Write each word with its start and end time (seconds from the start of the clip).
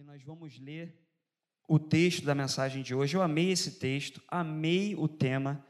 e 0.00 0.02
nós 0.02 0.22
vamos 0.22 0.58
ler 0.58 0.98
o 1.68 1.78
texto 1.78 2.24
da 2.24 2.34
mensagem 2.34 2.82
de 2.82 2.94
hoje. 2.94 3.14
Eu 3.14 3.20
amei 3.20 3.50
esse 3.50 3.72
texto, 3.72 4.22
amei 4.26 4.94
o 4.96 5.06
tema. 5.06 5.62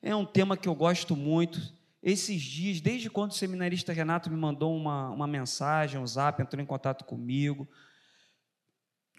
É 0.00 0.16
um 0.16 0.24
tema 0.24 0.56
que 0.56 0.66
eu 0.66 0.74
gosto 0.74 1.14
muito. 1.14 1.60
Esses 2.02 2.40
dias, 2.40 2.80
desde 2.80 3.10
quando 3.10 3.32
o 3.32 3.34
seminarista 3.34 3.92
Renato 3.92 4.30
me 4.30 4.38
mandou 4.38 4.74
uma, 4.74 5.10
uma 5.10 5.26
mensagem, 5.26 6.00
um 6.00 6.06
zap, 6.06 6.40
entrou 6.40 6.62
em 6.62 6.66
contato 6.66 7.04
comigo. 7.04 7.68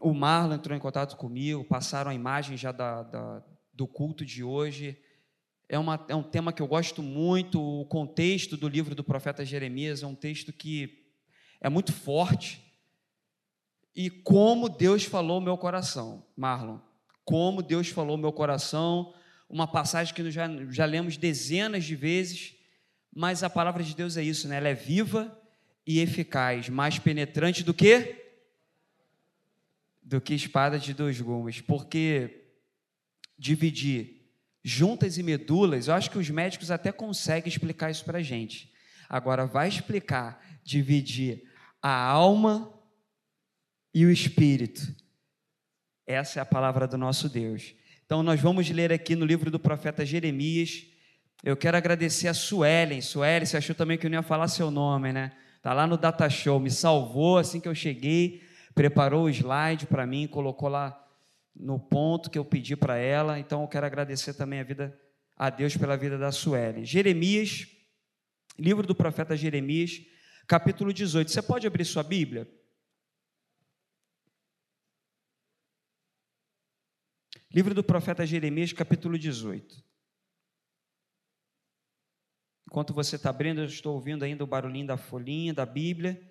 O 0.01 0.15
Marlon 0.15 0.55
entrou 0.55 0.75
em 0.75 0.81
contato 0.81 1.15
comigo, 1.15 1.63
passaram 1.63 2.09
a 2.09 2.15
imagem 2.15 2.57
já 2.57 2.71
da, 2.71 3.03
da, 3.03 3.43
do 3.71 3.85
culto 3.85 4.25
de 4.25 4.43
hoje. 4.43 4.99
É, 5.69 5.77
uma, 5.77 6.03
é 6.09 6.15
um 6.15 6.23
tema 6.23 6.51
que 6.51 6.61
eu 6.63 6.67
gosto 6.67 7.03
muito. 7.03 7.61
O 7.61 7.85
contexto 7.85 8.57
do 8.57 8.67
livro 8.67 8.95
do 8.95 9.03
profeta 9.03 9.45
Jeremias 9.45 10.01
é 10.01 10.07
um 10.07 10.15
texto 10.15 10.51
que 10.51 11.05
é 11.61 11.69
muito 11.69 11.93
forte 11.93 12.64
e 13.95 14.09
como 14.09 14.67
Deus 14.67 15.03
falou 15.05 15.39
meu 15.39 15.57
coração, 15.57 16.25
Marlon. 16.35 16.79
Como 17.23 17.63
Deus 17.63 17.87
falou 17.87 18.17
meu 18.17 18.31
coração, 18.31 19.13
uma 19.49 19.65
passagem 19.65 20.13
que 20.13 20.21
nós 20.21 20.33
já, 20.33 20.47
já 20.69 20.85
lemos 20.85 21.17
dezenas 21.17 21.85
de 21.85 21.95
vezes, 21.95 22.55
mas 23.13 23.41
a 23.41 23.49
palavra 23.49 23.81
de 23.81 23.95
Deus 23.95 24.17
é 24.17 24.23
isso, 24.23 24.47
né? 24.47 24.57
Ela 24.57 24.69
é 24.69 24.73
viva 24.73 25.35
e 25.87 25.99
eficaz, 25.99 26.67
mais 26.67 26.99
penetrante 26.99 27.63
do 27.63 27.73
que 27.73 28.23
do 30.03 30.21
que 30.21 30.35
espada 30.35 30.77
de 30.77 30.93
dois 30.93 31.19
gumes, 31.19 31.61
porque 31.61 32.43
dividir 33.39 34.29
juntas 34.63 35.17
e 35.17 35.23
medulas, 35.23 35.87
eu 35.87 35.95
acho 35.95 36.11
que 36.11 36.19
os 36.19 36.29
médicos 36.29 36.69
até 36.69 36.91
conseguem 36.91 37.49
explicar 37.49 37.89
isso 37.89 38.05
para 38.05 38.19
a 38.19 38.21
gente. 38.21 38.71
Agora, 39.09 39.47
vai 39.47 39.67
explicar 39.67 40.43
dividir 40.63 41.43
a 41.81 42.03
alma 42.03 42.74
e 43.95 44.05
o 44.05 44.11
Espírito. 44.11 44.93
Essa 46.05 46.39
é 46.39 46.41
a 46.41 46.45
palavra 46.45 46.85
do 46.85 46.97
nosso 46.97 47.29
Deus. 47.29 47.73
Então, 48.05 48.21
nós 48.21 48.41
vamos 48.41 48.69
ler 48.69 48.91
aqui 48.91 49.15
no 49.15 49.25
livro 49.25 49.49
do 49.49 49.57
profeta 49.57 50.05
Jeremias. 50.05 50.85
Eu 51.41 51.55
quero 51.55 51.77
agradecer 51.77 52.27
a 52.27 52.33
Suelen. 52.33 52.99
Suelen, 53.01 53.45
você 53.45 53.55
achou 53.55 53.73
também 53.73 53.97
que 53.97 54.05
eu 54.05 54.09
não 54.09 54.17
ia 54.17 54.21
falar 54.21 54.49
seu 54.49 54.69
nome, 54.69 55.13
né? 55.13 55.31
Está 55.55 55.73
lá 55.73 55.87
no 55.87 55.97
Data 55.97 56.29
Show, 56.29 56.59
me 56.59 56.69
salvou 56.69 57.37
assim 57.37 57.61
que 57.61 57.69
eu 57.69 57.73
cheguei, 57.73 58.43
preparou 58.75 59.23
o 59.23 59.29
slide 59.29 59.87
para 59.87 60.05
mim, 60.05 60.27
colocou 60.27 60.67
lá 60.67 61.01
no 61.55 61.79
ponto 61.79 62.29
que 62.29 62.37
eu 62.37 62.43
pedi 62.43 62.75
para 62.75 62.97
ela. 62.97 63.39
Então, 63.39 63.61
eu 63.61 63.67
quero 63.69 63.85
agradecer 63.85 64.33
também 64.33 64.59
a 64.59 64.63
vida 64.63 64.99
a 65.37 65.49
Deus 65.49 65.77
pela 65.77 65.95
vida 65.95 66.17
da 66.17 66.33
Suelen. 66.33 66.83
Jeremias, 66.83 67.65
livro 68.59 68.85
do 68.85 68.93
profeta 68.93 69.37
Jeremias, 69.37 70.01
capítulo 70.45 70.91
18. 70.91 71.31
Você 71.31 71.41
pode 71.41 71.65
abrir 71.65 71.85
sua 71.85 72.03
Bíblia? 72.03 72.45
Livro 77.55 77.73
do 77.73 77.81
profeta 77.81 78.25
Jeremias, 78.25 78.73
capítulo 78.73 79.17
18. 79.17 79.81
Enquanto 82.67 82.93
você 82.93 83.15
está 83.15 83.29
abrindo, 83.29 83.61
eu 83.61 83.65
estou 83.65 83.93
ouvindo 83.95 84.25
ainda 84.25 84.43
o 84.43 84.47
barulhinho 84.47 84.85
da 84.85 84.97
folhinha, 84.97 85.53
da 85.53 85.65
Bíblia. 85.65 86.21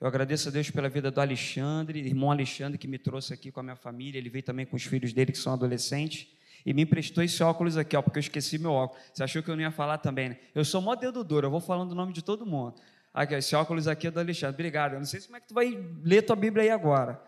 Eu 0.00 0.08
agradeço 0.08 0.48
a 0.48 0.50
Deus 0.50 0.72
pela 0.72 0.88
vida 0.88 1.08
do 1.08 1.20
Alexandre, 1.20 2.00
irmão 2.00 2.32
Alexandre, 2.32 2.76
que 2.78 2.88
me 2.88 2.98
trouxe 2.98 3.32
aqui 3.32 3.52
com 3.52 3.60
a 3.60 3.62
minha 3.62 3.76
família. 3.76 4.18
Ele 4.18 4.28
veio 4.28 4.42
também 4.42 4.66
com 4.66 4.74
os 4.74 4.82
filhos 4.82 5.12
dele, 5.12 5.30
que 5.30 5.38
são 5.38 5.52
adolescentes. 5.52 6.26
E 6.66 6.74
me 6.74 6.82
emprestou 6.82 7.22
esse 7.22 7.40
óculos 7.44 7.76
aqui, 7.76 7.96
ó, 7.96 8.02
porque 8.02 8.18
eu 8.18 8.22
esqueci 8.22 8.58
meu 8.58 8.72
óculos. 8.72 9.04
Você 9.14 9.22
achou 9.22 9.40
que 9.40 9.52
eu 9.52 9.54
não 9.54 9.62
ia 9.62 9.70
falar 9.70 9.98
também, 9.98 10.30
né? 10.30 10.40
Eu 10.52 10.64
sou 10.64 10.82
mó 10.82 10.96
dedo 10.96 11.22
duro, 11.22 11.46
eu 11.46 11.50
vou 11.52 11.60
falando 11.60 11.92
o 11.92 11.94
nome 11.94 12.12
de 12.12 12.24
todo 12.24 12.44
mundo. 12.44 12.74
Aqui, 13.14 13.34
esse 13.34 13.54
óculos 13.54 13.86
aqui 13.86 14.08
é 14.08 14.10
do 14.10 14.18
Alexandre. 14.18 14.56
Obrigado. 14.56 14.94
Eu 14.94 14.98
não 14.98 15.06
sei 15.06 15.20
como 15.20 15.36
é 15.36 15.40
que 15.40 15.46
tu 15.46 15.54
vai 15.54 15.80
ler 16.02 16.22
tua 16.22 16.34
Bíblia 16.34 16.64
aí 16.64 16.70
agora. 16.70 17.22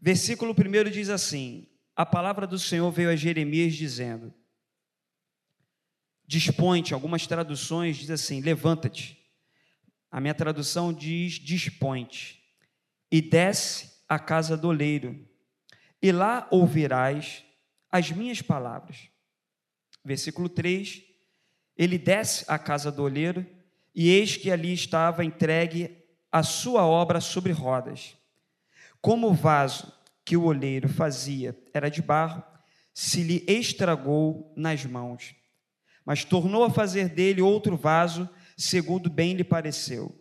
Versículo 0.00 0.52
1 0.52 0.90
diz 0.90 1.08
assim: 1.08 1.66
A 1.96 2.06
palavra 2.06 2.46
do 2.46 2.58
Senhor 2.58 2.90
veio 2.90 3.10
a 3.10 3.16
Jeremias 3.16 3.74
dizendo: 3.74 4.32
Dispõe-te, 6.26 6.94
algumas 6.94 7.26
traduções 7.26 7.96
diz 7.96 8.10
assim: 8.10 8.40
Levanta-te. 8.40 9.18
A 10.10 10.20
minha 10.20 10.34
tradução 10.34 10.92
diz: 10.92 11.34
Dispõe-te 11.34 12.40
e 13.10 13.20
desce 13.20 14.02
à 14.08 14.18
casa 14.18 14.56
do 14.56 14.68
oleiro, 14.68 15.26
e 16.00 16.12
lá 16.12 16.46
ouvirás 16.50 17.44
as 17.90 18.12
minhas 18.12 18.40
palavras. 18.40 19.08
Versículo 20.04 20.48
3: 20.48 21.02
Ele 21.76 21.98
desce 21.98 22.44
à 22.46 22.56
casa 22.56 22.92
do 22.92 23.02
oleiro, 23.02 23.44
e 23.92 24.10
eis 24.10 24.36
que 24.36 24.52
ali 24.52 24.72
estava 24.72 25.24
entregue 25.24 26.04
a 26.30 26.44
sua 26.44 26.86
obra 26.86 27.20
sobre 27.20 27.50
rodas 27.50 28.16
como 29.00 29.32
vaso 29.32 29.92
que 30.28 30.36
o 30.36 30.44
oleiro 30.44 30.90
fazia 30.90 31.58
era 31.72 31.88
de 31.88 32.02
barro, 32.02 32.44
se 32.92 33.22
lhe 33.22 33.42
estragou 33.48 34.52
nas 34.54 34.84
mãos. 34.84 35.34
Mas 36.04 36.22
tornou 36.22 36.62
a 36.64 36.68
fazer 36.68 37.08
dele 37.08 37.40
outro 37.40 37.78
vaso, 37.78 38.28
segundo 38.54 39.08
bem 39.08 39.32
lhe 39.32 39.42
pareceu. 39.42 40.14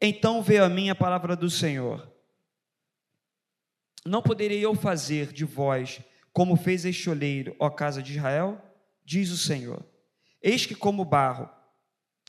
Então 0.00 0.44
veio 0.44 0.62
a 0.62 0.68
mim 0.68 0.90
a 0.90 0.94
palavra 0.94 1.34
do 1.34 1.50
Senhor. 1.50 2.08
Não 4.04 4.22
poderei 4.22 4.64
eu 4.64 4.76
fazer 4.76 5.32
de 5.32 5.44
vós 5.44 6.00
como 6.32 6.54
fez 6.54 6.84
este 6.84 7.10
oleiro, 7.10 7.56
ó 7.58 7.68
casa 7.68 8.00
de 8.00 8.12
Israel? 8.12 8.62
Diz 9.04 9.32
o 9.32 9.36
Senhor. 9.36 9.84
Eis 10.40 10.66
que 10.66 10.74
como 10.76 11.04
barro 11.04 11.50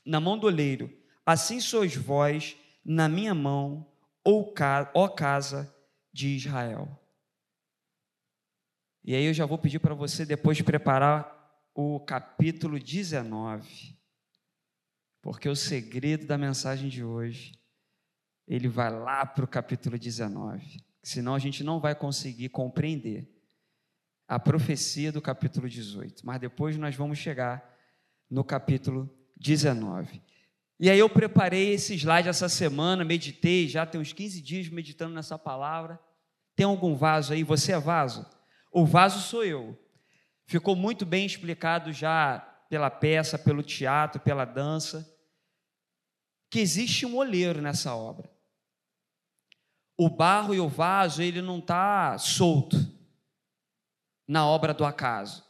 na 0.04 0.18
mão 0.18 0.36
do 0.36 0.48
oleiro, 0.48 0.92
assim 1.24 1.60
sois 1.60 1.94
vós 1.94 2.56
na 2.84 3.08
minha 3.08 3.36
mão, 3.36 3.86
ó 4.24 5.06
casa 5.06 5.72
de 6.12 6.28
Israel. 6.28 6.98
E 9.04 9.14
aí 9.14 9.24
eu 9.24 9.34
já 9.34 9.46
vou 9.46 9.58
pedir 9.58 9.78
para 9.78 9.94
você 9.94 10.26
depois 10.26 10.60
preparar 10.60 11.34
o 11.74 12.00
capítulo 12.00 12.78
19, 12.78 13.96
porque 15.22 15.48
o 15.48 15.56
segredo 15.56 16.26
da 16.26 16.36
mensagem 16.36 16.88
de 16.88 17.04
hoje, 17.04 17.52
ele 18.46 18.68
vai 18.68 18.90
lá 18.90 19.24
para 19.24 19.44
o 19.44 19.48
capítulo 19.48 19.98
19, 19.98 20.84
senão 21.02 21.34
a 21.34 21.38
gente 21.38 21.62
não 21.62 21.80
vai 21.80 21.94
conseguir 21.94 22.48
compreender 22.48 23.32
a 24.26 24.38
profecia 24.38 25.10
do 25.10 25.22
capítulo 25.22 25.68
18, 25.68 26.26
mas 26.26 26.40
depois 26.40 26.76
nós 26.76 26.94
vamos 26.94 27.18
chegar 27.18 27.74
no 28.28 28.44
capítulo 28.44 29.08
19. 29.36 30.20
E 30.80 30.88
aí 30.88 30.98
eu 30.98 31.10
preparei 31.10 31.72
esse 31.72 31.94
slide 31.94 32.28
essa 32.28 32.48
semana, 32.48 33.04
meditei, 33.04 33.66
já 33.66 33.84
tem 33.84 34.00
uns 34.00 34.12
15 34.12 34.40
dias 34.40 34.68
meditando 34.68 35.14
nessa 35.14 35.36
palavra. 35.36 35.98
Tem 36.54 36.64
algum 36.64 36.94
vaso 36.94 37.32
aí? 37.32 37.42
Você 37.42 37.72
é 37.72 37.80
vaso? 37.80 38.24
O 38.70 38.86
vaso 38.86 39.20
sou 39.20 39.44
eu. 39.44 39.76
Ficou 40.46 40.76
muito 40.76 41.04
bem 41.04 41.26
explicado 41.26 41.92
já 41.92 42.38
pela 42.68 42.90
peça, 42.90 43.38
pelo 43.38 43.62
teatro, 43.62 44.20
pela 44.20 44.44
dança, 44.44 45.08
que 46.50 46.60
existe 46.60 47.04
um 47.04 47.16
olheiro 47.16 47.60
nessa 47.60 47.94
obra. 47.94 48.30
O 49.96 50.08
barro 50.08 50.54
e 50.54 50.60
o 50.60 50.68
vaso, 50.68 51.20
ele 51.22 51.42
não 51.42 51.58
está 51.58 52.16
solto 52.18 52.76
na 54.28 54.46
obra 54.46 54.72
do 54.72 54.84
acaso. 54.84 55.44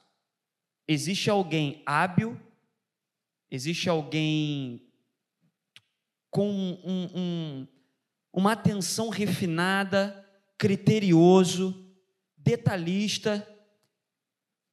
Existe 0.86 1.28
alguém 1.28 1.82
hábil, 1.84 2.40
existe 3.50 3.90
alguém 3.90 4.87
com 6.30 6.48
um, 6.50 7.08
um, 7.14 7.68
uma 8.32 8.52
atenção 8.52 9.08
refinada, 9.08 10.24
criterioso, 10.56 11.88
detalhista 12.36 13.46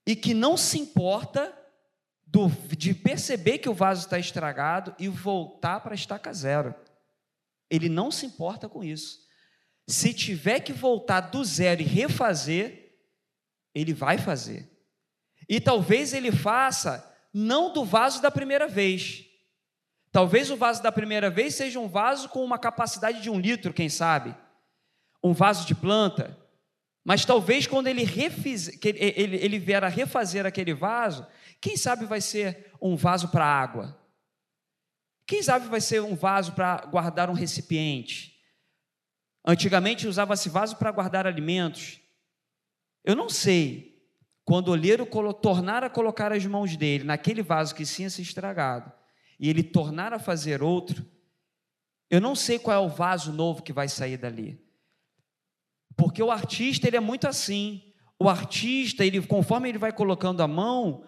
e 0.06 0.16
que 0.16 0.34
não 0.34 0.56
se 0.56 0.78
importa 0.80 1.54
do, 2.26 2.48
de 2.76 2.94
perceber 2.94 3.60
que 3.60 3.70
o 3.70 3.74
vaso 3.74 4.06
está 4.06 4.20
estragado 4.20 4.96
e 5.00 5.08
voltar 5.08 5.80
para 5.80 5.94
a 5.94 5.96
estaca 5.96 6.34
zero. 6.34 6.76
Ele 7.70 7.90
não 7.90 8.12
se 8.12 8.26
importa 8.26 8.70
com 8.70 8.84
isso. 8.84 9.26
Se 9.88 10.14
tiver 10.14 10.60
que 10.60 10.74
voltar 10.74 11.22
do 11.22 11.44
zero 11.44 11.82
e 11.82 11.86
refazer, 11.86 12.98
ele 13.74 13.94
vai 13.94 14.18
fazer. 14.18 14.72
E 15.48 15.60
talvez 15.60 16.14
ele 16.14 16.32
faça 16.32 17.12
não 17.34 17.72
do 17.72 17.84
vaso 17.84 18.22
da 18.22 18.32
primeira 18.32 18.68
vez, 18.68 19.26
Talvez 20.16 20.50
o 20.50 20.56
vaso 20.56 20.82
da 20.82 20.94
primeira 20.94 21.30
vez 21.30 21.56
seja 21.56 21.78
um 21.78 21.90
vaso 21.90 22.30
com 22.30 22.42
uma 22.42 22.58
capacidade 22.58 23.22
de 23.22 23.30
um 23.30 23.38
litro, 23.38 23.74
quem 23.74 23.90
sabe? 23.90 24.34
Um 25.22 25.34
vaso 25.34 25.68
de 25.68 25.76
planta. 25.76 26.40
Mas 27.04 27.26
talvez 27.26 27.68
quando 27.68 27.88
ele, 27.88 28.06
refiz, 28.06 28.70
ele, 28.82 29.36
ele 29.36 29.60
vier 29.60 29.84
a 29.84 29.90
refazer 29.90 30.46
aquele 30.46 30.74
vaso, 30.74 31.28
quem 31.60 31.76
sabe 31.76 32.06
vai 32.06 32.22
ser 32.22 32.72
um 32.82 32.96
vaso 32.96 33.28
para 33.28 33.46
água? 33.46 34.00
Quem 35.28 35.44
sabe 35.44 35.68
vai 35.68 35.82
ser 35.82 36.02
um 36.02 36.16
vaso 36.16 36.54
para 36.54 36.86
guardar 36.86 37.30
um 37.30 37.34
recipiente? 37.34 38.40
Antigamente 39.46 40.08
usava-se 40.08 40.48
vaso 40.48 40.78
para 40.78 40.92
guardar 40.92 41.28
alimentos. 41.28 42.00
Eu 43.04 43.18
não 43.18 43.28
sei. 43.28 44.02
Quando 44.46 44.70
o 44.70 44.72
olheiro 44.72 45.06
tornar 45.42 45.84
a 45.84 45.90
colocar 45.90 46.32
as 46.32 46.46
mãos 46.46 46.78
dele 46.78 47.04
naquele 47.04 47.44
vaso 47.44 47.76
que 47.76 47.84
tinha 47.84 48.10
se 48.10 48.22
estragado, 48.22 48.94
e 49.40 49.50
ele 49.50 49.64
tornar 49.64 50.14
a 50.14 50.20
fazer 50.20 50.62
outro, 50.64 51.06
Eu 52.10 52.22
não 52.22 52.36
sei 52.36 52.60
qual 52.60 52.84
é 52.84 52.86
o 52.86 52.90
vaso 52.90 53.34
novo 53.34 53.64
que 53.64 53.74
vai 53.74 53.90
sair 53.90 54.18
dali. 54.18 54.62
Porque 55.96 56.22
o 56.22 56.32
artista, 56.32 56.88
ele 56.88 56.98
é 56.98 57.00
muito 57.00 57.28
assim. 57.28 57.82
O 58.20 58.30
artista, 58.30 59.06
ele 59.06 59.22
conforme 59.26 59.70
ele 59.70 59.78
vai 59.78 59.92
colocando 59.92 60.42
a 60.42 60.48
mão, 60.48 61.04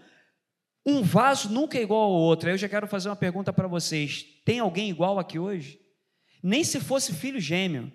um 0.86 1.04
vaso 1.04 1.50
nunca 1.50 1.78
é 1.78 1.82
igual 1.82 2.02
ao 2.02 2.12
outro. 2.12 2.50
Eu 2.50 2.58
já 2.58 2.68
quero 2.68 2.88
fazer 2.88 3.10
uma 3.10 3.16
pergunta 3.16 3.54
para 3.54 3.68
vocês. 3.68 4.26
Tem 4.44 4.60
alguém 4.60 4.90
igual 4.90 5.20
aqui 5.20 5.38
hoje? 5.38 5.80
Nem 6.42 6.64
se 6.64 6.80
fosse 6.80 7.14
filho 7.14 7.40
gêmeo. 7.40 7.92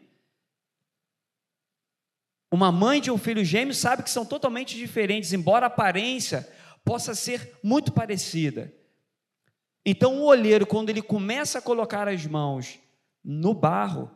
Uma 2.51 2.71
mãe 2.71 3.01
de 3.01 3.11
um 3.11 3.17
filho 3.17 3.45
gêmeo 3.45 3.75
sabe 3.75 4.03
que 4.03 4.11
são 4.11 4.27
totalmente 4.27 4.77
diferentes, 4.77 5.33
embora 5.33 5.67
a 5.67 5.69
aparência 5.69 6.47
possa 6.85 7.15
ser 7.15 7.59
muito 7.63 7.93
parecida. 7.93 8.73
Então, 9.85 10.21
o 10.21 10.25
olheiro, 10.25 10.67
quando 10.67 10.91
ele 10.91 11.03
começa 11.03 11.59
a 11.59 11.63
colocar 11.63 12.09
as 12.09 12.25
mãos 12.27 12.79
no 13.25 13.53
barro, 13.53 14.11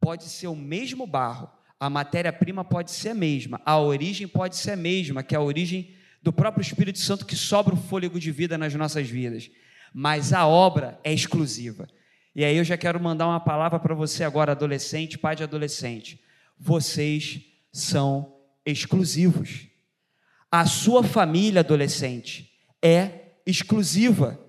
pode 0.00 0.24
ser 0.24 0.46
o 0.46 0.56
mesmo 0.56 1.06
barro, 1.06 1.50
a 1.78 1.90
matéria-prima 1.90 2.64
pode 2.64 2.90
ser 2.90 3.10
a 3.10 3.14
mesma, 3.14 3.60
a 3.64 3.78
origem 3.78 4.26
pode 4.26 4.56
ser 4.56 4.72
a 4.72 4.76
mesma, 4.76 5.22
que 5.22 5.34
é 5.34 5.38
a 5.38 5.42
origem 5.42 5.94
do 6.22 6.32
próprio 6.32 6.62
Espírito 6.62 6.98
Santo 6.98 7.26
que 7.26 7.36
sobra 7.36 7.74
o 7.74 7.76
fôlego 7.76 8.18
de 8.20 8.30
vida 8.30 8.56
nas 8.56 8.74
nossas 8.74 9.08
vidas, 9.08 9.50
mas 9.92 10.32
a 10.32 10.46
obra 10.46 10.98
é 11.02 11.12
exclusiva. 11.12 11.88
E 12.34 12.44
aí 12.44 12.56
eu 12.56 12.64
já 12.64 12.76
quero 12.76 13.00
mandar 13.00 13.26
uma 13.26 13.40
palavra 13.40 13.78
para 13.78 13.94
você 13.94 14.24
agora, 14.24 14.52
adolescente, 14.52 15.18
pai 15.18 15.36
de 15.36 15.42
adolescente. 15.42 16.22
Vocês 16.58 17.40
são 17.70 18.36
exclusivos. 18.64 19.66
A 20.50 20.64
sua 20.64 21.02
família 21.02 21.60
adolescente 21.60 22.50
é 22.80 23.32
exclusiva. 23.44 24.40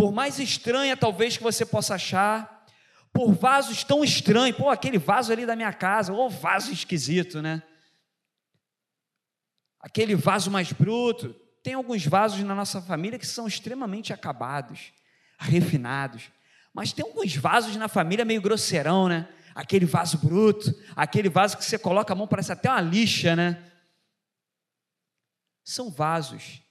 Por 0.00 0.12
mais 0.12 0.38
estranha 0.38 0.96
talvez 0.96 1.36
que 1.36 1.42
você 1.42 1.66
possa 1.66 1.96
achar, 1.96 2.64
por 3.12 3.34
vasos 3.34 3.84
tão 3.84 4.02
estranhos, 4.02 4.56
pô, 4.56 4.70
aquele 4.70 4.96
vaso 4.96 5.30
ali 5.30 5.44
da 5.44 5.54
minha 5.54 5.74
casa, 5.74 6.10
ou 6.10 6.30
vaso 6.30 6.72
esquisito, 6.72 7.42
né? 7.42 7.62
Aquele 9.78 10.14
vaso 10.14 10.50
mais 10.50 10.72
bruto. 10.72 11.36
Tem 11.62 11.74
alguns 11.74 12.06
vasos 12.06 12.42
na 12.42 12.54
nossa 12.54 12.80
família 12.80 13.18
que 13.18 13.26
são 13.26 13.46
extremamente 13.46 14.10
acabados, 14.10 14.90
refinados. 15.38 16.30
Mas 16.72 16.94
tem 16.94 17.04
alguns 17.04 17.36
vasos 17.36 17.76
na 17.76 17.86
família 17.86 18.24
meio 18.24 18.40
grosseirão, 18.40 19.06
né? 19.06 19.28
Aquele 19.54 19.84
vaso 19.84 20.16
bruto, 20.16 20.74
aquele 20.96 21.28
vaso 21.28 21.58
que 21.58 21.64
você 21.66 21.78
coloca 21.78 22.14
a 22.14 22.16
mão, 22.16 22.26
parece 22.26 22.50
até 22.50 22.70
uma 22.70 22.80
lixa, 22.80 23.36
né? 23.36 23.70
São 25.62 25.90
vasos. 25.90 26.62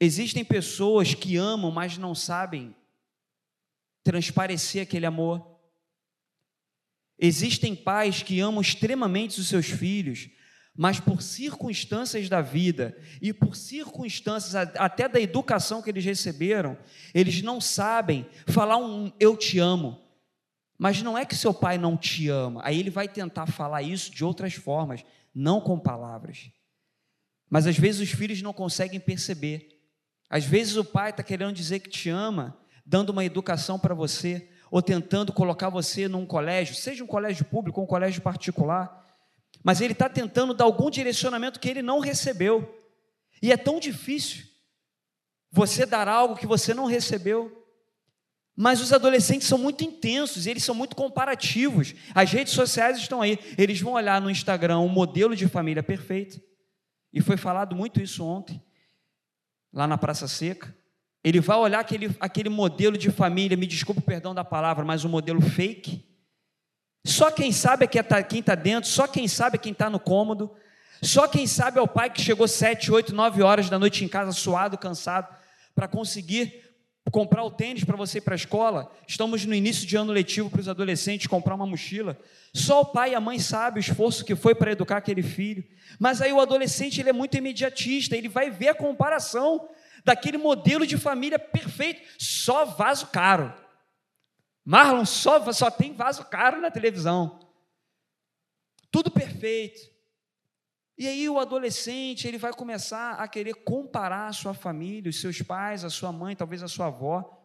Existem 0.00 0.42
pessoas 0.42 1.12
que 1.12 1.36
amam, 1.36 1.70
mas 1.70 1.98
não 1.98 2.14
sabem 2.14 2.74
transparecer 4.02 4.82
aquele 4.82 5.04
amor. 5.04 5.60
Existem 7.18 7.76
pais 7.76 8.22
que 8.22 8.40
amam 8.40 8.62
extremamente 8.62 9.38
os 9.38 9.48
seus 9.48 9.66
filhos, 9.66 10.30
mas 10.74 10.98
por 10.98 11.20
circunstâncias 11.20 12.30
da 12.30 12.40
vida 12.40 12.96
e 13.20 13.30
por 13.30 13.54
circunstâncias 13.54 14.54
até 14.54 15.06
da 15.06 15.20
educação 15.20 15.82
que 15.82 15.90
eles 15.90 16.04
receberam, 16.04 16.78
eles 17.12 17.42
não 17.42 17.60
sabem 17.60 18.26
falar 18.46 18.78
um 18.78 19.12
eu 19.20 19.36
te 19.36 19.58
amo. 19.58 20.00
Mas 20.78 21.02
não 21.02 21.18
é 21.18 21.26
que 21.26 21.36
seu 21.36 21.52
pai 21.52 21.76
não 21.76 21.94
te 21.94 22.30
ama, 22.30 22.62
aí 22.64 22.80
ele 22.80 22.88
vai 22.88 23.06
tentar 23.06 23.44
falar 23.44 23.82
isso 23.82 24.10
de 24.10 24.24
outras 24.24 24.54
formas, 24.54 25.04
não 25.34 25.60
com 25.60 25.78
palavras. 25.78 26.50
Mas 27.50 27.66
às 27.66 27.76
vezes 27.76 28.00
os 28.00 28.16
filhos 28.16 28.40
não 28.40 28.54
conseguem 28.54 28.98
perceber. 28.98 29.79
Às 30.30 30.44
vezes 30.44 30.76
o 30.76 30.84
pai 30.84 31.10
está 31.10 31.22
querendo 31.22 31.52
dizer 31.52 31.80
que 31.80 31.90
te 31.90 32.08
ama, 32.08 32.56
dando 32.86 33.10
uma 33.10 33.24
educação 33.24 33.78
para 33.78 33.94
você, 33.94 34.48
ou 34.70 34.80
tentando 34.80 35.32
colocar 35.32 35.68
você 35.68 36.06
num 36.06 36.24
colégio, 36.24 36.76
seja 36.76 37.02
um 37.02 37.06
colégio 37.06 37.44
público 37.44 37.80
ou 37.80 37.84
um 37.84 37.88
colégio 37.88 38.22
particular, 38.22 39.04
mas 39.64 39.80
ele 39.80 39.92
está 39.92 40.08
tentando 40.08 40.54
dar 40.54 40.64
algum 40.64 40.88
direcionamento 40.88 41.58
que 41.58 41.68
ele 41.68 41.82
não 41.82 41.98
recebeu. 41.98 42.78
E 43.42 43.52
é 43.52 43.56
tão 43.56 43.80
difícil 43.80 44.44
você 45.50 45.84
dar 45.84 46.06
algo 46.06 46.36
que 46.36 46.46
você 46.46 46.72
não 46.72 46.86
recebeu. 46.86 47.56
Mas 48.56 48.80
os 48.80 48.92
adolescentes 48.92 49.48
são 49.48 49.58
muito 49.58 49.82
intensos, 49.84 50.46
eles 50.46 50.62
são 50.62 50.74
muito 50.74 50.94
comparativos. 50.94 51.94
As 52.14 52.30
redes 52.30 52.52
sociais 52.52 52.98
estão 52.98 53.20
aí, 53.20 53.38
eles 53.58 53.80
vão 53.80 53.94
olhar 53.94 54.20
no 54.20 54.30
Instagram 54.30 54.78
um 54.78 54.88
modelo 54.88 55.34
de 55.34 55.48
família 55.48 55.82
perfeito. 55.82 56.40
E 57.12 57.20
foi 57.20 57.36
falado 57.36 57.74
muito 57.74 58.00
isso 58.00 58.24
ontem, 58.24 58.62
lá 59.72 59.86
na 59.86 59.98
Praça 59.98 60.26
Seca. 60.28 60.74
Ele 61.22 61.40
vai 61.40 61.56
olhar 61.56 61.80
aquele, 61.80 62.16
aquele 62.18 62.48
modelo 62.48 62.96
de 62.96 63.10
família, 63.10 63.56
me 63.56 63.66
desculpe 63.66 64.00
o 64.00 64.04
perdão 64.04 64.34
da 64.34 64.44
palavra, 64.44 64.84
mas 64.84 65.04
um 65.04 65.08
modelo 65.08 65.40
fake. 65.40 66.04
Só 67.04 67.30
quem 67.30 67.52
sabe 67.52 67.84
é 67.84 68.22
quem 68.22 68.40
está 68.40 68.54
dentro, 68.54 68.88
só 68.88 69.06
quem 69.06 69.26
sabe 69.28 69.56
é 69.56 69.58
quem 69.58 69.72
está 69.72 69.88
no 69.88 69.98
cômodo, 69.98 70.54
só 71.02 71.26
quem 71.26 71.46
sabe 71.46 71.78
é 71.78 71.82
o 71.82 71.88
pai 71.88 72.10
que 72.10 72.20
chegou 72.20 72.46
sete, 72.46 72.92
oito, 72.92 73.14
nove 73.14 73.42
horas 73.42 73.70
da 73.70 73.78
noite 73.78 74.04
em 74.04 74.08
casa, 74.08 74.32
suado, 74.32 74.76
cansado, 74.76 75.34
para 75.74 75.88
conseguir 75.88 76.69
comprar 77.10 77.44
o 77.44 77.50
tênis 77.50 77.84
para 77.84 77.96
você 77.96 78.18
ir 78.18 78.20
para 78.20 78.34
a 78.34 78.36
escola. 78.36 78.90
Estamos 79.06 79.44
no 79.44 79.54
início 79.54 79.86
de 79.86 79.96
ano 79.96 80.12
letivo 80.12 80.48
para 80.48 80.60
os 80.60 80.68
adolescentes 80.68 81.26
comprar 81.26 81.54
uma 81.54 81.66
mochila. 81.66 82.18
Só 82.54 82.80
o 82.80 82.86
pai 82.86 83.12
e 83.12 83.14
a 83.14 83.20
mãe 83.20 83.38
sabem 83.38 83.78
o 83.78 83.84
esforço 83.84 84.24
que 84.24 84.34
foi 84.34 84.54
para 84.54 84.72
educar 84.72 84.98
aquele 84.98 85.22
filho. 85.22 85.64
Mas 85.98 86.20
aí 86.20 86.32
o 86.32 86.40
adolescente 86.40 87.00
ele 87.00 87.10
é 87.10 87.12
muito 87.12 87.36
imediatista, 87.36 88.16
ele 88.16 88.28
vai 88.28 88.50
ver 88.50 88.68
a 88.68 88.74
comparação 88.74 89.68
daquele 90.04 90.38
modelo 90.38 90.86
de 90.86 90.96
família 90.96 91.38
perfeito, 91.38 92.00
só 92.18 92.64
vaso 92.64 93.08
caro. 93.08 93.52
Marlon 94.64 95.04
só, 95.04 95.52
só 95.52 95.70
tem 95.70 95.92
vaso 95.92 96.24
caro 96.24 96.60
na 96.60 96.70
televisão. 96.70 97.40
Tudo 98.90 99.10
perfeito. 99.10 99.80
E 101.00 101.08
aí 101.08 101.26
o 101.30 101.38
adolescente, 101.38 102.28
ele 102.28 102.36
vai 102.36 102.52
começar 102.52 103.14
a 103.14 103.26
querer 103.26 103.54
comparar 103.54 104.28
a 104.28 104.34
sua 104.34 104.52
família, 104.52 105.08
os 105.08 105.18
seus 105.18 105.40
pais, 105.40 105.82
a 105.82 105.88
sua 105.88 106.12
mãe, 106.12 106.36
talvez 106.36 106.62
a 106.62 106.68
sua 106.68 106.88
avó. 106.88 107.42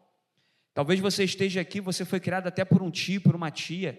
Talvez 0.74 1.00
você 1.00 1.24
esteja 1.24 1.62
aqui, 1.62 1.80
você 1.80 2.04
foi 2.04 2.20
criado 2.20 2.48
até 2.48 2.66
por 2.66 2.82
um 2.82 2.90
tio, 2.90 3.18
por 3.22 3.34
uma 3.34 3.50
tia. 3.50 3.98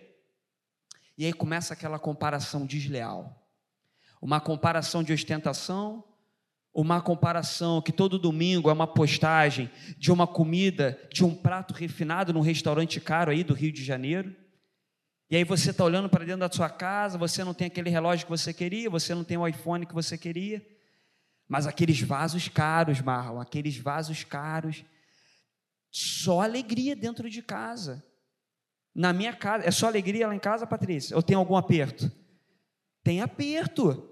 E 1.17 1.25
aí 1.25 1.33
começa 1.33 1.73
aquela 1.73 1.97
comparação 1.97 2.67
desleal. 2.67 3.49
Uma 4.21 4.39
comparação 4.39 5.01
de 5.01 5.11
ostentação, 5.11 6.03
uma 6.71 7.01
comparação 7.01 7.81
que 7.81 7.91
todo 7.91 8.19
domingo 8.19 8.69
é 8.69 8.73
uma 8.73 8.85
postagem 8.85 9.71
de 9.97 10.11
uma 10.11 10.27
comida, 10.27 11.01
de 11.11 11.25
um 11.25 11.33
prato 11.33 11.73
refinado 11.73 12.31
num 12.31 12.41
restaurante 12.41 13.01
caro 13.01 13.31
aí 13.31 13.43
do 13.43 13.55
Rio 13.55 13.71
de 13.71 13.83
Janeiro. 13.83 14.35
E 15.29 15.35
aí 15.35 15.43
você 15.43 15.71
está 15.71 15.83
olhando 15.83 16.09
para 16.09 16.23
dentro 16.23 16.39
da 16.39 16.51
sua 16.51 16.69
casa, 16.69 17.17
você 17.17 17.43
não 17.43 17.53
tem 17.53 17.67
aquele 17.67 17.89
relógio 17.89 18.25
que 18.25 18.31
você 18.31 18.53
queria, 18.53 18.89
você 18.89 19.13
não 19.13 19.23
tem 19.23 19.37
o 19.37 19.47
iPhone 19.47 19.85
que 19.85 19.93
você 19.93 20.17
queria, 20.17 20.65
mas 21.47 21.67
aqueles 21.67 21.99
vasos 21.99 22.47
caros, 22.47 23.01
Marlon, 23.01 23.41
aqueles 23.41 23.77
vasos 23.77 24.23
caros, 24.23 24.85
só 25.91 26.41
alegria 26.41 26.95
dentro 26.95 27.29
de 27.29 27.41
casa. 27.41 28.03
Na 28.95 29.11
minha 29.11 29.33
casa, 29.33 29.65
é 29.65 29.71
só 29.71 29.87
alegria 29.87 30.27
lá 30.27 30.35
em 30.35 30.39
casa, 30.39 30.65
Patrícia? 30.65 31.15
Ou 31.15 31.21
tem 31.21 31.35
algum 31.35 31.57
aperto? 31.57 32.11
Tem 33.03 33.21
aperto. 33.21 34.09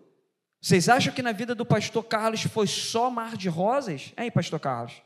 Vocês 0.61 0.89
acham 0.89 1.13
que 1.13 1.21
na 1.21 1.31
vida 1.31 1.55
do 1.55 1.65
pastor 1.65 2.03
Carlos 2.03 2.43
foi 2.43 2.67
só 2.67 3.09
mar 3.09 3.37
de 3.37 3.47
rosas? 3.47 4.13
Hein, 4.17 4.31
pastor 4.31 4.59
Carlos? 4.59 5.01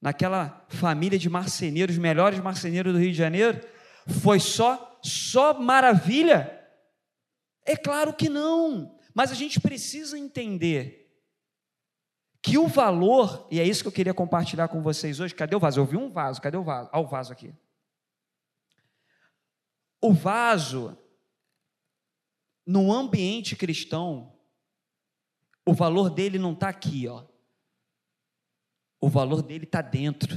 Naquela 0.00 0.64
família 0.68 1.18
de 1.18 1.28
marceneiros, 1.28 1.98
melhores 1.98 2.38
marceneiros 2.38 2.92
do 2.92 2.98
Rio 2.98 3.12
de 3.12 3.18
Janeiro, 3.18 3.60
foi 4.08 4.40
só 4.40 4.90
só 5.02 5.54
maravilha? 5.54 6.58
É 7.64 7.76
claro 7.76 8.12
que 8.12 8.28
não. 8.28 8.98
Mas 9.14 9.30
a 9.30 9.34
gente 9.34 9.60
precisa 9.60 10.18
entender 10.18 11.00
que 12.42 12.56
o 12.56 12.66
valor, 12.66 13.46
e 13.50 13.60
é 13.60 13.64
isso 13.64 13.82
que 13.82 13.88
eu 13.88 13.92
queria 13.92 14.14
compartilhar 14.14 14.68
com 14.68 14.82
vocês 14.82 15.20
hoje. 15.20 15.34
Cadê 15.34 15.54
o 15.54 15.60
vaso? 15.60 15.80
Eu 15.80 15.84
vi 15.84 15.96
um 15.96 16.10
vaso, 16.10 16.40
cadê 16.40 16.56
o 16.56 16.64
vaso? 16.64 16.88
Olha 16.92 17.04
o 17.04 17.08
vaso 17.08 17.32
aqui. 17.32 17.54
O 20.00 20.12
vaso 20.12 20.96
no 22.66 22.92
ambiente 22.92 23.56
cristão, 23.56 24.32
o 25.66 25.74
valor 25.74 26.08
dele 26.08 26.38
não 26.38 26.52
está 26.52 26.68
aqui, 26.68 27.06
ó. 27.08 27.26
O 29.00 29.08
valor 29.08 29.42
dele 29.42 29.64
está 29.64 29.82
dentro. 29.82 30.34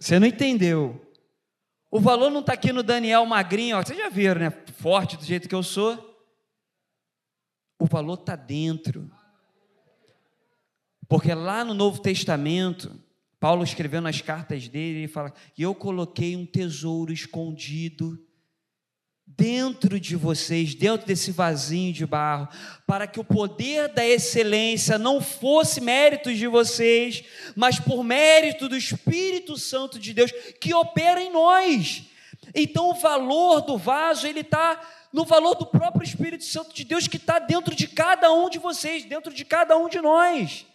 Você 0.00 0.18
não 0.18 0.26
entendeu. 0.26 0.98
O 1.90 2.00
valor 2.00 2.30
não 2.30 2.40
está 2.40 2.54
aqui 2.54 2.72
no 2.72 2.82
Daniel 2.82 3.26
magrinho, 3.26 3.76
ó. 3.76 3.82
Vocês 3.82 3.98
já 3.98 4.08
viram, 4.08 4.40
né? 4.40 4.50
Forte 4.50 5.16
do 5.16 5.24
jeito 5.24 5.48
que 5.48 5.54
eu 5.54 5.62
sou. 5.62 6.08
O 7.78 7.84
valor 7.84 8.14
está 8.14 8.34
dentro. 8.34 9.10
Porque 11.06 11.34
lá 11.34 11.64
no 11.64 11.74
Novo 11.74 12.00
Testamento, 12.00 12.98
Paulo 13.38 13.62
escrevendo 13.62 14.04
nas 14.04 14.22
cartas 14.22 14.68
dele, 14.68 15.00
ele 15.00 15.08
fala: 15.08 15.34
E 15.58 15.62
eu 15.62 15.74
coloquei 15.74 16.34
um 16.34 16.46
tesouro 16.46 17.12
escondido 17.12 18.18
dentro 19.36 20.00
de 20.00 20.16
vocês, 20.16 20.74
dentro 20.74 21.06
desse 21.06 21.30
vasinho 21.30 21.92
de 21.92 22.04
barro, 22.06 22.48
para 22.86 23.06
que 23.06 23.20
o 23.20 23.24
poder 23.24 23.88
da 23.88 24.04
excelência 24.04 24.98
não 24.98 25.20
fosse 25.20 25.80
méritos 25.80 26.36
de 26.36 26.46
vocês, 26.46 27.22
mas 27.54 27.78
por 27.78 28.02
mérito 28.02 28.68
do 28.68 28.76
Espírito 28.76 29.56
Santo 29.56 29.98
de 29.98 30.12
Deus 30.12 30.32
que 30.60 30.74
opera 30.74 31.22
em 31.22 31.32
nós. 31.32 32.02
Então 32.54 32.90
o 32.90 32.94
valor 32.94 33.60
do 33.60 33.78
vaso 33.78 34.26
ele 34.26 34.40
está 34.40 34.80
no 35.12 35.24
valor 35.24 35.54
do 35.54 35.66
próprio 35.66 36.04
Espírito 36.04 36.44
Santo 36.44 36.74
de 36.74 36.84
Deus 36.84 37.06
que 37.06 37.16
está 37.16 37.38
dentro 37.38 37.74
de 37.74 37.88
cada 37.88 38.32
um 38.32 38.48
de 38.48 38.58
vocês, 38.58 39.04
dentro 39.04 39.32
de 39.32 39.44
cada 39.44 39.76
um 39.76 39.88
de 39.88 40.00
nós. 40.00 40.66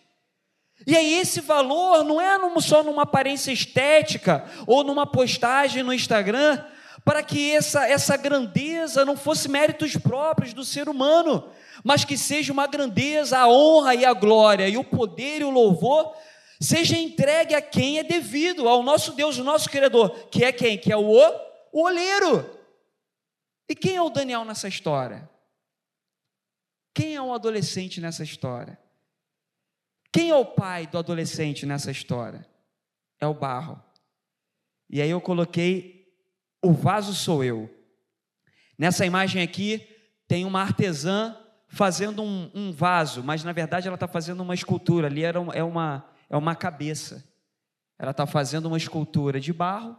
E 0.86 0.96
aí, 0.96 1.14
esse 1.14 1.40
valor 1.40 2.04
não 2.04 2.20
é 2.20 2.38
só 2.60 2.84
numa 2.84 3.04
aparência 3.04 3.52
estética 3.52 4.46
ou 4.68 4.84
numa 4.84 5.08
postagem 5.08 5.82
no 5.82 5.94
Instagram, 5.94 6.62
para 7.06 7.22
que 7.22 7.52
essa, 7.52 7.88
essa 7.88 8.18
grandeza 8.18 9.06
não 9.06 9.16
fosse 9.16 9.48
méritos 9.48 9.96
próprios 9.96 10.54
do 10.54 10.66
ser 10.66 10.90
humano, 10.90 11.48
mas 11.84 12.04
que 12.04 12.18
seja 12.18 12.52
uma 12.52 12.66
grandeza, 12.66 13.38
a 13.38 13.48
honra 13.48 13.94
e 13.94 14.04
a 14.04 14.12
glória, 14.12 14.68
e 14.68 14.76
o 14.76 14.84
poder 14.84 15.42
e 15.42 15.44
o 15.44 15.52
louvor 15.52 16.18
seja 16.60 16.98
entregue 16.98 17.54
a 17.54 17.62
quem 17.62 18.00
é 18.00 18.04
devido, 18.04 18.68
ao 18.68 18.82
nosso 18.82 19.14
Deus, 19.14 19.38
o 19.38 19.44
nosso 19.44 19.70
Criador, 19.70 20.28
que 20.30 20.44
é 20.44 20.52
quem? 20.52 20.80
Que 20.80 20.92
é 20.92 20.98
o, 20.98 21.12
o 21.72 21.84
oleiro. 21.84 22.60
E 23.70 23.76
quem 23.76 23.98
é 23.98 24.02
o 24.02 24.10
Daniel 24.10 24.44
nessa 24.44 24.68
história? 24.68 25.30
Quem 26.92 27.14
é 27.14 27.22
o 27.22 27.34
adolescente 27.34 28.02
nessa 28.02 28.24
história? 28.24 28.80
Quem 30.12 30.32
é 30.32 30.36
o 30.36 30.46
pai 30.46 30.88
do 30.88 30.98
adolescente 30.98 31.68
nessa 31.68 31.92
história? 31.92 32.48
É 33.20 33.28
o 33.28 33.34
barro. 33.34 33.80
E 34.90 35.02
aí 35.02 35.10
eu 35.10 35.22
coloquei 35.22 35.95
o 36.62 36.72
vaso 36.72 37.14
sou 37.14 37.44
eu. 37.44 37.70
Nessa 38.78 39.06
imagem 39.06 39.42
aqui 39.42 39.88
tem 40.28 40.46
uma 40.46 40.62
artesã 40.62 41.38
fazendo 41.68 42.24
um, 42.24 42.50
um 42.54 42.72
vaso, 42.72 43.24
mas 43.24 43.44
na 43.44 43.52
verdade 43.52 43.88
ela 43.88 43.96
está 43.96 44.08
fazendo 44.08 44.42
uma 44.42 44.54
escultura. 44.54 45.08
Ali 45.08 45.24
era, 45.24 45.40
é, 45.54 45.64
uma, 45.64 46.06
é 46.30 46.36
uma 46.36 46.56
cabeça. 46.56 47.24
Ela 47.98 48.12
está 48.12 48.26
fazendo 48.26 48.66
uma 48.66 48.78
escultura 48.78 49.40
de 49.40 49.54
barro 49.54 49.98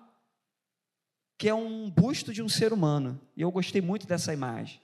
que 1.39 1.49
é 1.49 1.55
um 1.55 1.91
busto 1.91 2.33
de 2.33 2.43
um 2.43 2.49
ser 2.49 2.73
humano. 2.73 3.21
E 3.37 3.43
eu 3.43 3.51
gostei 3.51 3.83
muito 3.83 4.07
dessa 4.07 4.33
imagem. 4.33 4.81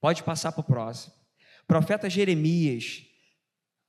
Pode 0.00 0.22
passar 0.22 0.52
para 0.52 0.60
o 0.60 0.64
próximo. 0.64 1.12
Profeta 1.66 2.08
Jeremias, 2.08 3.04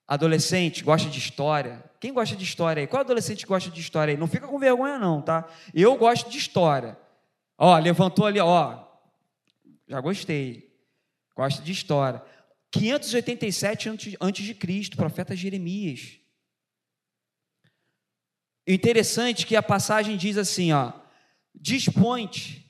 adolescente, 0.08 0.84
gosta 0.84 1.10
de 1.10 1.18
história. 1.18 1.84
Quem 2.00 2.14
gosta 2.14 2.36
de 2.36 2.44
história 2.44 2.82
aí? 2.82 2.88
Qual 2.88 3.00
adolescente 3.00 3.46
gosta 3.46 3.70
de 3.70 3.80
história 3.80 4.14
aí? 4.14 4.18
Não 4.18 4.28
fica 4.28 4.48
com 4.48 4.60
vergonha, 4.60 5.00
não, 5.00 5.22
tá? 5.22 5.48
Eu 5.74 5.96
gosto 5.96 6.30
de 6.30 6.38
história. 6.38 6.98
Ó, 7.66 7.80
levantou 7.80 8.26
ali, 8.26 8.42
ó. 8.42 8.86
Já 9.88 10.02
gostei. 10.02 10.70
Gosta 11.34 11.62
de 11.62 11.72
história. 11.72 12.22
587 12.72 13.88
antes 14.20 14.46
de 14.46 14.54
Cristo, 14.54 14.98
profeta 14.98 15.34
Jeremias. 15.34 16.20
Interessante 18.68 19.48
que 19.48 19.56
a 19.56 19.64
passagem 19.64 20.18
diz 20.18 20.38
assim, 20.38 20.74
ó: 20.74 20.92
dispõe-te. 21.56 22.70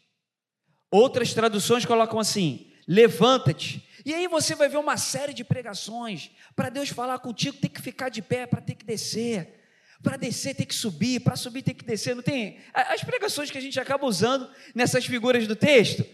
Outras 0.92 1.34
traduções 1.34 1.86
colocam 1.86 2.20
assim: 2.20 2.72
levanta-te. 2.88 3.90
E 4.06 4.14
aí 4.14 4.28
você 4.28 4.54
vai 4.54 4.70
ver 4.70 4.78
uma 4.78 4.98
série 4.98 5.34
de 5.34 5.44
pregações. 5.44 6.30
Para 6.56 6.70
Deus 6.70 6.90
falar 6.90 7.18
contigo, 7.18 7.58
tem 7.58 7.72
que 7.72 7.82
ficar 7.82 8.10
de 8.10 8.22
pé, 8.22 8.46
para 8.46 8.62
ter 8.62 8.76
que 8.76 8.86
descer. 8.86 9.62
Para 10.04 10.18
descer 10.18 10.54
tem 10.54 10.68
que 10.68 10.76
subir, 10.76 11.22
para 11.22 11.36
subir 11.36 11.64
tem 11.64 11.74
que 11.74 11.86
descer. 11.86 12.16
Não 12.16 12.22
tem 12.22 12.60
as 12.74 13.04
pregações 13.04 13.50
que 13.50 13.58
a 13.58 13.62
gente 13.62 13.80
acaba 13.80 14.06
usando 14.06 14.48
nessas 14.76 15.06
figuras 15.06 15.48
do 15.48 15.56
texto. 15.56 16.06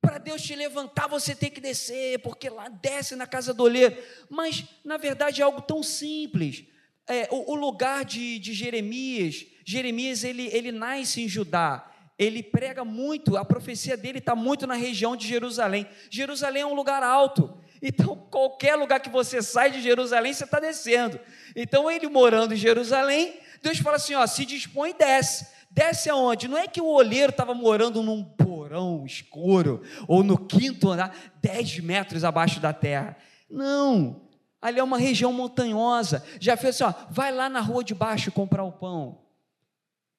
Para 0.00 0.18
Deus 0.18 0.42
te 0.42 0.56
levantar, 0.56 1.06
você 1.06 1.34
tem 1.34 1.50
que 1.50 1.60
descer, 1.60 2.18
porque 2.20 2.50
lá 2.50 2.68
desce 2.68 3.14
na 3.14 3.26
casa 3.26 3.54
do 3.54 3.62
oleiro. 3.62 3.96
Mas, 4.28 4.64
na 4.84 4.96
verdade, 4.96 5.40
é 5.40 5.44
algo 5.44 5.62
tão 5.62 5.82
simples. 5.82 6.64
É, 7.06 7.28
o, 7.30 7.52
o, 7.52 7.54
lugar 7.54 8.04
de, 8.04 8.38
de 8.38 8.54
Jeremias 8.54 9.46
Jeremias 9.64 10.22
ele, 10.24 10.48
ele 10.52 10.70
nasce 10.70 11.22
em 11.22 11.28
Judá, 11.28 11.90
ele 12.18 12.42
prega 12.42 12.84
muito, 12.84 13.36
a 13.36 13.44
profecia 13.44 13.96
dele 13.96 14.18
está 14.18 14.36
muito 14.36 14.66
na 14.66 14.74
região 14.74 15.16
de 15.16 15.26
Jerusalém. 15.26 15.86
Jerusalém 16.10 16.62
é 16.62 16.66
um 16.66 16.74
lugar 16.74 17.02
alto, 17.02 17.58
então 17.86 18.16
qualquer 18.30 18.76
lugar 18.76 18.98
que 18.98 19.10
você 19.10 19.42
sai 19.42 19.70
de 19.70 19.82
Jerusalém, 19.82 20.32
você 20.32 20.44
está 20.44 20.58
descendo. 20.58 21.20
Então 21.54 21.90
ele 21.90 22.08
morando 22.08 22.54
em 22.54 22.56
Jerusalém, 22.56 23.38
Deus 23.62 23.76
fala 23.78 23.96
assim: 23.96 24.14
ó, 24.14 24.26
se 24.26 24.46
dispõe 24.46 24.90
e 24.90 24.94
desce. 24.94 25.46
Desce 25.70 26.08
aonde? 26.08 26.48
Não 26.48 26.56
é 26.56 26.66
que 26.66 26.80
o 26.80 26.86
olheiro 26.86 27.30
estava 27.30 27.52
morando 27.52 28.02
num 28.02 28.24
porão 28.24 29.04
escuro, 29.04 29.82
ou 30.08 30.22
no 30.22 30.38
quinto 30.38 30.90
andar, 30.90 31.14
10 31.42 31.80
metros 31.80 32.24
abaixo 32.24 32.58
da 32.58 32.72
terra. 32.72 33.18
Não, 33.50 34.28
ali 34.62 34.80
é 34.80 34.82
uma 34.82 34.96
região 34.96 35.30
montanhosa. 35.30 36.24
Já 36.40 36.56
fez 36.56 36.80
assim: 36.80 36.84
ó, 36.84 37.06
vai 37.10 37.30
lá 37.32 37.50
na 37.50 37.60
rua 37.60 37.84
de 37.84 37.94
baixo 37.94 38.32
comprar 38.32 38.64
o 38.64 38.72
pão. 38.72 39.20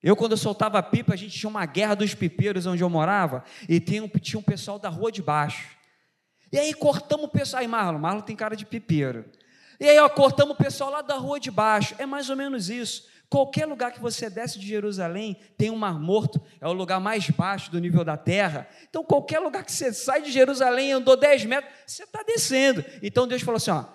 Eu, 0.04 0.16
quando 0.16 0.34
eu 0.34 0.38
soltava 0.38 0.84
pipa, 0.84 1.16
a 1.16 1.18
gente 1.18 1.36
tinha 1.36 1.50
uma 1.50 1.66
guerra 1.66 1.96
dos 1.96 2.14
pipeiros 2.14 2.68
onde 2.68 2.84
eu 2.84 2.90
morava, 2.92 3.44
e 3.68 3.80
tinha 3.80 4.04
um, 4.04 4.08
tinha 4.08 4.40
um 4.40 4.44
pessoal 4.44 4.78
da 4.78 4.88
rua 4.88 5.12
de 5.12 5.24
baixo. 5.24 5.76
E 6.52 6.60
aí 6.60 6.74
cortamos 6.74 7.26
o 7.26 7.30
pessoal. 7.30 7.62
Aí, 7.62 7.68
Marlon, 7.68 8.00
Marlon 8.00 8.22
tem 8.22 8.36
cara 8.36 8.56
de 8.56 8.66
pipeiro. 8.66 9.26
E 9.80 9.90
aí, 9.90 10.00
ó, 10.00 10.08
cortamos 10.08 10.56
o 10.56 10.58
pessoal 10.58 10.90
lá 10.90 11.02
da 11.02 11.16
rua 11.16 11.40
de 11.40 11.52
baixo. 11.52 11.96
É 11.98 12.06
mais 12.06 12.30
ou 12.30 12.36
menos 12.36 12.70
isso. 12.70 13.08
Qualquer 13.30 13.66
lugar 13.66 13.92
que 13.92 14.00
você 14.00 14.30
desce 14.30 14.60
de 14.60 14.68
Jerusalém 14.68 15.38
tem 15.58 15.72
um 15.72 15.76
mar 15.76 16.00
morto, 16.00 16.42
é 16.62 16.68
o 16.68 16.74
lugar 16.74 17.00
mais 17.00 17.28
baixo 17.30 17.72
do 17.72 17.80
nível 17.80 18.04
da 18.04 18.16
terra. 18.16 18.68
Então, 18.88 19.04
qualquer 19.04 19.40
lugar 19.40 19.64
que 19.64 19.72
você 19.72 19.92
sai 19.92 20.22
de 20.22 20.32
Jerusalém 20.32 20.90
e 20.90 20.92
andou 20.92 21.18
10 21.18 21.46
metros, 21.46 21.74
você 21.86 22.04
está 22.04 22.24
descendo. 22.24 22.86
Então, 23.02 23.28
Deus 23.28 23.42
falou 23.42 23.58
assim: 23.58 23.72
ó, 23.72 23.86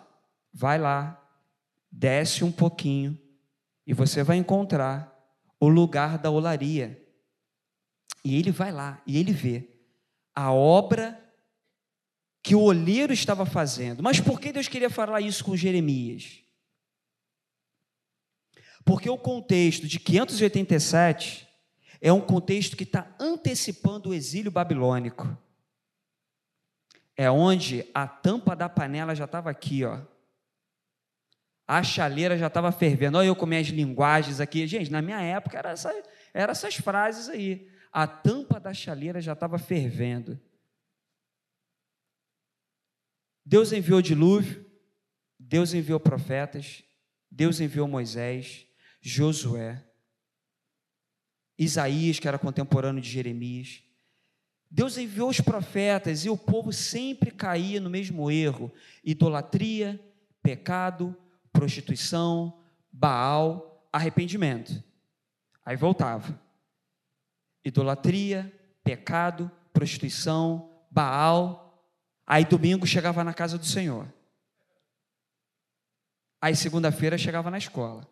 vai 0.53 0.79
lá, 0.79 1.23
desce 1.91 2.45
um 2.45 2.51
pouquinho, 2.51 3.19
e 3.87 3.95
você 3.95 4.23
vai 4.23 4.37
encontrar 4.37 5.17
o 5.61 5.69
lugar 5.69 6.19
da 6.19 6.31
olaria. 6.31 7.01
E 8.25 8.39
ele 8.39 8.51
vai 8.51 8.71
lá 8.71 9.01
e 9.07 9.19
ele 9.19 9.33
vê 9.33 9.69
a 10.35 10.53
obra 10.53 11.19
que 12.43 12.55
o 12.55 12.61
olheiro 12.61 13.13
estava 13.13 13.45
fazendo. 13.45 14.03
Mas 14.03 14.21
por 14.21 14.41
que 14.41 14.53
Deus 14.53 14.69
queria 14.69 14.91
falar 14.91 15.21
isso 15.21 15.45
com 15.45 15.57
Jeremias? 15.57 16.41
Porque 18.85 19.11
o 19.11 19.19
contexto 19.19 19.87
de 19.87 20.01
587 20.01 21.47
é 22.01 22.13
um 22.13 22.21
contexto 22.21 22.77
que 22.77 22.85
está 22.85 23.15
antecipando 23.21 24.11
o 24.11 24.15
exílio 24.15 24.51
babilônico. 24.51 25.37
É 27.17 27.31
onde 27.31 27.87
a 27.93 28.09
tampa 28.09 28.57
da 28.57 28.69
panela 28.69 29.15
já 29.15 29.27
estava 29.27 29.51
aqui, 29.51 29.85
ó 29.85 30.01
a 31.71 31.85
chaleira 31.85 32.37
já 32.37 32.49
estava 32.49 32.73
fervendo. 32.73 33.17
Olha 33.17 33.29
eu 33.29 33.37
com 33.37 33.47
minhas 33.47 33.69
linguagens 33.69 34.41
aqui. 34.41 34.67
Gente, 34.67 34.91
na 34.91 35.01
minha 35.01 35.21
época 35.21 35.57
eram 35.57 35.71
essa, 35.71 35.95
era 36.35 36.51
essas 36.51 36.75
frases 36.75 37.29
aí. 37.29 37.69
A 37.93 38.09
tampa 38.09 38.59
da 38.59 38.75
chaleira 38.75 39.21
já 39.21 39.35
estava 39.35 39.57
fervendo. 39.57 40.37
Deus 43.51 43.73
enviou 43.73 44.01
dilúvio, 44.01 44.65
Deus 45.37 45.75
enviou 45.75 45.99
profetas, 45.99 46.85
Deus 47.29 47.61
enviou 47.61 47.89
Moisés, 47.89 48.65
Josué, 49.01 49.85
Isaías, 51.59 52.21
que 52.21 52.29
era 52.29 52.39
contemporâneo 52.39 53.03
de 53.03 53.11
Jeremias. 53.11 53.83
Deus 54.71 54.97
enviou 54.97 55.29
os 55.29 55.41
profetas 55.41 56.25
e 56.25 56.31
o 56.31 56.39
povo 56.39 56.73
sempre 56.73 57.33
caía 57.33 57.81
no 57.81 57.91
mesmo 57.91 58.31
erro: 58.31 58.73
idolatria, 59.03 60.01
pecado, 60.41 61.17
prostituição, 61.53 62.57
Baal, 62.93 63.85
arrependimento. 63.93 64.81
Aí 65.67 65.75
voltava. 65.75 66.41
Idolatria, 67.65 68.55
pecado, 68.85 69.51
prostituição, 69.73 70.71
Baal. 70.89 71.70
Aí 72.31 72.45
domingo 72.45 72.87
chegava 72.87 73.25
na 73.25 73.35
casa 73.35 73.59
do 73.59 73.67
Senhor. 73.67 74.07
Aí 76.41 76.55
segunda-feira 76.55 77.19
chegava 77.19 77.51
na 77.51 77.59
escola. 77.59 78.07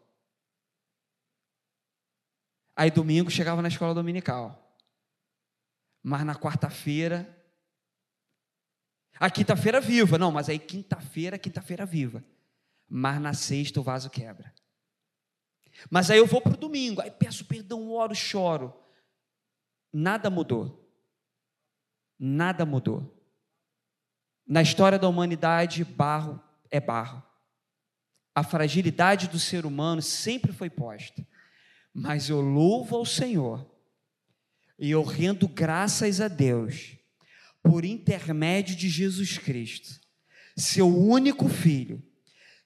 Aí 2.74 2.90
domingo 2.90 3.30
chegava 3.30 3.62
na 3.62 3.68
escola 3.68 3.94
dominical. 3.94 4.76
Mas 6.02 6.24
na 6.24 6.34
quarta-feira. 6.34 7.32
A 9.20 9.30
quinta-feira 9.30 9.80
viva. 9.80 10.18
Não, 10.18 10.32
mas 10.32 10.48
aí 10.48 10.58
quinta-feira, 10.58 11.38
quinta-feira 11.38 11.86
viva 11.86 12.24
mas 12.88 13.20
na 13.20 13.34
sexta 13.34 13.80
o 13.80 13.82
vaso 13.82 14.08
quebra. 14.08 14.52
Mas 15.90 16.10
aí 16.10 16.18
eu 16.18 16.26
vou 16.26 16.40
para 16.40 16.54
o 16.54 16.56
domingo, 16.56 17.00
aí 17.00 17.10
peço 17.10 17.44
perdão, 17.44 17.92
oro, 17.92 18.14
choro. 18.14 18.74
Nada 19.92 20.30
mudou. 20.30 20.90
Nada 22.18 22.64
mudou. 22.64 23.17
Na 24.48 24.62
história 24.62 24.98
da 24.98 25.06
humanidade, 25.06 25.84
barro 25.84 26.42
é 26.70 26.80
barro. 26.80 27.22
A 28.34 28.42
fragilidade 28.42 29.28
do 29.28 29.38
ser 29.38 29.66
humano 29.66 30.00
sempre 30.00 30.52
foi 30.52 30.70
posta. 30.70 31.26
Mas 31.92 32.30
eu 32.30 32.40
louvo 32.40 32.96
ao 32.96 33.04
Senhor 33.04 33.68
E 34.78 34.90
eu 34.90 35.02
rendo 35.02 35.48
graças 35.48 36.20
a 36.20 36.28
Deus, 36.28 36.96
por 37.62 37.84
intermédio 37.84 38.76
de 38.76 38.88
Jesus 38.88 39.36
Cristo, 39.36 40.00
seu 40.56 40.86
único 40.86 41.48
filho, 41.48 42.00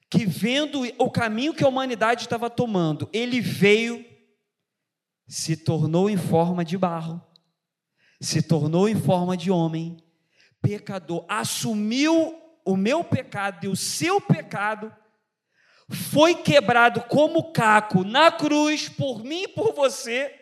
que 0.09 0.23
vendo 0.23 0.83
o 0.99 1.09
caminho 1.09 1.55
que 1.55 1.63
a 1.63 1.67
humanidade 1.67 2.21
estava 2.21 2.51
tomando, 2.51 3.09
ele 3.11 3.41
veio, 3.41 4.05
se 5.27 5.57
tornou 5.57 6.07
em 6.07 6.17
forma 6.17 6.63
de 6.63 6.77
barro, 6.77 7.19
se 8.21 8.43
tornou 8.43 8.87
em 8.87 8.95
forma 8.95 9.35
de 9.35 9.49
homem, 9.49 9.97
pecador, 10.63 11.25
assumiu 11.27 12.41
o 12.63 12.77
meu 12.77 13.03
pecado 13.03 13.65
e 13.65 13.67
o 13.67 13.75
seu 13.75 14.21
pecado, 14.21 14.95
foi 16.11 16.33
quebrado 16.35 17.01
como 17.01 17.51
caco 17.51 18.05
na 18.05 18.31
cruz 18.31 18.87
por 18.87 19.23
mim 19.23 19.43
e 19.43 19.47
por 19.49 19.73
você. 19.73 20.33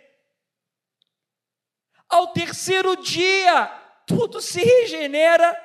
Ao 2.07 2.27
terceiro 2.27 2.95
dia, 3.01 3.65
tudo 4.05 4.39
se 4.39 4.63
regenera. 4.63 5.57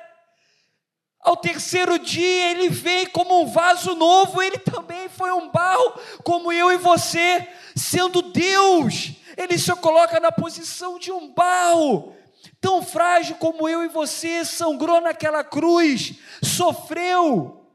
Ao 1.19 1.37
terceiro 1.37 1.99
dia, 1.99 2.51
ele 2.51 2.69
vem 2.69 3.05
como 3.07 3.41
um 3.41 3.47
vaso 3.47 3.93
novo, 3.95 4.41
ele 4.41 4.57
também 4.57 5.09
foi 5.09 5.31
um 5.31 5.49
barro, 5.49 5.99
como 6.23 6.51
eu 6.51 6.71
e 6.71 6.77
você, 6.77 7.47
sendo 7.75 8.21
Deus, 8.21 9.11
ele 9.35 9.57
se 9.57 9.75
coloca 9.75 10.19
na 10.19 10.31
posição 10.31 10.97
de 10.97 11.11
um 11.11 11.31
barro, 11.33 12.16
tão 12.59 12.81
frágil 12.81 13.35
como 13.35 13.67
eu 13.67 13.83
e 13.83 13.87
você, 13.87 14.43
sangrou 14.43 15.01
naquela 15.01 15.43
cruz, 15.43 16.19
sofreu, 16.43 17.65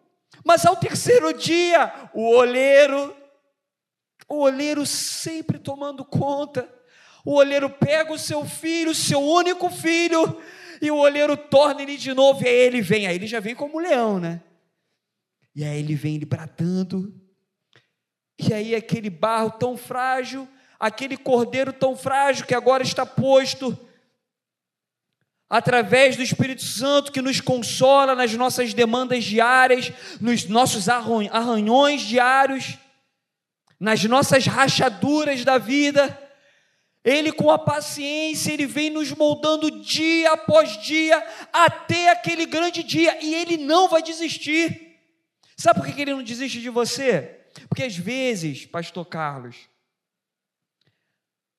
mas 0.44 0.66
ao 0.66 0.76
terceiro 0.76 1.32
dia, 1.32 1.92
o 2.12 2.28
olheiro, 2.34 3.14
o 4.28 4.40
olheiro 4.40 4.84
sempre 4.84 5.58
tomando 5.58 6.04
conta, 6.04 6.68
o 7.24 7.34
olheiro 7.34 7.70
pega 7.70 8.12
o 8.12 8.18
seu 8.18 8.44
filho, 8.44 8.94
seu 8.94 9.20
único 9.20 9.70
filho, 9.70 10.40
e 10.80 10.90
o 10.90 10.96
olheiro 10.96 11.36
torna 11.36 11.82
ele 11.82 11.96
de 11.96 12.12
novo, 12.12 12.42
e 12.44 12.48
aí 12.48 12.54
ele 12.54 12.80
vem, 12.80 13.06
aí 13.06 13.14
ele 13.14 13.26
já 13.26 13.38
vem 13.38 13.54
como 13.54 13.78
leão, 13.78 14.18
né? 14.18 14.42
E 15.54 15.62
aí 15.64 15.78
ele 15.78 15.94
vem 15.94 16.16
ele 16.16 16.24
bradando, 16.24 17.14
e 18.38 18.52
aí 18.52 18.74
aquele 18.74 19.08
barro 19.08 19.52
tão 19.52 19.76
frágil, 19.76 20.48
aquele 20.80 21.16
cordeiro 21.16 21.72
tão 21.72 21.94
frágil 21.96 22.44
que 22.44 22.54
agora 22.54 22.82
está 22.82 23.06
posto 23.06 23.78
através 25.52 26.16
do 26.16 26.22
Espírito 26.22 26.62
Santo 26.62 27.12
que 27.12 27.20
nos 27.20 27.38
consola 27.38 28.14
nas 28.14 28.32
nossas 28.32 28.72
demandas 28.72 29.22
diárias, 29.22 29.92
nos 30.18 30.46
nossos 30.46 30.88
arranhões 30.88 32.00
diários, 32.00 32.78
nas 33.78 34.02
nossas 34.04 34.46
rachaduras 34.46 35.44
da 35.44 35.58
vida. 35.58 36.18
Ele, 37.04 37.30
com 37.30 37.50
a 37.50 37.58
paciência, 37.58 38.50
ele 38.50 38.64
vem 38.64 38.88
nos 38.88 39.12
moldando 39.12 39.70
dia 39.82 40.32
após 40.32 40.80
dia, 40.80 41.22
até 41.52 42.08
aquele 42.08 42.46
grande 42.46 42.82
dia, 42.82 43.22
e 43.22 43.34
ele 43.34 43.58
não 43.58 43.88
vai 43.90 44.02
desistir. 44.02 44.96
Sabe 45.54 45.80
por 45.80 45.94
que 45.94 46.00
ele 46.00 46.14
não 46.14 46.22
desiste 46.22 46.62
de 46.62 46.70
você? 46.70 47.40
Porque 47.68 47.82
às 47.82 47.94
vezes, 47.94 48.64
Pastor 48.64 49.04
Carlos, 49.04 49.56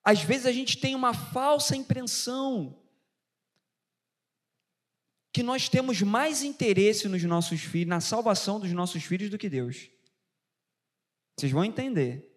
às 0.03 0.23
vezes 0.23 0.47
a 0.47 0.51
gente 0.51 0.79
tem 0.79 0.95
uma 0.95 1.13
falsa 1.13 1.75
impressão 1.75 2.75
que 5.33 5.41
nós 5.43 5.67
temos 5.67 5.99
mais 6.01 6.43
interesse 6.43 7.09
nos 7.09 7.23
nossos 7.23 7.59
filhos, 7.59 7.89
na 7.89 7.99
salvação 7.99 8.59
dos 8.59 8.71
nossos 8.71 9.03
filhos 9.03 9.31
do 9.31 9.37
que 9.37 9.49
Deus. 9.49 9.89
Vocês 11.35 11.51
vão 11.51 11.65
entender. 11.65 12.31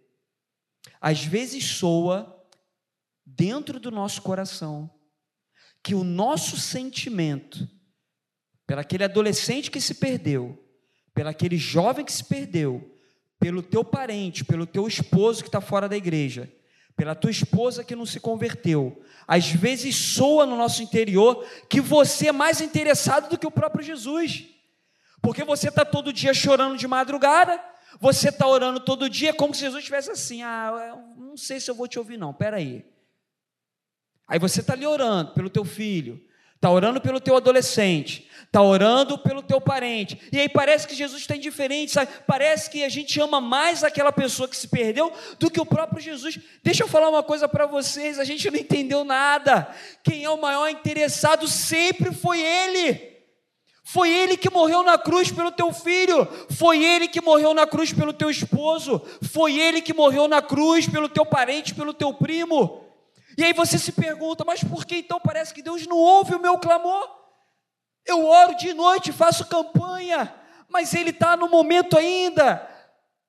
Às 0.98 1.22
vezes 1.22 1.62
soa 1.62 2.42
dentro 3.24 3.78
do 3.78 3.90
nosso 3.90 4.22
coração 4.22 4.90
que 5.82 5.94
o 5.94 6.02
nosso 6.02 6.56
sentimento 6.56 7.68
pelo 8.66 8.80
aquele 8.80 9.04
adolescente 9.04 9.70
que 9.70 9.80
se 9.80 9.94
perdeu, 9.94 10.58
pelo 11.14 11.28
aquele 11.28 11.56
jovem 11.56 12.04
que 12.04 12.12
se 12.12 12.24
perdeu, 12.24 12.92
pelo 13.38 13.62
teu 13.62 13.84
parente, 13.84 14.44
pelo 14.44 14.66
teu 14.66 14.88
esposo 14.88 15.42
que 15.42 15.48
está 15.48 15.60
fora 15.60 15.88
da 15.88 15.96
igreja, 15.96 16.52
pela 16.96 17.14
tua 17.14 17.30
esposa 17.30 17.84
que 17.84 17.94
não 17.94 18.06
se 18.06 18.18
converteu. 18.18 19.02
Às 19.28 19.48
vezes 19.50 19.94
soa 19.94 20.46
no 20.46 20.56
nosso 20.56 20.82
interior 20.82 21.46
que 21.68 21.80
você 21.80 22.28
é 22.28 22.32
mais 22.32 22.60
interessado 22.60 23.28
do 23.28 23.38
que 23.38 23.46
o 23.46 23.50
próprio 23.50 23.84
Jesus, 23.84 24.46
porque 25.20 25.44
você 25.44 25.68
está 25.68 25.84
todo 25.84 26.12
dia 26.12 26.32
chorando 26.32 26.76
de 26.76 26.88
madrugada, 26.88 27.62
você 28.00 28.30
está 28.30 28.46
orando 28.46 28.80
todo 28.80 29.10
dia, 29.10 29.34
como 29.34 29.54
se 29.54 29.60
Jesus 29.60 29.80
estivesse 29.80 30.10
assim: 30.10 30.42
ah, 30.42 30.96
não 31.16 31.36
sei 31.36 31.60
se 31.60 31.70
eu 31.70 31.74
vou 31.74 31.86
te 31.86 31.98
ouvir, 31.98 32.16
não, 32.16 32.32
peraí. 32.32 32.84
Aí 34.26 34.38
você 34.38 34.60
está 34.60 34.72
ali 34.72 34.86
orando 34.86 35.32
pelo 35.32 35.50
teu 35.50 35.64
filho, 35.64 36.24
está 36.56 36.70
orando 36.70 37.00
pelo 37.00 37.20
teu 37.20 37.36
adolescente, 37.36 38.28
está 38.44 38.62
orando 38.62 39.18
pelo 39.18 39.42
teu 39.42 39.60
parente, 39.60 40.18
e 40.32 40.40
aí 40.40 40.48
parece 40.48 40.88
que 40.88 40.94
Jesus 40.94 41.20
está 41.20 41.36
indiferente, 41.36 41.92
sabe? 41.92 42.10
parece 42.26 42.70
que 42.70 42.82
a 42.82 42.88
gente 42.88 43.20
ama 43.20 43.40
mais 43.40 43.84
aquela 43.84 44.10
pessoa 44.10 44.48
que 44.48 44.56
se 44.56 44.66
perdeu 44.66 45.12
do 45.38 45.50
que 45.50 45.60
o 45.60 45.66
próprio 45.66 46.00
Jesus. 46.00 46.38
Deixa 46.62 46.82
eu 46.84 46.88
falar 46.88 47.10
uma 47.10 47.22
coisa 47.22 47.48
para 47.48 47.66
vocês: 47.66 48.18
a 48.18 48.24
gente 48.24 48.50
não 48.50 48.58
entendeu 48.58 49.04
nada. 49.04 49.68
Quem 50.02 50.24
é 50.24 50.30
o 50.30 50.40
maior 50.40 50.68
interessado 50.68 51.46
sempre 51.46 52.12
foi 52.12 52.40
Ele. 52.40 53.16
Foi 53.84 54.12
Ele 54.12 54.36
que 54.36 54.50
morreu 54.50 54.82
na 54.82 54.98
cruz 54.98 55.30
pelo 55.30 55.52
teu 55.52 55.72
filho, 55.72 56.26
foi 56.50 56.82
Ele 56.82 57.06
que 57.06 57.20
morreu 57.20 57.54
na 57.54 57.68
cruz 57.68 57.92
pelo 57.92 58.12
teu 58.12 58.28
esposo, 58.28 59.00
foi 59.32 59.56
Ele 59.56 59.80
que 59.80 59.94
morreu 59.94 60.26
na 60.26 60.42
cruz 60.42 60.88
pelo 60.88 61.08
teu 61.08 61.24
parente, 61.24 61.72
pelo 61.72 61.94
teu 61.94 62.12
primo. 62.12 62.85
E 63.36 63.44
aí 63.44 63.52
você 63.52 63.78
se 63.78 63.92
pergunta, 63.92 64.44
mas 64.44 64.64
por 64.64 64.86
que 64.86 64.96
então 64.96 65.20
parece 65.20 65.52
que 65.52 65.62
Deus 65.62 65.86
não 65.86 65.98
ouve 65.98 66.34
o 66.34 66.40
meu 66.40 66.58
clamor? 66.58 67.06
Eu 68.04 68.24
oro 68.24 68.56
de 68.56 68.72
noite, 68.72 69.12
faço 69.12 69.46
campanha, 69.46 70.34
mas 70.68 70.94
ele 70.94 71.10
está 71.10 71.36
no 71.36 71.48
momento 71.48 71.98
ainda 71.98 72.66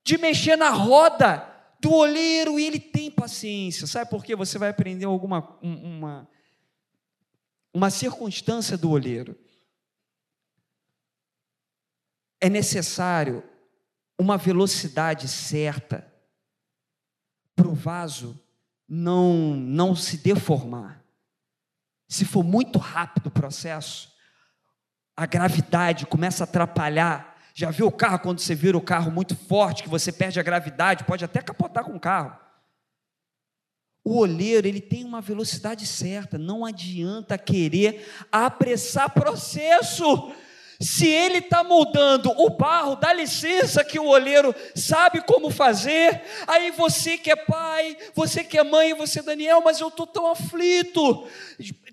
de 0.04 0.18
mexer 0.18 0.56
na 0.56 0.70
roda 0.70 1.54
do 1.82 1.94
olheiro 1.94 2.58
e 2.58 2.66
ele 2.66 2.80
tem 2.80 3.12
paciência. 3.12 3.86
Sabe 3.86 4.10
por 4.10 4.24
quê? 4.24 4.36
Você 4.36 4.58
vai 4.58 4.70
aprender 4.70 5.06
alguma 5.06 5.58
uma, 5.62 6.30
uma 7.74 7.90
circunstância 7.90 8.78
do 8.78 8.90
olheiro. 8.90 9.38
É 12.40 12.50
necessário 12.50 13.44
uma 14.18 14.38
velocidade 14.38 15.28
certa 15.28 16.12
para 17.56 17.68
o 17.68 17.74
vaso 17.74 18.40
não, 18.88 19.34
não 19.56 19.96
se 19.96 20.18
deformar. 20.18 21.04
Se 22.08 22.24
for 22.24 22.44
muito 22.44 22.80
rápido 22.80 23.28
o 23.28 23.32
processo, 23.32 24.12
a 25.16 25.26
gravidade 25.26 26.06
começa 26.06 26.44
a 26.44 26.46
atrapalhar. 26.46 27.38
Já 27.54 27.72
viu 27.72 27.88
o 27.88 27.92
carro 27.92 28.20
quando 28.20 28.40
você 28.40 28.56
vira 28.56 28.78
o 28.78 28.82
carro 28.82 29.12
muito 29.12 29.36
forte, 29.36 29.84
que 29.84 29.90
você 29.90 30.12
perde 30.12 30.40
a 30.40 30.44
gravidade, 30.44 31.04
pode 31.04 31.26
até 31.26 31.42
capotar 31.42 31.84
com 31.84 31.96
o 31.96 32.00
carro. 32.00 32.38
O 34.04 34.20
olheiro, 34.20 34.66
ele 34.66 34.80
tem 34.80 35.04
uma 35.04 35.20
velocidade 35.20 35.86
certa, 35.86 36.38
não 36.38 36.64
adianta 36.64 37.38
querer 37.38 38.08
apressar 38.32 39.10
processo. 39.10 40.32
Se 40.80 41.08
ele 41.08 41.40
está 41.40 41.64
moldando 41.64 42.30
o 42.38 42.50
barro, 42.52 42.96
dá 42.96 43.12
licença 43.12 43.84
que 43.84 44.00
o 44.00 44.06
olheiro 44.06 44.54
sabe 44.76 45.22
como 45.22 45.50
fazer. 45.50 46.22
Aí 46.46 46.70
você 46.72 47.18
que 47.18 47.32
é 47.32 47.36
pai, 47.36 47.98
você 48.14 48.44
que 48.44 48.58
é 48.58 48.64
mãe, 48.64 48.94
você, 48.94 49.22
Daniel, 49.22 49.62
mas 49.64 49.80
eu 49.80 49.88
estou 49.88 50.06
tão 50.06 50.28
aflito. 50.28 51.28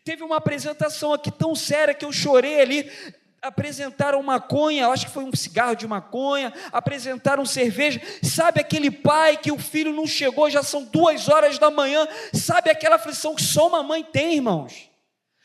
Teve 0.04 0.22
uma 0.22 0.36
apresentação 0.36 1.14
aqui 1.14 1.30
tão 1.30 1.54
séria 1.54 1.94
que 1.94 2.04
eu 2.04 2.12
chorei 2.12 2.60
ali. 2.60 2.92
Apresentaram 3.40 4.22
maconha, 4.22 4.88
acho 4.88 5.06
que 5.06 5.12
foi 5.12 5.24
um 5.24 5.34
cigarro 5.34 5.74
de 5.74 5.86
maconha, 5.86 6.52
apresentaram 6.70 7.44
cerveja. 7.46 8.00
Sabe 8.22 8.60
aquele 8.60 8.90
pai 8.90 9.38
que 9.38 9.50
o 9.50 9.58
filho 9.58 9.94
não 9.94 10.06
chegou, 10.06 10.50
já 10.50 10.62
são 10.62 10.84
duas 10.84 11.28
horas 11.28 11.58
da 11.58 11.70
manhã. 11.70 12.06
Sabe 12.34 12.70
aquela 12.70 12.96
aflição 12.96 13.34
que 13.34 13.42
só 13.42 13.68
uma 13.68 13.82
mãe 13.82 14.02
tem, 14.02 14.34
irmãos? 14.34 14.90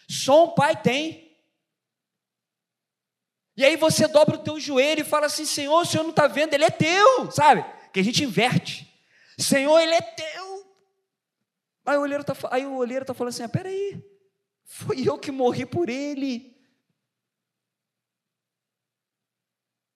Só 0.10 0.46
um 0.46 0.50
pai 0.50 0.76
tem. 0.76 1.29
E 3.60 3.66
aí 3.66 3.76
você 3.76 4.08
dobra 4.08 4.38
o 4.38 4.42
teu 4.42 4.58
joelho 4.58 5.02
e 5.02 5.04
fala 5.04 5.26
assim: 5.26 5.44
Senhor, 5.44 5.82
o 5.82 5.86
Senhor 5.86 6.04
não 6.04 6.12
está 6.12 6.28
vendo, 6.28 6.54
Ele 6.54 6.64
é 6.64 6.70
teu, 6.70 7.30
sabe? 7.30 7.66
Que 7.92 8.00
a 8.00 8.04
gente 8.04 8.24
inverte. 8.24 8.90
Senhor, 9.38 9.78
Ele 9.78 9.94
é 9.94 10.00
teu. 10.00 10.66
Aí 11.86 11.98
o 11.98 12.02
olheiro 12.02 12.22
está 12.22 12.34
aí 12.52 12.66
o 12.66 12.78
olheiro 12.78 13.04
tá 13.04 13.14
falando 13.14 13.34
assim: 13.34 13.44
ah, 13.44 13.50
peraí, 13.50 14.02
foi 14.64 15.06
eu 15.06 15.18
que 15.18 15.30
morri 15.30 15.66
por 15.66 15.90
Ele. 15.90 16.58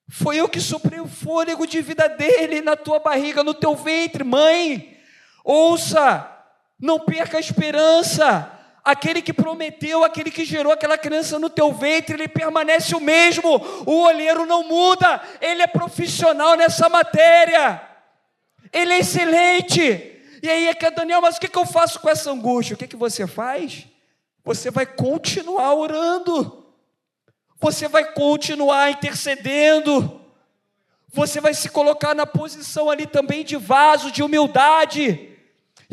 Foi 0.09 0.35
eu 0.35 0.49
que 0.49 0.59
soprei 0.59 0.99
o 0.99 1.07
fôlego 1.07 1.65
de 1.65 1.81
vida 1.81 2.09
dele 2.09 2.59
na 2.59 2.75
tua 2.75 2.99
barriga, 2.99 3.45
no 3.45 3.53
teu 3.53 3.77
ventre, 3.77 4.25
mãe. 4.25 5.01
Ouça, 5.41 6.29
não 6.77 6.99
perca 6.99 7.37
a 7.37 7.39
esperança 7.39 8.52
aquele 8.83 9.21
que 9.21 9.31
prometeu, 9.31 10.03
aquele 10.03 10.29
que 10.29 10.43
gerou 10.43 10.73
aquela 10.73 10.97
criança 10.97 11.39
no 11.39 11.49
teu 11.49 11.71
ventre, 11.71 12.15
ele 12.15 12.27
permanece 12.27 12.95
o 12.95 12.99
mesmo, 12.99 13.49
o 13.85 14.03
olheiro 14.03 14.45
não 14.45 14.67
muda, 14.67 15.21
ele 15.39 15.61
é 15.61 15.67
profissional 15.67 16.55
nessa 16.55 16.89
matéria, 16.89 17.81
ele 18.71 18.93
é 18.93 18.99
excelente. 18.99 19.81
E 20.41 20.49
aí 20.49 20.67
é 20.67 20.73
que 20.73 20.89
Daniel, 20.91 21.21
mas 21.21 21.37
o 21.37 21.39
que, 21.39 21.57
eu 21.57 21.65
faço 21.65 22.01
com 22.01 22.09
essa 22.09 22.29
angústia? 22.29 22.73
O 22.73 22.77
que, 22.77 22.87
que 22.87 22.97
você 22.97 23.25
faz? 23.25 23.87
Você 24.43 24.69
vai 24.69 24.85
continuar 24.85 25.73
orando, 25.73 26.65
você 27.61 27.87
vai 27.87 28.11
continuar 28.11 28.91
intercedendo, 28.91 30.19
você 31.07 31.39
vai 31.39 31.53
se 31.53 31.69
colocar 31.69 32.13
na 32.13 32.25
posição 32.25 32.89
ali 32.89 33.05
também 33.05 33.45
de 33.45 33.55
vaso, 33.55 34.11
de 34.11 34.21
humildade. 34.21 35.32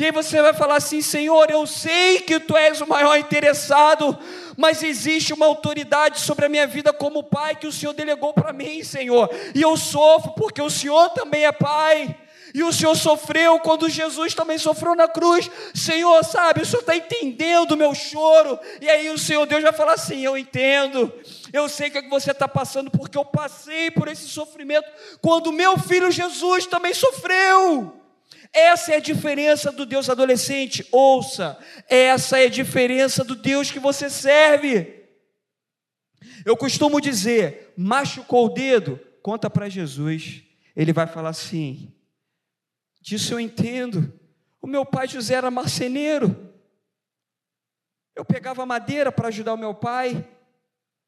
E 0.01 0.05
aí 0.05 0.11
você 0.11 0.41
vai 0.41 0.51
falar 0.51 0.77
assim: 0.77 0.99
Senhor, 0.99 1.51
eu 1.51 1.67
sei 1.67 2.21
que 2.21 2.39
tu 2.39 2.57
és 2.57 2.81
o 2.81 2.87
maior 2.87 3.19
interessado, 3.19 4.17
mas 4.57 4.81
existe 4.81 5.31
uma 5.31 5.45
autoridade 5.45 6.21
sobre 6.21 6.47
a 6.47 6.49
minha 6.49 6.65
vida 6.65 6.91
como 6.91 7.21
pai 7.21 7.55
que 7.55 7.67
o 7.67 7.71
Senhor 7.71 7.93
delegou 7.93 8.33
para 8.33 8.51
mim, 8.51 8.83
Senhor. 8.83 9.29
E 9.53 9.61
eu 9.61 9.77
sofro 9.77 10.31
porque 10.31 10.59
o 10.59 10.71
Senhor 10.71 11.11
também 11.11 11.45
é 11.45 11.51
pai. 11.51 12.17
E 12.51 12.63
o 12.63 12.73
Senhor 12.73 12.95
sofreu 12.95 13.59
quando 13.59 13.87
Jesus 13.87 14.33
também 14.33 14.57
sofreu 14.57 14.95
na 14.95 15.07
cruz. 15.07 15.51
Senhor, 15.71 16.25
sabe, 16.25 16.63
o 16.63 16.65
Senhor 16.65 16.79
está 16.79 16.95
entendendo 16.95 17.73
o 17.73 17.77
meu 17.77 17.93
choro. 17.93 18.59
E 18.81 18.89
aí 18.89 19.07
o 19.11 19.19
Senhor 19.19 19.45
Deus 19.45 19.61
vai 19.61 19.71
falar 19.71 19.93
assim: 19.93 20.25
Eu 20.25 20.35
entendo. 20.35 21.13
Eu 21.53 21.69
sei 21.69 21.89
o 21.89 21.91
que 21.91 22.09
você 22.09 22.31
está 22.31 22.47
passando, 22.47 22.89
porque 22.89 23.19
eu 23.19 23.23
passei 23.23 23.91
por 23.91 24.07
esse 24.07 24.27
sofrimento 24.27 24.89
quando 25.21 25.51
meu 25.51 25.77
filho 25.77 26.09
Jesus 26.09 26.65
também 26.65 26.91
sofreu. 26.91 28.00
Essa 28.53 28.93
é 28.93 28.95
a 28.97 29.01
diferença 29.01 29.71
do 29.71 29.85
Deus 29.85 30.09
adolescente. 30.09 30.85
Ouça, 30.91 31.57
essa 31.87 32.39
é 32.39 32.45
a 32.45 32.49
diferença 32.49 33.23
do 33.23 33.35
Deus 33.35 33.71
que 33.71 33.79
você 33.79 34.09
serve. 34.09 35.07
Eu 36.45 36.57
costumo 36.57 36.99
dizer: 36.99 37.73
machucou 37.77 38.45
o 38.45 38.49
dedo, 38.49 38.99
conta 39.21 39.49
para 39.49 39.69
Jesus. 39.69 40.43
Ele 40.75 40.91
vai 40.91 41.07
falar 41.07 41.29
assim: 41.29 41.93
Disso 43.01 43.33
eu 43.33 43.39
entendo. 43.39 44.13
O 44.61 44.67
meu 44.67 44.85
pai 44.85 45.07
José 45.07 45.33
era 45.33 45.49
marceneiro. 45.49 46.53
Eu 48.15 48.23
pegava 48.23 48.65
madeira 48.65 49.11
para 49.11 49.29
ajudar 49.29 49.53
o 49.53 49.57
meu 49.57 49.73
pai. 49.73 50.27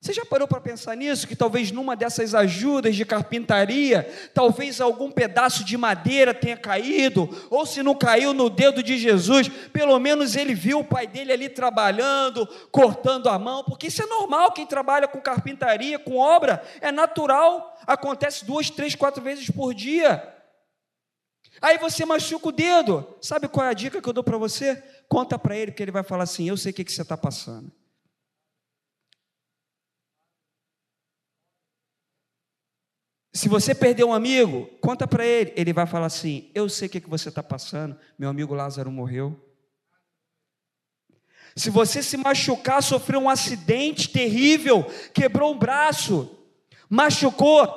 Você 0.03 0.11
já 0.11 0.25
parou 0.25 0.45
para 0.45 0.59
pensar 0.59 0.97
nisso? 0.97 1.25
Que 1.25 1.33
talvez 1.33 1.71
numa 1.71 1.95
dessas 1.95 2.35
ajudas 2.35 2.93
de 2.93 3.05
carpintaria, 3.05 4.03
talvez 4.33 4.81
algum 4.81 5.09
pedaço 5.09 5.63
de 5.63 5.77
madeira 5.77 6.33
tenha 6.33 6.57
caído, 6.57 7.29
ou 7.49 7.65
se 7.65 7.81
não 7.81 7.95
caiu 7.95 8.33
no 8.33 8.49
dedo 8.49 8.83
de 8.83 8.97
Jesus, 8.97 9.47
pelo 9.71 9.97
menos 9.99 10.35
ele 10.35 10.53
viu 10.53 10.79
o 10.79 10.83
pai 10.83 11.07
dele 11.07 11.31
ali 11.31 11.47
trabalhando, 11.47 12.45
cortando 12.69 13.29
a 13.29 13.39
mão, 13.39 13.63
porque 13.63 13.87
isso 13.87 14.03
é 14.03 14.05
normal. 14.05 14.51
Quem 14.51 14.65
trabalha 14.65 15.07
com 15.07 15.21
carpintaria, 15.21 15.97
com 15.97 16.17
obra, 16.17 16.61
é 16.81 16.91
natural, 16.91 17.79
acontece 17.87 18.43
duas, 18.43 18.69
três, 18.69 18.95
quatro 18.95 19.23
vezes 19.23 19.49
por 19.49 19.73
dia. 19.73 20.21
Aí 21.61 21.77
você 21.77 22.05
machuca 22.05 22.49
o 22.49 22.51
dedo. 22.51 23.07
Sabe 23.21 23.47
qual 23.47 23.65
é 23.65 23.69
a 23.69 23.73
dica 23.73 24.01
que 24.01 24.09
eu 24.09 24.13
dou 24.13 24.23
para 24.23 24.37
você? 24.37 24.83
Conta 25.07 25.39
para 25.39 25.55
ele, 25.55 25.71
que 25.71 25.81
ele 25.81 25.91
vai 25.93 26.03
falar 26.03 26.23
assim: 26.23 26.49
Eu 26.49 26.57
sei 26.57 26.73
o 26.73 26.75
que, 26.75 26.83
que 26.83 26.91
você 26.91 27.03
está 27.03 27.15
passando. 27.15 27.71
Se 33.33 33.49
você 33.49 33.73
perder 33.73 34.03
um 34.03 34.13
amigo, 34.13 34.69
conta 34.79 35.07
para 35.07 35.25
ele. 35.25 35.51
Ele 35.55 35.73
vai 35.73 35.87
falar 35.87 36.05
assim: 36.05 36.51
Eu 36.53 36.69
sei 36.69 36.87
o 36.87 36.91
que, 36.91 37.01
que 37.01 37.09
você 37.09 37.29
está 37.29 37.41
passando. 37.41 37.97
Meu 38.17 38.29
amigo 38.29 38.53
Lázaro 38.53 38.91
morreu. 38.91 39.39
Se 41.55 41.69
você 41.69 42.03
se 42.03 42.15
machucar, 42.15 42.81
sofreu 42.81 43.21
um 43.21 43.29
acidente 43.29 44.09
terrível, 44.09 44.85
quebrou 45.13 45.53
um 45.53 45.57
braço, 45.57 46.35
machucou, 46.89 47.69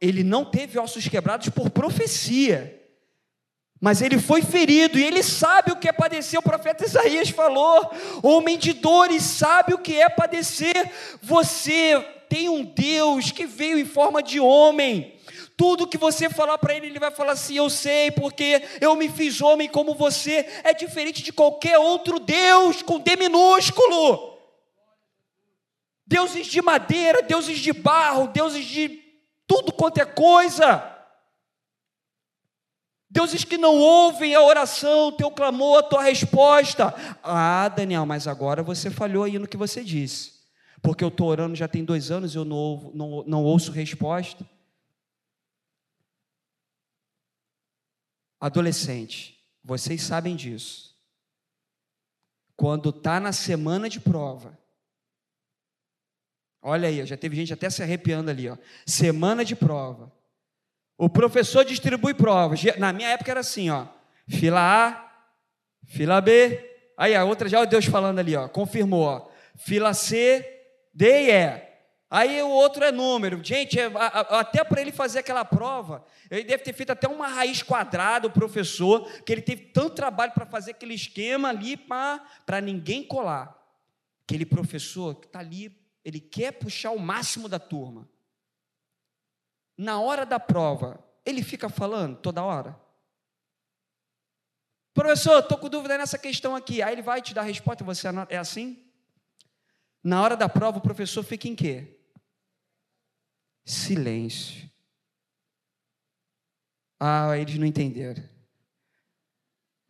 ele 0.00 0.22
não 0.22 0.44
teve 0.44 0.78
ossos 0.78 1.08
quebrados 1.08 1.48
por 1.48 1.70
profecia. 1.70 2.78
Mas 3.80 4.00
ele 4.00 4.18
foi 4.18 4.42
ferido 4.42 4.98
e 4.98 5.02
ele 5.02 5.22
sabe 5.22 5.72
o 5.72 5.76
que 5.76 5.88
é 5.88 5.92
padecer. 5.92 6.38
O 6.38 6.42
profeta 6.42 6.84
Isaías 6.84 7.30
falou: 7.30 7.90
homem 8.22 8.56
de 8.56 8.72
dores, 8.72 9.22
sabe 9.22 9.74
o 9.74 9.78
que 9.78 10.00
é 10.00 10.08
padecer. 10.08 10.90
Você 11.20 12.21
tem 12.32 12.48
um 12.48 12.64
Deus 12.64 13.30
que 13.30 13.44
veio 13.44 13.78
em 13.78 13.84
forma 13.84 14.22
de 14.22 14.40
homem. 14.40 15.20
Tudo 15.54 15.86
que 15.86 15.98
você 15.98 16.30
falar 16.30 16.56
para 16.56 16.74
ele, 16.74 16.86
ele 16.86 16.98
vai 16.98 17.10
falar 17.10 17.32
assim: 17.32 17.58
Eu 17.58 17.68
sei, 17.68 18.10
porque 18.10 18.62
eu 18.80 18.96
me 18.96 19.10
fiz 19.10 19.42
homem 19.42 19.68
como 19.68 19.94
você. 19.94 20.46
É 20.64 20.72
diferente 20.72 21.22
de 21.22 21.30
qualquer 21.30 21.78
outro 21.78 22.18
Deus 22.18 22.80
com 22.80 22.98
D 22.98 23.16
minúsculo. 23.16 24.38
Deuses 26.06 26.46
de 26.46 26.62
madeira, 26.62 27.20
deuses 27.20 27.58
de 27.58 27.70
barro, 27.70 28.28
deuses 28.28 28.64
de 28.64 28.88
tudo 29.46 29.70
quanto 29.70 29.98
é 29.98 30.06
coisa. 30.06 30.88
Deuses 33.10 33.44
que 33.44 33.58
não 33.58 33.76
ouvem 33.76 34.34
a 34.34 34.40
oração, 34.40 35.12
teu 35.12 35.30
clamor, 35.30 35.80
a 35.80 35.82
tua 35.82 36.02
resposta. 36.02 36.94
Ah, 37.22 37.68
Daniel, 37.68 38.06
mas 38.06 38.26
agora 38.26 38.62
você 38.62 38.90
falhou 38.90 39.24
aí 39.24 39.38
no 39.38 39.46
que 39.46 39.58
você 39.58 39.84
disse. 39.84 40.31
Porque 40.82 41.04
eu 41.04 41.08
estou 41.08 41.28
orando 41.28 41.54
já 41.54 41.68
tem 41.68 41.84
dois 41.84 42.10
anos 42.10 42.34
e 42.34 42.36
eu 42.36 42.44
não, 42.44 42.90
não, 42.92 43.24
não 43.24 43.44
ouço 43.44 43.70
resposta. 43.70 44.44
Adolescente, 48.40 49.38
vocês 49.62 50.02
sabem 50.02 50.34
disso. 50.34 50.92
Quando 52.56 52.90
está 52.90 53.20
na 53.20 53.32
semana 53.32 53.88
de 53.88 54.00
prova, 54.00 54.58
olha 56.60 56.88
aí, 56.88 57.06
já 57.06 57.16
teve 57.16 57.36
gente 57.36 57.52
até 57.52 57.70
se 57.70 57.82
arrepiando 57.82 58.30
ali, 58.30 58.48
ó. 58.48 58.56
Semana 58.84 59.44
de 59.44 59.54
prova. 59.54 60.12
O 60.98 61.08
professor 61.08 61.64
distribui 61.64 62.14
provas. 62.14 62.60
Na 62.78 62.92
minha 62.92 63.08
época 63.10 63.30
era 63.30 63.40
assim, 63.40 63.70
ó. 63.70 63.86
Fila 64.28 64.60
A, 64.60 65.26
fila 65.86 66.20
B. 66.20 66.70
Aí 66.96 67.14
a 67.14 67.24
outra 67.24 67.48
já 67.48 67.60
o 67.60 67.66
Deus 67.66 67.84
falando 67.84 68.18
ali, 68.18 68.34
ó. 68.34 68.48
Confirmou, 68.48 69.04
ó. 69.04 69.30
Fila 69.56 69.94
C, 69.94 70.51
D 70.92 71.06
e 71.06 71.30
E. 71.30 71.72
Aí 72.10 72.42
o 72.42 72.48
outro 72.48 72.84
é 72.84 72.92
número. 72.92 73.42
Gente, 73.42 73.80
é, 73.80 73.90
até 74.30 74.62
para 74.62 74.80
ele 74.80 74.92
fazer 74.92 75.20
aquela 75.20 75.44
prova, 75.44 76.04
ele 76.30 76.44
deve 76.44 76.62
ter 76.62 76.74
feito 76.74 76.90
até 76.90 77.08
uma 77.08 77.26
raiz 77.26 77.62
quadrada, 77.62 78.26
o 78.26 78.32
professor, 78.32 79.10
que 79.22 79.32
ele 79.32 79.42
teve 79.42 79.66
tanto 79.66 79.94
trabalho 79.94 80.32
para 80.32 80.44
fazer 80.44 80.72
aquele 80.72 80.94
esquema 80.94 81.48
ali 81.48 81.76
para 81.76 82.60
ninguém 82.62 83.02
colar. 83.02 83.58
Aquele 84.24 84.44
professor 84.44 85.14
que 85.14 85.26
está 85.26 85.38
ali, 85.38 85.74
ele 86.04 86.20
quer 86.20 86.52
puxar 86.52 86.90
o 86.90 86.98
máximo 86.98 87.48
da 87.48 87.58
turma 87.58 88.08
na 89.76 90.00
hora 90.00 90.24
da 90.24 90.38
prova, 90.38 91.02
ele 91.24 91.42
fica 91.42 91.68
falando 91.68 92.16
toda 92.16 92.42
hora? 92.42 92.78
Professor, 94.94 95.40
estou 95.40 95.58
com 95.58 95.68
dúvida 95.68 95.96
nessa 95.96 96.18
questão 96.18 96.54
aqui. 96.54 96.82
Aí 96.82 96.94
ele 96.94 97.02
vai 97.02 97.22
te 97.22 97.32
dar 97.32 97.40
a 97.40 97.44
resposta, 97.44 97.82
você 97.82 98.06
é 98.28 98.36
assim? 98.36 98.91
Na 100.02 100.20
hora 100.20 100.36
da 100.36 100.48
prova, 100.48 100.78
o 100.78 100.82
professor 100.82 101.22
fica 101.22 101.46
em 101.46 101.54
quê? 101.54 101.98
Silêncio. 103.64 104.70
Ah, 106.98 107.36
eles 107.38 107.56
não 107.58 107.66
entenderam. 107.66 108.22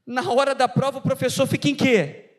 Na 0.06 0.30
hora 0.30 0.54
da 0.54 0.68
prova, 0.68 0.98
o 0.98 1.02
professor 1.02 1.46
fica 1.46 1.68
em 1.68 1.74
quê? 1.74 2.30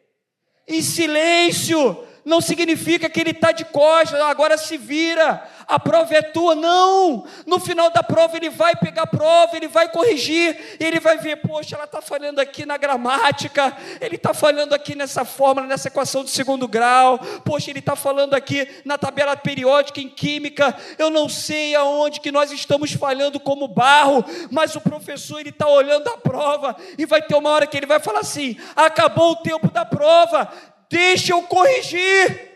Em 0.67 0.81
silêncio 0.81 2.07
não 2.25 2.39
significa 2.39 3.09
que 3.09 3.19
ele 3.19 3.31
está 3.31 3.51
de 3.51 3.65
costas, 3.65 4.19
agora 4.21 4.57
se 4.57 4.77
vira, 4.77 5.43
a 5.67 5.79
prova 5.79 6.15
é 6.15 6.21
tua. 6.21 6.55
Não! 6.55 7.25
No 7.45 7.59
final 7.59 7.89
da 7.89 8.01
prova, 8.01 8.38
ele 8.38 8.49
vai 8.49 8.75
pegar 8.75 9.03
a 9.03 9.07
prova, 9.07 9.55
ele 9.55 9.67
vai 9.67 9.89
corrigir, 9.89 10.77
ele 10.79 10.99
vai 10.99 11.17
ver, 11.17 11.38
poxa, 11.38 11.75
ela 11.75 11.86
está 11.86 12.01
falhando 12.01 12.39
aqui 12.39 12.65
na 12.65 12.77
gramática, 12.77 13.75
ele 13.99 14.15
está 14.15 14.33
falhando 14.33 14.73
aqui 14.73 14.95
nessa 14.95 15.25
fórmula, 15.25 15.67
nessa 15.67 15.88
equação 15.89 16.23
de 16.23 16.29
segundo 16.29 16.67
grau, 16.67 17.19
poxa, 17.43 17.69
ele 17.69 17.79
está 17.79 17.95
falando 17.95 18.33
aqui 18.33 18.67
na 18.86 18.97
tabela 18.97 19.36
periódica 19.36 19.99
em 19.99 20.09
química, 20.09 20.75
eu 20.97 21.09
não 21.09 21.27
sei 21.27 21.75
aonde 21.75 22.19
que 22.19 22.31
nós 22.31 22.51
estamos 22.51 22.93
falhando 22.93 23.39
como 23.39 23.67
barro, 23.67 24.23
mas 24.49 24.75
o 24.75 24.81
professor 24.81 25.39
ele 25.39 25.49
está 25.49 25.67
olhando 25.67 26.07
a 26.07 26.17
prova 26.17 26.75
e 26.97 27.05
vai 27.05 27.21
ter 27.21 27.36
uma 27.36 27.49
hora 27.49 27.67
que 27.67 27.75
ele 27.75 27.86
vai 27.86 27.99
falar 27.99 28.19
assim: 28.19 28.57
acabou 28.75 29.31
o 29.31 29.36
tempo 29.38 29.69
da 29.69 29.86
prova, 29.86 30.51
deixa 30.93 31.34
eu 31.34 31.41
corrigir. 31.41 32.51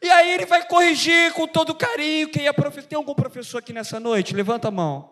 E 0.00 0.08
aí 0.08 0.32
ele 0.32 0.46
vai 0.46 0.66
corrigir 0.66 1.32
com 1.34 1.46
todo 1.46 1.74
carinho. 1.74 2.30
Quem 2.30 2.46
é 2.46 2.52
professor? 2.52 2.88
Tem 2.88 2.96
algum 2.96 3.14
professor 3.14 3.58
aqui 3.58 3.72
nessa 3.72 4.00
noite? 4.00 4.34
Levanta 4.34 4.68
a 4.68 4.70
mão. 4.70 5.10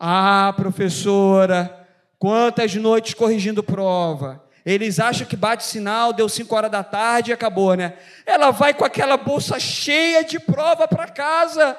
Ah, 0.00 0.52
professora, 0.56 1.86
quantas 2.18 2.74
noites 2.74 3.14
corrigindo 3.14 3.62
prova. 3.62 4.44
Eles 4.66 4.98
acham 4.98 5.26
que 5.26 5.36
bate 5.36 5.64
sinal, 5.64 6.12
deu 6.12 6.28
5 6.28 6.54
horas 6.54 6.70
da 6.70 6.82
tarde 6.82 7.30
e 7.30 7.34
acabou, 7.34 7.74
né? 7.74 7.96
Ela 8.26 8.50
vai 8.50 8.74
com 8.74 8.84
aquela 8.84 9.16
bolsa 9.16 9.60
cheia 9.60 10.24
de 10.24 10.40
prova 10.40 10.88
para 10.88 11.08
casa. 11.08 11.76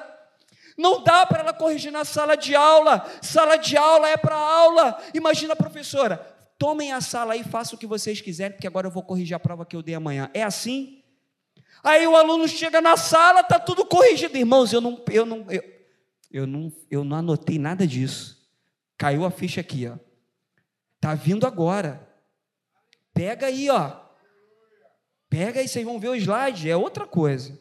Não 0.76 1.04
dá 1.04 1.26
para 1.26 1.40
ela 1.40 1.52
corrigir 1.52 1.92
na 1.92 2.06
sala 2.06 2.36
de 2.36 2.56
aula. 2.56 3.04
Sala 3.20 3.56
de 3.56 3.76
aula 3.76 4.08
é 4.08 4.16
para 4.16 4.34
aula. 4.34 4.98
Imagina 5.12 5.52
a 5.52 5.56
professora, 5.56 6.29
tomem 6.60 6.92
a 6.92 7.00
sala 7.00 7.32
aí, 7.32 7.42
façam 7.42 7.74
o 7.74 7.80
que 7.80 7.86
vocês 7.86 8.20
quiserem, 8.20 8.52
porque 8.52 8.66
agora 8.66 8.86
eu 8.86 8.90
vou 8.90 9.02
corrigir 9.02 9.34
a 9.34 9.40
prova 9.40 9.64
que 9.64 9.74
eu 9.74 9.82
dei 9.82 9.94
amanhã. 9.94 10.30
É 10.34 10.42
assim? 10.42 11.02
Aí 11.82 12.06
o 12.06 12.14
aluno 12.14 12.46
chega 12.46 12.82
na 12.82 12.98
sala, 12.98 13.40
está 13.40 13.58
tudo 13.58 13.86
corrigido. 13.86 14.36
Irmãos, 14.36 14.70
eu 14.70 14.82
não, 14.82 15.02
eu, 15.10 15.24
não, 15.24 15.50
eu, 15.50 15.62
eu, 16.30 16.46
não, 16.46 16.70
eu 16.90 17.02
não 17.02 17.16
anotei 17.16 17.58
nada 17.58 17.86
disso. 17.86 18.46
Caiu 18.98 19.24
a 19.24 19.30
ficha 19.30 19.62
aqui, 19.62 19.88
ó. 19.88 19.96
Tá 21.00 21.14
vindo 21.14 21.46
agora. 21.46 22.06
Pega 23.14 23.46
aí, 23.46 23.70
ó. 23.70 23.98
Pega 25.30 25.60
aí, 25.60 25.68
vocês 25.68 25.82
vão 25.82 25.98
ver 25.98 26.08
o 26.08 26.14
slide, 26.14 26.68
é 26.68 26.76
outra 26.76 27.06
coisa. 27.06 27.58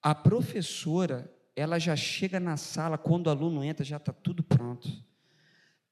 A 0.00 0.14
professora, 0.14 1.30
ela 1.54 1.78
já 1.78 1.94
chega 1.94 2.40
na 2.40 2.56
sala, 2.56 2.96
quando 2.96 3.26
o 3.26 3.30
aluno 3.30 3.62
entra, 3.62 3.84
já 3.84 3.98
está 3.98 4.14
tudo 4.14 4.42
pronto. 4.42 4.88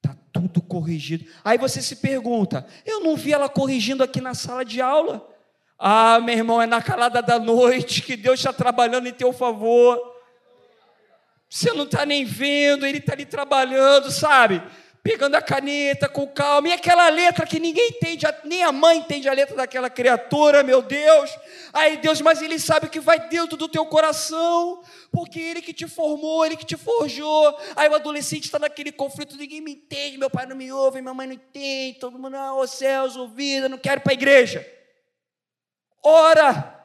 Está 0.05 0.15
tudo 0.31 0.61
corrigido. 0.61 1.25
Aí 1.43 1.57
você 1.57 1.81
se 1.81 1.95
pergunta: 1.95 2.65
eu 2.85 2.99
não 2.99 3.15
vi 3.15 3.33
ela 3.33 3.49
corrigindo 3.49 4.03
aqui 4.03 4.21
na 4.21 4.35
sala 4.35 4.63
de 4.63 4.79
aula? 4.79 5.27
Ah, 5.79 6.19
meu 6.19 6.35
irmão, 6.35 6.61
é 6.61 6.67
na 6.67 6.81
calada 6.81 7.21
da 7.21 7.39
noite 7.39 8.01
que 8.01 8.15
Deus 8.15 8.39
está 8.39 8.53
trabalhando 8.53 9.07
em 9.07 9.13
teu 9.13 9.33
favor. 9.33 9.99
Você 11.49 11.73
não 11.73 11.85
está 11.85 12.05
nem 12.05 12.23
vendo, 12.23 12.85
Ele 12.85 12.99
está 12.99 13.13
ali 13.13 13.25
trabalhando, 13.25 14.11
sabe? 14.11 14.61
Pegando 15.05 15.35
a 15.35 15.41
caneta 15.41 16.09
com 16.09 16.25
calma, 16.27 16.67
e 16.67 16.73
aquela 16.73 17.07
letra 17.09 17.45
que 17.45 17.59
ninguém 17.59 17.89
entende, 17.89 18.25
nem 18.43 18.63
a 18.63 18.71
mãe 18.71 18.97
entende 18.97 19.29
a 19.29 19.33
letra 19.33 19.55
daquela 19.55 19.87
criatura, 19.87 20.63
meu 20.63 20.81
Deus. 20.81 21.29
Aí 21.71 21.97
Deus, 21.97 22.21
mas 22.21 22.41
Ele 22.41 22.57
sabe 22.57 22.87
o 22.87 22.89
que 22.89 22.99
vai 22.99 23.29
dentro 23.29 23.55
do 23.55 23.69
teu 23.69 23.85
coração, 23.85 24.81
porque 25.11 25.39
Ele 25.39 25.61
que 25.61 25.73
te 25.73 25.87
formou, 25.87 26.43
Ele 26.43 26.57
que 26.57 26.65
te 26.65 26.75
forjou. 26.75 27.55
Aí 27.75 27.87
o 27.87 27.93
adolescente 27.93 28.45
está 28.45 28.57
naquele 28.57 28.91
conflito, 28.91 29.37
ninguém 29.37 29.61
me 29.61 29.73
entende, 29.73 30.17
meu 30.17 30.27
pai 30.27 30.47
não 30.47 30.55
me 30.55 30.71
ouve, 30.71 31.03
minha 31.03 31.13
mãe 31.13 31.27
não 31.27 31.35
entende, 31.35 31.99
todo 31.99 32.17
mundo, 32.17 32.35
ah, 32.35 32.55
oh, 32.55 32.65
céus, 32.65 33.15
ouvida, 33.15 33.69
não 33.69 33.77
quero 33.77 34.01
ir 34.01 34.03
para 34.03 34.11
a 34.11 34.15
igreja. 34.15 34.67
Ora, 36.01 36.83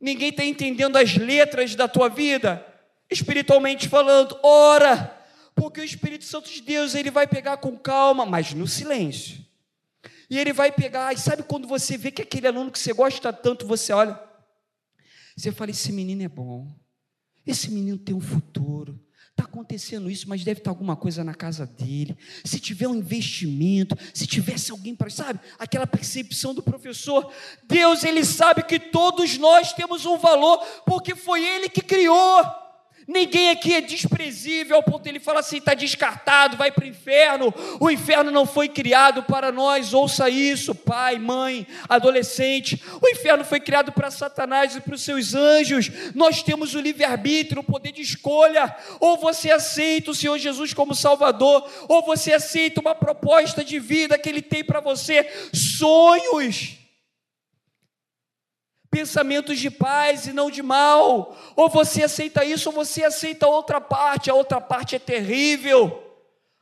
ninguém 0.00 0.30
está 0.30 0.46
entendendo 0.46 0.96
as 0.96 1.14
letras 1.14 1.74
da 1.74 1.86
tua 1.86 2.08
vida, 2.08 2.66
espiritualmente 3.10 3.86
falando, 3.86 4.34
ora 4.42 5.20
porque 5.54 5.80
o 5.80 5.84
Espírito 5.84 6.24
Santo 6.24 6.50
de 6.50 6.60
Deus, 6.60 6.94
ele 6.94 7.10
vai 7.10 7.26
pegar 7.26 7.56
com 7.58 7.76
calma, 7.76 8.24
mas 8.24 8.52
no 8.54 8.66
silêncio. 8.66 9.44
E 10.28 10.38
ele 10.38 10.52
vai 10.52 10.72
pegar, 10.72 11.12
e 11.12 11.18
sabe 11.18 11.42
quando 11.42 11.68
você 11.68 11.96
vê 11.98 12.10
que 12.10 12.22
aquele 12.22 12.46
aluno 12.46 12.70
que 12.70 12.78
você 12.78 12.92
gosta 12.92 13.32
tanto, 13.32 13.66
você 13.66 13.92
olha, 13.92 14.18
você 15.36 15.52
fala: 15.52 15.70
esse 15.70 15.92
menino 15.92 16.22
é 16.22 16.28
bom, 16.28 16.74
esse 17.46 17.70
menino 17.70 17.98
tem 17.98 18.14
um 18.14 18.20
futuro. 18.20 18.98
Está 19.32 19.44
acontecendo 19.44 20.10
isso, 20.10 20.28
mas 20.28 20.44
deve 20.44 20.60
estar 20.60 20.70
alguma 20.70 20.94
coisa 20.94 21.24
na 21.24 21.34
casa 21.34 21.64
dele. 21.64 22.16
Se 22.44 22.60
tiver 22.60 22.86
um 22.86 22.96
investimento, 22.96 23.96
se 24.12 24.26
tivesse 24.26 24.70
alguém 24.70 24.94
para, 24.94 25.08
sabe, 25.08 25.40
aquela 25.58 25.86
percepção 25.86 26.54
do 26.54 26.62
professor, 26.62 27.32
Deus, 27.64 28.04
ele 28.04 28.26
sabe 28.26 28.62
que 28.62 28.78
todos 28.78 29.38
nós 29.38 29.72
temos 29.72 30.04
um 30.04 30.18
valor, 30.18 30.58
porque 30.84 31.14
foi 31.14 31.42
ele 31.42 31.70
que 31.70 31.80
criou. 31.80 32.61
Ninguém 33.06 33.50
aqui 33.50 33.74
é 33.74 33.80
desprezível 33.80 34.76
ao 34.76 34.82
ponto 34.82 35.02
de 35.02 35.08
ele 35.08 35.20
falar 35.20 35.40
assim: 35.40 35.58
está 35.58 35.74
descartado, 35.74 36.56
vai 36.56 36.70
para 36.70 36.84
o 36.84 36.88
inferno. 36.88 37.52
O 37.80 37.90
inferno 37.90 38.30
não 38.30 38.46
foi 38.46 38.68
criado 38.68 39.22
para 39.22 39.50
nós, 39.50 39.92
ouça 39.92 40.28
isso, 40.30 40.74
pai, 40.74 41.18
mãe, 41.18 41.66
adolescente. 41.88 42.82
O 43.00 43.08
inferno 43.08 43.44
foi 43.44 43.60
criado 43.60 43.92
para 43.92 44.10
Satanás 44.10 44.76
e 44.76 44.80
para 44.80 44.94
os 44.94 45.02
seus 45.02 45.34
anjos. 45.34 45.90
Nós 46.14 46.42
temos 46.42 46.74
o 46.74 46.80
livre-arbítrio, 46.80 47.60
o 47.60 47.64
poder 47.64 47.92
de 47.92 48.02
escolha. 48.02 48.74
Ou 49.00 49.16
você 49.16 49.50
aceita 49.50 50.10
o 50.10 50.14
Senhor 50.14 50.38
Jesus 50.38 50.72
como 50.72 50.94
Salvador, 50.94 51.68
ou 51.88 52.02
você 52.02 52.32
aceita 52.32 52.80
uma 52.80 52.94
proposta 52.94 53.64
de 53.64 53.78
vida 53.78 54.18
que 54.18 54.28
Ele 54.28 54.42
tem 54.42 54.62
para 54.64 54.80
você. 54.80 55.28
Sonhos 55.52 56.81
pensamentos 58.92 59.58
de 59.58 59.70
paz 59.70 60.26
e 60.26 60.34
não 60.34 60.50
de 60.50 60.62
mal. 60.62 61.34
Ou 61.56 61.68
você 61.68 62.04
aceita 62.04 62.44
isso, 62.44 62.68
ou 62.68 62.74
você 62.74 63.02
aceita 63.02 63.48
outra 63.48 63.80
parte. 63.80 64.30
A 64.30 64.34
outra 64.34 64.60
parte 64.60 64.94
é 64.94 64.98
terrível. 64.98 65.98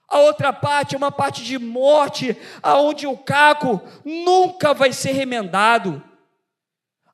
A 0.08 0.20
outra 0.20 0.52
parte 0.52 0.94
é 0.94 0.98
uma 0.98 1.12
parte 1.12 1.44
de 1.44 1.58
morte, 1.58 2.36
aonde 2.62 3.06
o 3.06 3.16
caco 3.16 3.80
nunca 4.04 4.72
vai 4.72 4.92
ser 4.92 5.12
remendado. 5.12 6.02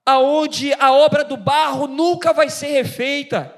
Aonde 0.05 0.73
a 0.75 0.93
obra 0.93 1.25
do 1.25 1.37
barro 1.37 1.87
nunca 1.87 2.33
vai 2.33 2.49
ser 2.49 2.69
refeita. 2.69 3.53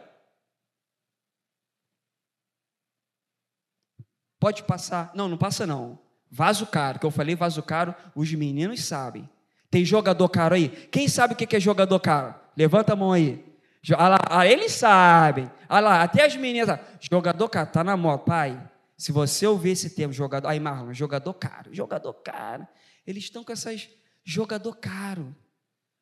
Pode 4.41 4.63
passar. 4.63 5.11
Não, 5.15 5.29
não 5.29 5.37
passa 5.37 5.67
não. 5.67 5.99
Vaso 6.31 6.67
caro, 6.67 6.99
que 6.99 7.07
eu 7.07 7.11
falei 7.11 7.35
vaso 7.35 7.63
caro, 7.63 7.95
os 8.15 8.33
meninos 8.33 8.85
sabem. 8.85 9.29
Tem 9.71 9.85
jogador 9.85 10.29
caro 10.29 10.55
aí? 10.55 10.69
Quem 10.69 11.09
sabe 11.09 11.35
o 11.35 11.37
que 11.37 11.57
é 11.57 11.61
jogador 11.61 12.01
caro? 12.01 12.35
Levanta 12.57 12.95
a 12.95 12.97
mão 12.97 13.13
aí. 13.13 13.45
Olha 13.91 14.09
lá, 14.09 14.19
ah, 14.31 14.47
eles 14.47 14.73
sabem. 14.73 15.51
Olha 15.69 15.81
lá, 15.81 16.03
até 16.03 16.25
as 16.25 16.37
meninas. 16.37 16.79
Jogador 17.01 17.49
caro, 17.49 17.71
tá 17.71 17.85
na 17.85 17.97
moda. 17.97 18.23
Pai, 18.25 18.71
se 18.97 19.13
você 19.13 19.47
ouvir 19.47 19.71
esse 19.71 19.91
termo, 19.91 20.13
jogador. 20.13 20.49
Aí, 20.49 20.59
Marlon, 20.59 20.93
jogador 20.93 21.35
caro, 21.35 21.73
jogador 21.75 22.15
caro. 22.15 22.67
Eles 23.07 23.25
estão 23.25 23.45
com 23.45 23.53
essas. 23.53 23.89
Jogador 24.25 24.75
caro. 24.77 25.35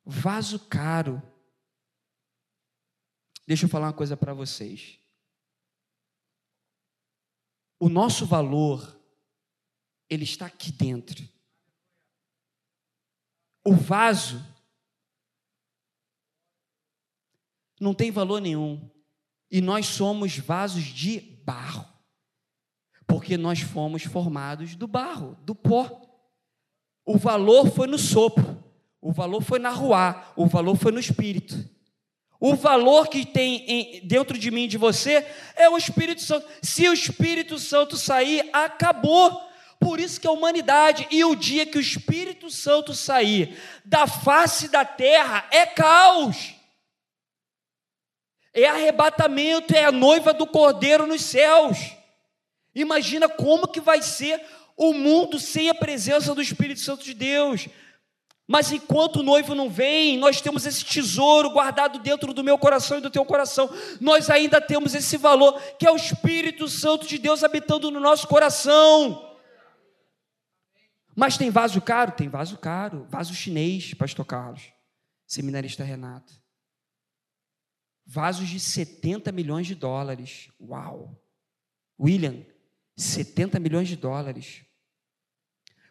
Vaso 0.05 0.59
caro. 0.61 1.23
Deixa 3.47 3.67
eu 3.67 3.69
falar 3.69 3.89
uma 3.89 3.93
coisa 3.93 4.17
para 4.17 4.33
vocês. 4.33 4.99
O 7.79 7.89
nosso 7.89 8.25
valor, 8.27 8.99
ele 10.09 10.25
está 10.25 10.47
aqui 10.47 10.73
dentro 10.73 11.36
o 13.67 13.75
vaso 13.75 14.41
não 17.81 17.93
tem 17.93 18.13
valor 18.13 18.41
nenhum. 18.41 18.89
E 19.51 19.61
nós 19.61 19.87
somos 19.87 20.39
vasos 20.39 20.85
de 20.85 21.21
barro. 21.45 21.85
Porque 23.09 23.37
nós 23.37 23.61
fomos 23.61 24.05
formados 24.05 24.77
do 24.77 24.87
barro, 24.87 25.37
do 25.43 25.53
pó. 25.53 26.01
O 27.05 27.19
valor 27.19 27.69
foi 27.71 27.89
no 27.89 27.99
sopro, 27.99 28.63
o 29.01 29.13
valor 29.13 29.43
foi 29.43 29.59
na 29.59 29.71
rua, 29.71 30.33
o 30.37 30.47
valor 30.47 30.77
foi 30.77 30.93
no 30.93 31.01
espírito. 31.01 31.69
O 32.39 32.55
valor 32.55 33.09
que 33.09 33.27
tem 33.27 33.65
em, 33.69 34.07
dentro 34.07 34.39
de 34.39 34.51
mim 34.51 34.65
e 34.65 34.69
de 34.69 34.79
você 34.79 35.27
é 35.57 35.69
o 35.69 35.77
Espírito 35.77 36.23
Santo. 36.23 36.47
Se 36.63 36.89
o 36.89 36.93
Espírito 36.93 37.59
Santo 37.59 37.97
sair, 37.97 38.49
acabou. 38.53 39.41
Por 39.79 40.01
isso 40.01 40.21
que 40.21 40.27
a 40.27 40.33
humanidade 40.33 41.07
e 41.11 41.25
o 41.25 41.35
dia 41.35 41.67
que 41.67 41.79
o 41.79 41.81
Espírito 41.81 42.51
Santo 42.51 42.95
sair 42.95 43.59
da 43.85 44.07
face 44.07 44.69
da 44.69 44.85
terra 44.85 45.47
é 45.51 45.67
caos. 45.67 46.55
É 48.53 48.67
arrebatamento, 48.67 49.75
é 49.75 49.85
a 49.85 49.93
noiva 49.93 50.33
do 50.33 50.47
Cordeiro 50.47 51.07
nos 51.07 51.23
céus. 51.23 51.77
Imagina 52.75 53.29
como 53.29 53.69
que 53.69 53.81
vai 53.81 54.01
ser 54.01 54.43
o 54.77 54.93
mundo 54.93 55.39
sem 55.39 55.69
a 55.69 55.75
presença 55.75 56.35
do 56.35 56.43
Espírito 56.43 56.81
Santo 56.81 57.05
de 57.05 57.15
Deus. 57.15 57.69
Mas 58.47 58.71
enquanto 58.71 59.17
o 59.17 59.23
noivo 59.23 59.55
não 59.55 59.69
vem, 59.69 60.17
nós 60.17 60.41
temos 60.41 60.65
esse 60.65 60.85
tesouro 60.85 61.51
guardado 61.51 61.99
dentro 61.99 62.33
do 62.33 62.45
meu 62.45 62.57
coração 62.57 62.99
e 62.99 63.01
do 63.01 63.11
teu 63.11 63.25
coração. 63.25 63.69
Nós 64.01 64.31
ainda 64.31 64.61
temos 64.61 64.95
esse 64.95 65.17
valor, 65.17 65.61
que 65.79 65.87
é 65.87 65.91
o 65.91 65.97
Espírito 65.97 66.69
Santo 66.69 67.07
de 67.07 67.19
Deus 67.19 67.43
habitando 67.43 67.91
no 67.91 67.99
nosso 67.99 68.29
coração. 68.29 69.36
Mas 71.17 71.39
tem 71.39 71.49
vaso 71.49 71.81
caro? 71.81 72.13
Tem 72.13 72.29
vaso 72.29 72.59
caro. 72.59 73.07
Vaso 73.09 73.35
chinês, 73.35 73.95
Pastor 73.95 74.27
Carlos. 74.27 74.71
Seminarista 75.27 75.83
Renato. 75.83 76.35
Vasos 78.05 78.49
de 78.49 78.61
70 78.61 79.33
milhões 79.33 79.67
de 79.67 79.75
dólares. 79.75 80.51
Uau! 80.61 81.19
William, 81.99 82.45
70 82.95 83.59
milhões 83.59 83.89
de 83.89 83.97
dólares. 83.97 84.63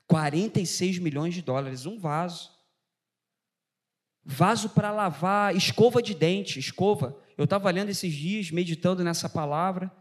46 0.07 0.99
milhões 0.99 1.33
de 1.33 1.41
dólares. 1.41 1.87
Um 1.87 1.97
vaso. 1.97 2.51
Vaso 4.23 4.69
para 4.69 4.91
lavar, 4.91 5.55
escova 5.55 6.01
de 6.01 6.13
dente, 6.13 6.59
escova. 6.59 7.19
Eu 7.35 7.45
estava 7.45 7.69
lendo 7.71 7.89
esses 7.89 8.13
dias, 8.13 8.51
meditando 8.51 9.03
nessa 9.03 9.27
palavra, 9.27 9.91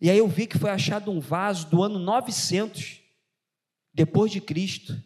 e 0.00 0.08
aí 0.08 0.18
eu 0.18 0.28
vi 0.28 0.46
que 0.46 0.58
foi 0.58 0.70
achado 0.70 1.10
um 1.10 1.20
vaso 1.20 1.68
do 1.68 1.82
ano 1.82 1.98
900 1.98 2.97
depois 3.92 4.30
de 4.30 4.40
Cristo, 4.40 5.00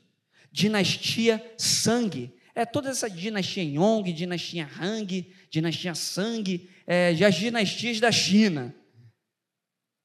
dinastia 0.50 1.54
Sang. 1.56 2.32
É 2.54 2.66
toda 2.66 2.90
essa 2.90 3.08
dinastia 3.08 3.62
Yong, 3.62 4.12
dinastia 4.12 4.68
Hang, 4.78 5.34
dinastia 5.48 5.94
Sang, 5.94 6.68
é, 6.86 7.08
as 7.10 7.34
dinastias 7.34 7.98
da 7.98 8.12
China. 8.12 8.74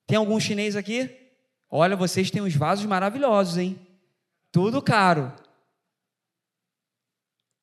Tem 0.06 0.18
algum 0.18 0.40
chinês 0.40 0.76
aqui? 0.76 1.10
Olha, 1.70 1.98
vocês 1.98 2.32
têm 2.32 2.42
uns 2.42 2.56
vasos 2.56 2.86
maravilhosos, 2.86 3.58
hein? 3.58 3.78
Tudo 4.52 4.82
caro. 4.82 5.36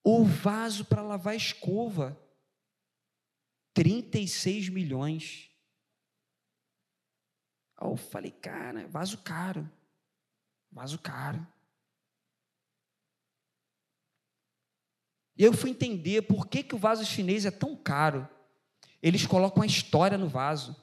O 0.04 0.22
vaso 0.22 0.84
para 0.84 1.00
lavar 1.00 1.34
escova, 1.34 2.20
36 3.72 4.68
milhões. 4.68 5.50
eu 7.80 7.96
falei, 7.96 8.30
cara, 8.30 8.86
vaso 8.86 9.18
caro. 9.18 9.68
Vaso 10.74 10.98
caro. 10.98 11.46
E 15.36 15.44
eu 15.44 15.52
fui 15.52 15.70
entender 15.70 16.22
por 16.22 16.48
que, 16.48 16.64
que 16.64 16.74
o 16.74 16.78
vaso 16.78 17.04
chinês 17.04 17.46
é 17.46 17.50
tão 17.50 17.76
caro. 17.76 18.28
Eles 19.00 19.24
colocam 19.24 19.62
a 19.62 19.66
história 19.66 20.18
no 20.18 20.28
vaso. 20.28 20.76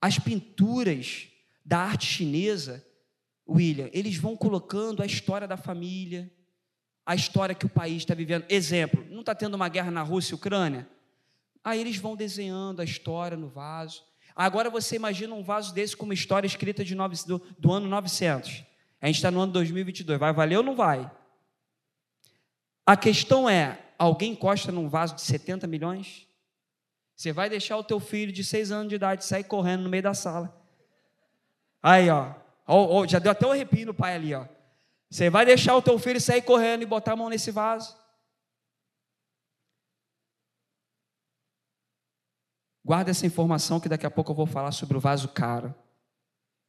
as 0.00 0.18
pinturas 0.18 1.28
da 1.64 1.78
arte 1.78 2.06
chinesa, 2.06 2.84
William, 3.48 3.88
eles 3.92 4.16
vão 4.16 4.36
colocando 4.36 5.00
a 5.00 5.06
história 5.06 5.46
da 5.46 5.56
família, 5.56 6.28
a 7.06 7.14
história 7.14 7.54
que 7.54 7.66
o 7.66 7.68
país 7.68 7.98
está 7.98 8.12
vivendo. 8.12 8.44
Exemplo, 8.48 9.06
não 9.08 9.20
está 9.20 9.32
tendo 9.32 9.54
uma 9.54 9.68
guerra 9.68 9.92
na 9.92 10.02
Rússia 10.02 10.32
e 10.32 10.34
Ucrânia? 10.34 10.88
Aí 11.62 11.80
eles 11.80 11.96
vão 11.96 12.16
desenhando 12.16 12.80
a 12.80 12.84
história 12.84 13.36
no 13.36 13.48
vaso. 13.48 14.02
Agora 14.34 14.70
você 14.70 14.96
imagina 14.96 15.34
um 15.34 15.42
vaso 15.42 15.74
desse 15.74 15.96
com 15.96 16.04
uma 16.04 16.14
história 16.14 16.46
escrita 16.46 16.84
de 16.84 16.94
nove, 16.94 17.16
do, 17.26 17.38
do 17.58 17.72
ano 17.72 17.88
900. 17.88 18.64
A 19.00 19.06
gente 19.06 19.16
está 19.16 19.30
no 19.30 19.40
ano 19.40 19.52
2022. 19.52 20.18
Vai 20.18 20.32
valer 20.32 20.56
ou 20.56 20.62
não 20.62 20.74
vai? 20.74 21.10
A 22.86 22.96
questão 22.96 23.48
é: 23.48 23.78
alguém 23.98 24.32
encosta 24.32 24.72
num 24.72 24.88
vaso 24.88 25.14
de 25.14 25.22
70 25.22 25.66
milhões? 25.66 26.26
Você 27.14 27.32
vai 27.32 27.48
deixar 27.48 27.76
o 27.76 27.84
teu 27.84 28.00
filho 28.00 28.32
de 28.32 28.44
6 28.44 28.72
anos 28.72 28.88
de 28.88 28.94
idade 28.96 29.24
sair 29.24 29.44
correndo 29.44 29.82
no 29.82 29.88
meio 29.88 30.02
da 30.02 30.14
sala. 30.14 30.56
Aí, 31.82 32.08
ó. 32.10 32.34
já 33.06 33.18
deu 33.18 33.32
até 33.32 33.46
um 33.46 33.52
arrepio 33.52 33.86
no 33.86 33.94
pai 33.94 34.14
ali, 34.14 34.34
ó. 34.34 34.46
Você 35.10 35.28
vai 35.28 35.44
deixar 35.44 35.76
o 35.76 35.82
teu 35.82 35.98
filho 35.98 36.20
sair 36.20 36.42
correndo 36.42 36.82
e 36.82 36.86
botar 36.86 37.12
a 37.12 37.16
mão 37.16 37.28
nesse 37.28 37.50
vaso? 37.50 37.94
Guarda 42.84 43.10
essa 43.10 43.26
informação 43.26 43.78
que 43.78 43.88
daqui 43.88 44.04
a 44.04 44.10
pouco 44.10 44.32
eu 44.32 44.36
vou 44.36 44.46
falar 44.46 44.72
sobre 44.72 44.96
o 44.96 45.00
vaso 45.00 45.28
caro. 45.28 45.74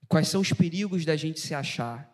Quais 0.07 0.27
são 0.27 0.41
os 0.41 0.53
perigos 0.53 1.05
da 1.05 1.15
gente 1.15 1.39
se 1.39 1.55
achar? 1.55 2.11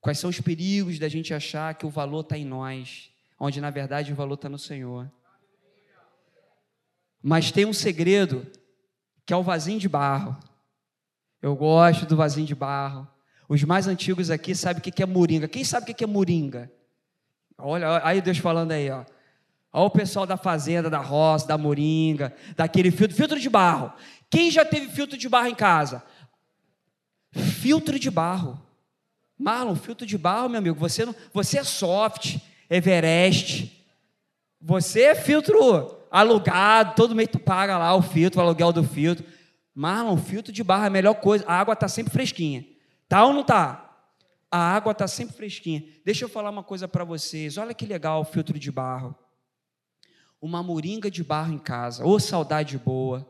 Quais 0.00 0.18
são 0.18 0.28
os 0.28 0.40
perigos 0.40 0.98
da 0.98 1.08
gente 1.08 1.32
achar 1.32 1.74
que 1.74 1.86
o 1.86 1.90
valor 1.90 2.20
está 2.20 2.36
em 2.36 2.44
nós, 2.44 3.10
onde 3.38 3.60
na 3.60 3.70
verdade 3.70 4.12
o 4.12 4.16
valor 4.16 4.34
está 4.34 4.48
no 4.48 4.58
Senhor? 4.58 5.10
Mas 7.22 7.50
tem 7.50 7.64
um 7.64 7.72
segredo, 7.72 8.46
que 9.24 9.32
é 9.32 9.36
o 9.36 9.42
vasinho 9.42 9.78
de 9.78 9.88
barro. 9.88 10.36
Eu 11.40 11.54
gosto 11.56 12.04
do 12.04 12.16
vasinho 12.16 12.46
de 12.46 12.54
barro. 12.54 13.08
Os 13.48 13.62
mais 13.62 13.86
antigos 13.86 14.30
aqui 14.30 14.54
sabem 14.54 14.80
o 14.80 14.82
que 14.82 15.02
é 15.02 15.06
moringa. 15.06 15.46
Quem 15.46 15.64
sabe 15.64 15.90
o 15.90 15.94
que 15.94 16.04
é 16.04 16.06
moringa? 16.06 16.70
Olha, 17.56 18.04
aí 18.04 18.20
Deus 18.20 18.38
falando 18.38 18.72
aí, 18.72 18.90
ó. 18.90 19.04
Olha 19.76 19.86
o 19.86 19.90
pessoal 19.90 20.24
da 20.24 20.36
fazenda, 20.36 20.88
da 20.88 21.00
roça, 21.00 21.48
da 21.48 21.58
moringa, 21.58 22.32
daquele 22.54 22.92
filtro, 22.92 23.16
filtro 23.16 23.40
de 23.40 23.50
barro. 23.50 23.92
Quem 24.30 24.48
já 24.48 24.64
teve 24.64 24.86
filtro 24.86 25.18
de 25.18 25.28
barro 25.28 25.48
em 25.48 25.54
casa? 25.54 26.00
Filtro 27.32 27.98
de 27.98 28.08
barro. 28.08 28.62
Marlon, 29.36 29.74
filtro 29.74 30.06
de 30.06 30.16
barro, 30.16 30.48
meu 30.48 30.58
amigo, 30.58 30.78
você, 30.78 31.04
você 31.32 31.58
é 31.58 31.64
soft, 31.64 32.36
Everest. 32.70 33.84
Você 34.60 35.02
é 35.06 35.14
filtro 35.16 36.06
alugado, 36.08 36.94
todo 36.94 37.12
mês 37.12 37.28
tu 37.32 37.40
paga 37.40 37.76
lá 37.76 37.96
o 37.96 38.00
filtro, 38.00 38.38
o 38.38 38.44
aluguel 38.44 38.72
do 38.72 38.84
filtro. 38.84 39.26
Marlon, 39.74 40.16
filtro 40.16 40.52
de 40.52 40.62
barro 40.62 40.84
é 40.84 40.86
a 40.86 40.90
melhor 40.90 41.14
coisa. 41.14 41.44
A 41.48 41.58
água 41.58 41.74
está 41.74 41.88
sempre 41.88 42.12
fresquinha. 42.12 42.64
Tá 43.08 43.24
ou 43.26 43.32
não 43.32 43.42
tá? 43.42 43.90
A 44.48 44.56
água 44.56 44.92
está 44.92 45.08
sempre 45.08 45.34
fresquinha. 45.34 45.82
Deixa 46.04 46.24
eu 46.24 46.28
falar 46.28 46.50
uma 46.50 46.62
coisa 46.62 46.86
para 46.86 47.02
vocês. 47.02 47.58
Olha 47.58 47.74
que 47.74 47.84
legal 47.84 48.20
o 48.20 48.24
filtro 48.24 48.56
de 48.56 48.70
barro 48.70 49.18
uma 50.44 50.62
moringa 50.62 51.10
de 51.10 51.24
barro 51.24 51.54
em 51.54 51.58
casa, 51.58 52.04
ô 52.04 52.20
saudade 52.20 52.76
boa. 52.76 53.26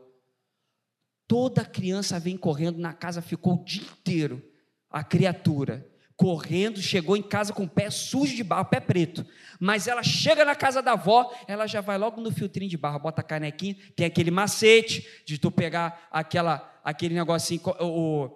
Toda 1.25 1.63
criança 1.63 2.19
vem 2.19 2.35
correndo 2.35 2.77
na 2.77 2.91
casa, 2.91 3.21
ficou 3.21 3.53
o 3.53 3.63
dia 3.63 3.83
inteiro, 3.83 4.43
a 4.91 5.01
criatura, 5.01 5.89
correndo, 6.17 6.81
chegou 6.81 7.15
em 7.15 7.23
casa 7.23 7.53
com 7.53 7.63
o 7.63 7.69
pé 7.69 7.89
sujo 7.89 8.35
de 8.35 8.43
barro, 8.43 8.65
pé 8.65 8.81
preto. 8.81 9.25
Mas 9.61 9.87
ela 9.87 10.03
chega 10.03 10.43
na 10.43 10.55
casa 10.55 10.81
da 10.81 10.91
avó, 10.91 11.33
ela 11.47 11.65
já 11.67 11.79
vai 11.79 11.97
logo 11.97 12.19
no 12.19 12.31
filtrinho 12.31 12.69
de 12.69 12.77
barro, 12.77 12.99
bota 12.99 13.21
a 13.21 13.23
canequinha, 13.23 13.77
tem 13.95 14.05
aquele 14.05 14.29
macete 14.29 15.23
de 15.25 15.37
tu 15.37 15.49
pegar 15.49 16.09
aquela, 16.11 16.69
aquele 16.83 17.15
negocinho, 17.15 17.61
o, 17.79 18.29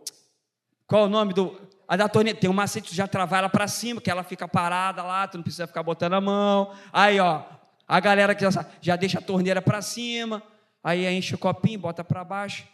qual 0.87 1.03
é 1.03 1.05
o 1.05 1.09
nome 1.09 1.33
do. 1.33 1.67
A 1.85 1.97
da 1.97 2.07
torneira, 2.07 2.39
tem 2.39 2.49
um 2.49 2.53
macete, 2.53 2.91
tu 2.91 2.95
já 2.95 3.07
travar 3.07 3.39
ela 3.39 3.49
para 3.49 3.67
cima, 3.67 3.99
que 3.99 4.09
ela 4.09 4.23
fica 4.23 4.47
parada 4.47 5.03
lá, 5.03 5.27
tu 5.27 5.37
não 5.37 5.43
precisa 5.43 5.67
ficar 5.67 5.83
botando 5.83 6.13
a 6.13 6.21
mão. 6.21 6.71
Aí, 6.93 7.19
ó, 7.19 7.58
a 7.89 7.99
galera 7.99 8.35
que 8.35 8.47
já, 8.51 8.65
já 8.79 8.95
deixa 8.95 9.17
a 9.17 9.21
torneira 9.21 9.63
para 9.63 9.81
cima, 9.81 10.43
aí 10.83 11.07
enche 11.07 11.33
o 11.33 11.39
copinho, 11.39 11.79
bota 11.79 12.03
para 12.03 12.23
baixo. 12.23 12.67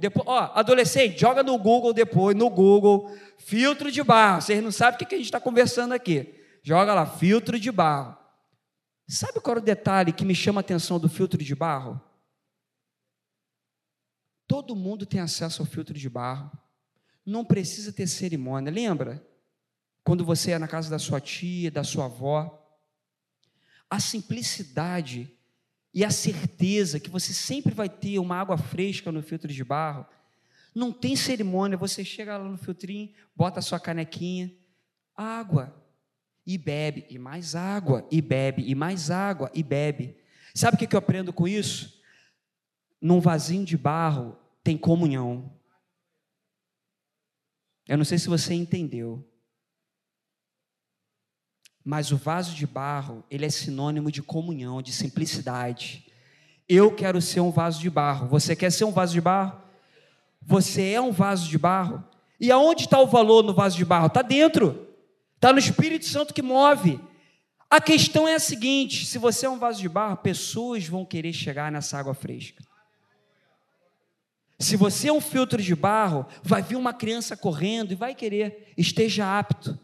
Depois, 0.00 0.26
ó, 0.26 0.52
adolescente, 0.54 1.20
joga 1.20 1.42
no 1.42 1.58
Google 1.58 1.92
depois, 1.92 2.34
no 2.34 2.48
Google, 2.48 3.14
filtro 3.36 3.92
de 3.92 4.02
barro. 4.02 4.40
Vocês 4.40 4.64
não 4.64 4.72
sabem 4.72 4.94
o 4.94 5.06
que 5.06 5.14
a 5.14 5.18
gente 5.18 5.26
está 5.26 5.38
conversando 5.38 5.92
aqui. 5.92 6.34
Joga 6.62 6.94
lá, 6.94 7.04
filtro 7.04 7.60
de 7.60 7.70
barro. 7.70 8.16
Sabe 9.06 9.38
qual 9.38 9.56
é 9.56 9.60
o 9.60 9.62
detalhe 9.62 10.14
que 10.14 10.24
me 10.24 10.34
chama 10.34 10.60
a 10.60 10.62
atenção 10.62 10.98
do 10.98 11.10
filtro 11.10 11.44
de 11.44 11.54
barro? 11.54 12.00
Todo 14.46 14.74
mundo 14.74 15.04
tem 15.04 15.20
acesso 15.20 15.60
ao 15.60 15.66
filtro 15.66 15.92
de 15.92 16.08
barro. 16.08 16.50
Não 17.26 17.44
precisa 17.44 17.92
ter 17.92 18.06
cerimônia. 18.06 18.72
Lembra? 18.72 19.22
Quando 20.02 20.24
você 20.24 20.52
ia 20.52 20.58
na 20.58 20.68
casa 20.68 20.88
da 20.88 20.98
sua 20.98 21.20
tia, 21.20 21.70
da 21.70 21.84
sua 21.84 22.06
avó, 22.06 22.63
a 23.90 24.00
simplicidade 24.00 25.30
e 25.92 26.04
a 26.04 26.10
certeza 26.10 26.98
que 26.98 27.08
você 27.08 27.32
sempre 27.32 27.72
vai 27.72 27.88
ter 27.88 28.18
uma 28.18 28.36
água 28.36 28.58
fresca 28.58 29.12
no 29.12 29.22
filtro 29.22 29.52
de 29.52 29.62
barro. 29.62 30.06
Não 30.74 30.92
tem 30.92 31.14
cerimônia, 31.14 31.78
você 31.78 32.04
chega 32.04 32.36
lá 32.36 32.48
no 32.48 32.58
filtrinho, 32.58 33.12
bota 33.34 33.60
a 33.60 33.62
sua 33.62 33.78
canequinha, 33.78 34.52
água, 35.16 35.72
e 36.46 36.58
bebe, 36.58 37.06
e 37.08 37.18
mais 37.18 37.54
água, 37.54 38.06
e 38.10 38.20
bebe, 38.20 38.64
e 38.66 38.74
mais 38.74 39.10
água, 39.10 39.50
e 39.54 39.62
bebe. 39.62 40.16
Sabe 40.54 40.74
o 40.74 40.78
que 40.78 40.94
eu 40.94 40.98
aprendo 40.98 41.32
com 41.32 41.48
isso? 41.48 42.00
Num 43.00 43.20
vasinho 43.20 43.64
de 43.64 43.76
barro 43.76 44.36
tem 44.62 44.76
comunhão. 44.76 45.52
Eu 47.86 47.98
não 47.98 48.04
sei 48.04 48.18
se 48.18 48.28
você 48.28 48.54
entendeu. 48.54 49.26
Mas 51.84 52.10
o 52.10 52.16
vaso 52.16 52.54
de 52.54 52.66
barro, 52.66 53.22
ele 53.30 53.44
é 53.44 53.50
sinônimo 53.50 54.10
de 54.10 54.22
comunhão, 54.22 54.80
de 54.80 54.90
simplicidade. 54.90 56.06
Eu 56.66 56.90
quero 56.94 57.20
ser 57.20 57.40
um 57.40 57.50
vaso 57.50 57.78
de 57.78 57.90
barro. 57.90 58.26
Você 58.28 58.56
quer 58.56 58.72
ser 58.72 58.84
um 58.84 58.90
vaso 58.90 59.12
de 59.12 59.20
barro? 59.20 59.60
Você 60.40 60.92
é 60.92 61.00
um 61.00 61.12
vaso 61.12 61.46
de 61.46 61.58
barro? 61.58 62.02
E 62.40 62.50
aonde 62.50 62.84
está 62.84 62.98
o 62.98 63.06
valor 63.06 63.44
no 63.44 63.52
vaso 63.52 63.76
de 63.76 63.84
barro? 63.84 64.06
Está 64.06 64.22
dentro. 64.22 64.88
Está 65.34 65.52
no 65.52 65.58
Espírito 65.58 66.06
Santo 66.06 66.32
que 66.32 66.40
move. 66.40 66.98
A 67.68 67.80
questão 67.82 68.26
é 68.26 68.34
a 68.34 68.40
seguinte: 68.40 69.04
se 69.04 69.18
você 69.18 69.44
é 69.44 69.50
um 69.50 69.58
vaso 69.58 69.78
de 69.78 69.88
barro, 69.88 70.16
pessoas 70.16 70.86
vão 70.86 71.04
querer 71.04 71.34
chegar 71.34 71.70
nessa 71.70 71.98
água 71.98 72.14
fresca. 72.14 72.64
Se 74.58 74.74
você 74.74 75.08
é 75.08 75.12
um 75.12 75.20
filtro 75.20 75.60
de 75.60 75.74
barro, 75.74 76.24
vai 76.42 76.62
vir 76.62 76.76
uma 76.76 76.94
criança 76.94 77.36
correndo 77.36 77.92
e 77.92 77.96
vai 77.96 78.14
querer, 78.14 78.72
esteja 78.78 79.38
apto 79.38 79.78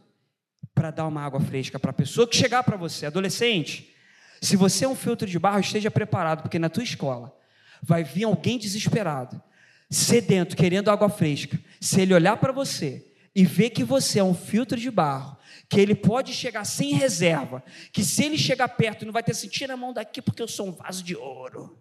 para 0.80 0.90
dar 0.90 1.06
uma 1.06 1.20
água 1.20 1.38
fresca 1.40 1.78
para 1.78 1.90
a 1.90 1.92
pessoa 1.92 2.26
que 2.26 2.34
chegar 2.34 2.62
para 2.62 2.74
você, 2.74 3.04
adolescente. 3.04 3.94
Se 4.40 4.56
você 4.56 4.86
é 4.86 4.88
um 4.88 4.94
filtro 4.94 5.28
de 5.28 5.38
barro, 5.38 5.60
esteja 5.60 5.90
preparado, 5.90 6.40
porque 6.40 6.58
na 6.58 6.70
tua 6.70 6.82
escola 6.82 7.36
vai 7.82 8.02
vir 8.02 8.24
alguém 8.24 8.56
desesperado, 8.56 9.42
sedento, 9.90 10.56
querendo 10.56 10.90
água 10.90 11.10
fresca. 11.10 11.60
Se 11.78 12.00
ele 12.00 12.14
olhar 12.14 12.38
para 12.38 12.50
você 12.50 13.06
e 13.34 13.44
ver 13.44 13.68
que 13.68 13.84
você 13.84 14.20
é 14.20 14.24
um 14.24 14.32
filtro 14.32 14.78
de 14.78 14.90
barro, 14.90 15.36
que 15.68 15.78
ele 15.78 15.94
pode 15.94 16.32
chegar 16.32 16.64
sem 16.64 16.94
reserva, 16.94 17.62
que 17.92 18.02
se 18.02 18.24
ele 18.24 18.38
chegar 18.38 18.68
perto, 18.68 19.04
não 19.04 19.12
vai 19.12 19.22
ter 19.22 19.32
assim, 19.32 19.48
tira 19.48 19.74
a 19.74 19.76
mão 19.76 19.92
daqui 19.92 20.22
porque 20.22 20.40
eu 20.40 20.48
sou 20.48 20.68
um 20.68 20.72
vaso 20.72 21.04
de 21.04 21.14
ouro. 21.14 21.78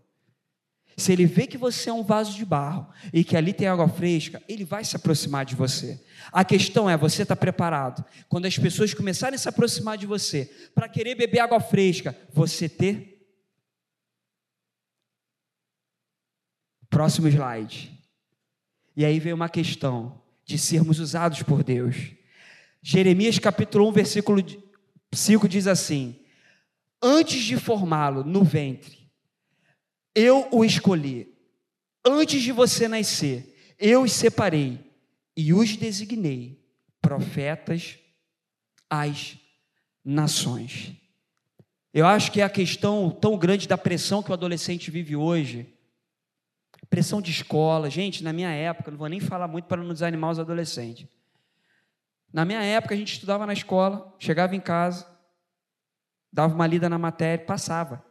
Se 1.00 1.14
ele 1.14 1.26
vê 1.26 1.48
que 1.48 1.58
você 1.58 1.90
é 1.90 1.94
um 1.94 2.04
vaso 2.04 2.36
de 2.36 2.44
barro 2.44 2.88
e 3.14 3.24
que 3.24 3.38
ali 3.38 3.54
tem 3.54 3.68
água 3.68 3.88
fresca, 3.88 4.44
ele 4.50 4.66
vai 4.66 4.84
se 4.84 4.98
aproximar 4.98 5.46
de 5.46 5.56
você. 5.56 6.04
A 6.32 6.44
questão 6.44 6.90
é: 6.90 6.98
você 6.98 7.24
está 7.24 7.36
preparado? 7.36 8.04
Quando 8.28 8.46
as 8.46 8.58
pessoas 8.58 8.94
começarem 8.94 9.36
a 9.36 9.40
se 9.40 9.48
aproximar 9.48 9.98
de 9.98 10.06
você 10.06 10.52
para 10.76 10.90
querer 10.90 11.16
beber 11.16 11.40
água 11.40 11.62
fresca, 11.62 12.16
você 12.34 12.68
ter. 12.68 13.18
Próximo 16.90 17.28
slide. 17.28 17.98
E 18.96 19.06
aí 19.06 19.20
vem 19.20 19.32
uma 19.32 19.48
questão 19.48 20.22
de 20.44 20.58
sermos 20.58 21.00
usados 21.00 21.42
por 21.44 21.64
Deus. 21.64 22.12
Jeremias 22.82 23.40
capítulo 23.40 23.88
1, 23.90 23.92
versículo 23.94 24.44
5 25.14 25.48
diz 25.48 25.66
assim: 25.66 26.20
Antes 27.02 27.42
de 27.44 27.56
formá-lo 27.56 28.26
no 28.26 28.44
ventre, 28.44 28.99
eu 30.16 30.48
o 30.52 30.64
escolhi. 30.64 31.34
Antes 32.06 32.42
de 32.42 32.52
você 32.52 32.88
nascer, 32.88 33.56
eu 33.78 34.04
os 34.04 34.14
separei 34.14 34.80
e 35.36 35.54
os 35.54 35.76
designei 35.76 36.60
profetas 37.02 37.98
às 38.90 39.38
nações. 40.04 40.96
Eu 41.94 42.06
acho 42.06 42.32
que 42.32 42.42
é 42.42 42.44
a 42.44 42.50
questão 42.50 43.10
tão 43.10 43.38
grande 43.38 43.68
da 43.68 43.78
pressão 43.78 44.22
que 44.22 44.30
o 44.30 44.34
adolescente 44.34 44.92
vive 44.92 45.16
hoje. 45.16 45.74
Pressão 46.90 47.22
de 47.22 47.32
escola. 47.32 47.90
Gente, 47.90 48.24
na 48.24 48.32
minha 48.32 48.50
época, 48.50 48.92
não 48.92 48.98
vou 48.98 49.08
nem 49.08 49.20
falar 49.20 49.48
muito 49.48 49.66
para 49.66 49.82
não 49.82 49.94
desanimar 49.94 50.32
os 50.32 50.40
adolescentes. 50.40 51.08
Na 52.32 52.46
minha 52.46 52.62
época, 52.62 52.94
a 52.94 52.98
gente 52.98 53.14
estudava 53.14 53.46
na 53.46 53.54
escola, 53.54 54.16
chegava 54.20 54.56
em 54.56 54.60
casa, 54.60 55.08
dava 56.32 56.54
uma 56.54 56.68
lida 56.68 56.88
na 56.88 56.98
matéria, 56.98 57.44
passava. 57.44 58.06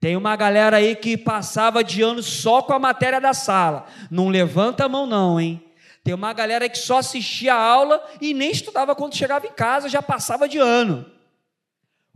Tem 0.00 0.16
uma 0.16 0.34
galera 0.34 0.78
aí 0.78 0.96
que 0.96 1.16
passava 1.16 1.84
de 1.84 2.00
ano 2.00 2.22
só 2.22 2.62
com 2.62 2.72
a 2.72 2.78
matéria 2.78 3.20
da 3.20 3.34
sala. 3.34 3.86
Não 4.10 4.28
levanta 4.28 4.86
a 4.86 4.88
mão, 4.88 5.06
não, 5.06 5.38
hein? 5.38 5.62
Tem 6.02 6.14
uma 6.14 6.32
galera 6.32 6.68
que 6.68 6.78
só 6.78 6.98
assistia 6.98 7.54
a 7.54 7.62
aula 7.62 8.02
e 8.18 8.32
nem 8.32 8.50
estudava 8.50 8.96
quando 8.96 9.14
chegava 9.14 9.46
em 9.46 9.52
casa, 9.52 9.90
já 9.90 10.00
passava 10.00 10.48
de 10.48 10.56
ano. 10.56 11.04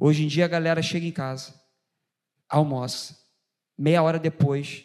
Hoje 0.01 0.24
em 0.24 0.26
dia 0.26 0.47
a 0.47 0.49
galera 0.49 0.80
chega 0.80 1.07
em 1.07 1.12
casa, 1.12 1.55
almoça, 2.49 3.16
meia 3.76 4.03
hora 4.03 4.18
depois, 4.18 4.85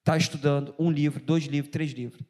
está 0.00 0.16
estudando 0.16 0.74
um 0.78 0.90
livro, 0.90 1.22
dois 1.22 1.44
livros, 1.44 1.70
três 1.70 1.92
livros. 1.92 2.20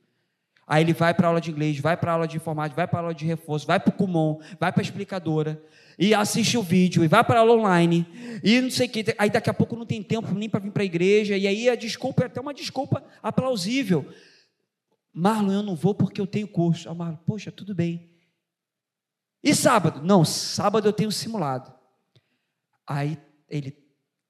Aí 0.66 0.82
ele 0.82 0.92
vai 0.92 1.14
para 1.14 1.28
aula 1.28 1.40
de 1.40 1.51
inglês, 1.51 1.78
vai 1.80 1.97
para 1.97 2.12
aula 2.12 2.28
de 2.28 2.36
informática, 2.36 2.76
vai 2.76 2.86
para 2.86 2.99
aula 3.01 3.14
de 3.14 3.24
reforço, 3.24 3.66
vai 3.66 3.80
para 3.80 3.90
o 3.90 3.92
Kumon, 3.92 4.40
vai 4.61 4.70
para 4.70 4.82
a 4.82 4.84
explicadora, 4.84 5.62
e 5.99 6.14
assiste 6.14 6.59
o 6.59 6.62
vídeo, 6.62 7.03
e 7.03 7.09
vai 7.09 7.24
para 7.24 7.40
aula 7.40 7.55
online, 7.55 8.07
e 8.44 8.61
não 8.61 8.70
sei 8.70 8.86
o 8.86 8.90
que. 8.90 9.05
Aí 9.16 9.30
daqui 9.30 9.49
a 9.49 9.55
pouco 9.55 9.76
não 9.76 9.86
tem 9.86 10.03
tempo 10.03 10.34
nem 10.34 10.49
para 10.49 10.61
vir 10.61 10.70
para 10.70 10.82
a 10.82 10.86
igreja, 10.86 11.36
e 11.36 11.47
aí 11.47 11.68
a 11.68 11.74
desculpa 11.74 12.24
é 12.24 12.26
até 12.26 12.40
uma 12.40 12.53
desculpa 12.53 13.03
aplausível. 13.22 14.07
Marlon, 15.12 15.53
eu 15.53 15.62
não 15.62 15.74
vou 15.74 15.94
porque 15.94 16.20
eu 16.20 16.26
tenho 16.26 16.47
curso. 16.47 16.90
Ah, 16.90 16.94
Marlon, 16.94 17.16
poxa, 17.24 17.51
tudo 17.51 17.74
bem. 17.74 18.11
E 19.42 19.55
sábado? 19.55 20.03
Não, 20.03 20.24
sábado 20.24 20.86
eu 20.86 20.92
tenho 20.92 21.11
simulado. 21.11 21.72
Aí 22.86 23.18
ele, 23.49 23.74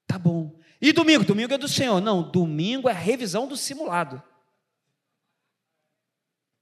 tá 0.07 0.17
bom. 0.17 0.57
E 0.81 0.93
domingo? 0.93 1.25
Domingo 1.25 1.53
é 1.53 1.57
do 1.57 1.67
Senhor. 1.67 1.99
Não, 1.99 2.31
domingo 2.31 2.87
é 2.87 2.93
revisão 2.93 3.47
do 3.47 3.57
simulado. 3.57 4.23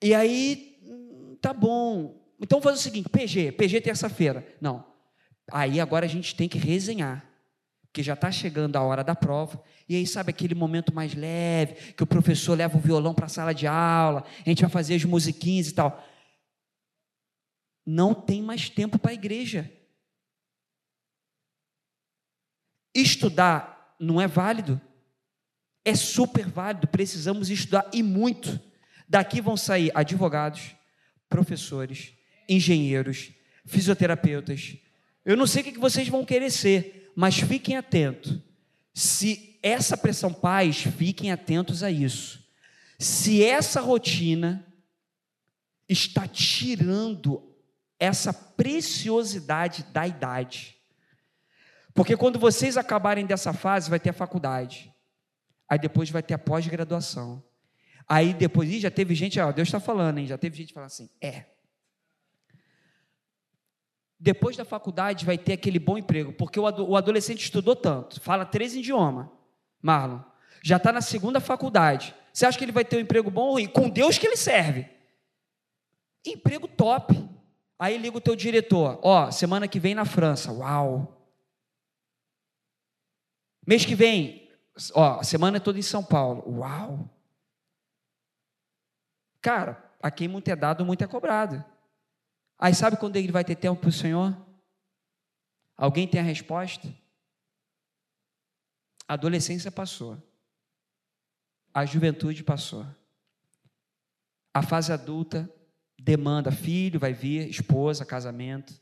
E 0.02 0.14
aí, 0.16 0.80
hum, 0.84 1.38
tá 1.40 1.54
bom. 1.54 2.26
Então 2.40 2.60
vamos 2.60 2.80
fazer 2.80 2.90
o 2.90 2.94
seguinte: 2.94 3.10
PG, 3.10 3.52
PG 3.52 3.82
terça-feira. 3.82 4.56
Não. 4.60 4.95
Aí 5.52 5.80
agora 5.80 6.06
a 6.06 6.10
gente 6.10 6.36
tem 6.36 6.50
que 6.50 6.58
resenhar. 6.58 7.26
Porque 7.84 8.04
já 8.04 8.14
está 8.14 8.32
chegando 8.32 8.76
a 8.76 8.82
hora 8.82 9.04
da 9.04 9.16
prova. 9.16 9.64
E 9.88 9.96
aí, 9.96 10.06
sabe 10.06 10.32
aquele 10.32 10.54
momento 10.54 10.94
mais 10.94 11.14
leve, 11.14 11.94
que 11.94 12.04
o 12.04 12.08
professor 12.08 12.58
leva 12.58 12.78
o 12.78 12.82
violão 12.82 13.14
para 13.14 13.28
a 13.28 13.30
sala 13.30 13.54
de 13.54 13.68
aula, 13.68 14.26
a 14.46 14.50
gente 14.50 14.62
vai 14.62 14.70
fazer 14.70 14.96
as 14.96 15.06
musiquinhas 15.06 15.70
e 15.70 15.74
tal. 15.74 16.04
Não 17.86 18.14
tem 18.14 18.42
mais 18.42 18.70
tempo 18.70 19.00
para 19.00 19.12
a 19.12 19.14
igreja. 19.14 19.72
Estudar 22.94 23.96
não 24.00 24.20
é 24.20 24.28
válido. 24.28 24.82
É 25.86 25.94
super 25.94 26.48
válido, 26.48 26.88
precisamos 26.88 27.50
estudar 27.50 27.88
e 27.94 28.02
muito. 28.02 28.60
Daqui 29.08 29.40
vão 29.40 29.56
sair 29.56 29.92
advogados, 29.94 30.76
professores, 31.30 32.12
engenheiros, 32.50 33.32
fisioterapeutas. 33.66 34.78
Eu 35.26 35.36
não 35.36 35.48
sei 35.48 35.62
o 35.64 35.66
que 35.66 35.80
vocês 35.80 36.08
vão 36.08 36.24
querer 36.24 36.52
ser, 36.52 37.12
mas 37.16 37.40
fiquem 37.40 37.76
atentos. 37.76 38.38
Se 38.94 39.60
essa 39.64 39.98
pressão, 39.98 40.32
pais, 40.32 40.84
fiquem 40.84 41.32
atentos 41.32 41.82
a 41.82 41.90
isso. 41.90 42.46
Se 43.00 43.44
essa 43.44 43.82
rotina 43.82 44.66
está 45.90 46.28
tirando 46.28 47.42
essa 48.00 48.32
preciosidade 48.34 49.84
da 49.92 50.08
idade. 50.08 50.76
Porque 51.94 52.16
quando 52.16 52.38
vocês 52.38 52.78
acabarem 52.78 53.26
dessa 53.26 53.54
fase, 53.54 53.90
vai 53.90 54.00
ter 54.00 54.10
a 54.10 54.14
faculdade. 54.14 54.94
Aí 55.68 55.80
depois 55.80 56.10
vai 56.10 56.22
ter 56.22 56.34
a 56.34 56.38
pós-graduação. 56.38 57.44
Aí 58.08 58.34
depois, 58.34 58.70
já 58.82 58.92
teve 58.92 59.16
gente, 59.16 59.40
ó, 59.40 59.52
Deus 59.52 59.68
está 59.68 59.80
falando, 59.80 60.20
hein? 60.20 60.28
Já 60.28 60.38
teve 60.38 60.58
gente 60.58 60.74
falando 60.74 60.88
assim, 60.88 61.10
é. 61.20 61.46
Depois 64.26 64.58
da 64.58 64.66
faculdade 64.66 65.24
vai 65.24 65.38
ter 65.38 65.54
aquele 65.54 65.78
bom 65.78 66.00
emprego, 66.00 66.34
porque 66.34 66.60
o 66.60 66.96
adolescente 66.96 67.44
estudou 67.44 67.76
tanto, 67.76 68.20
fala 68.20 68.44
três 68.44 68.74
idiomas, 68.74 69.28
Marlon. 69.80 70.20
Já 70.64 70.78
está 70.78 70.92
na 70.92 71.00
segunda 71.00 71.40
faculdade. 71.40 72.16
Você 72.34 72.44
acha 72.44 72.58
que 72.58 72.66
ele 72.66 72.72
vai 72.72 72.84
ter 72.84 72.98
um 72.98 73.02
emprego 73.02 73.30
bom 73.30 73.44
ou 73.44 73.52
ruim? 73.52 73.68
Com 73.68 73.88
Deus 73.88 74.18
que 74.18 74.26
ele 74.26 74.36
serve. 74.36 74.90
Emprego 76.26 76.68
top. 76.68 77.14
Aí 77.78 78.00
liga 78.00 78.18
o 78.18 78.22
teu 78.22 78.36
diretor, 78.36 79.00
ó, 79.04 79.30
semana 79.30 79.68
que 79.68 79.80
vem 79.80 79.94
na 79.94 80.06
França. 80.06 80.52
Uau! 80.52 81.22
Mês 83.64 83.86
que 83.86 83.94
vem, 83.94 84.50
ó, 84.96 85.22
semana 85.22 85.60
toda 85.60 85.78
em 85.78 85.84
São 85.84 86.04
Paulo. 86.04 86.62
Uau! 86.62 87.08
Cara, 89.40 89.88
a 90.02 90.10
quem 90.10 90.28
muito 90.28 90.48
é 90.48 90.56
dado, 90.56 90.84
muito 90.84 91.04
é 91.04 91.08
cobrado. 91.08 91.64
Aí 92.58 92.74
sabe 92.74 92.98
quando 92.98 93.16
ele 93.18 93.32
vai 93.32 93.44
ter 93.44 93.56
tempo 93.56 93.82
para 93.82 93.90
o 93.90 93.94
Senhor? 93.94 94.36
Alguém 95.78 96.08
tem 96.08 96.20
a 96.20 96.24
resposta? 96.24 96.88
A 99.08 99.14
adolescência 99.14 99.72
passou. 99.72 100.18
A 101.74 101.86
juventude 101.86 102.44
passou. 102.44 102.86
A 104.54 104.62
fase 104.62 104.94
adulta 104.94 105.50
demanda 106.00 106.52
filho, 106.52 107.00
vai 107.00 107.14
vir, 107.14 107.50
esposa, 107.50 108.06
casamento. 108.06 108.80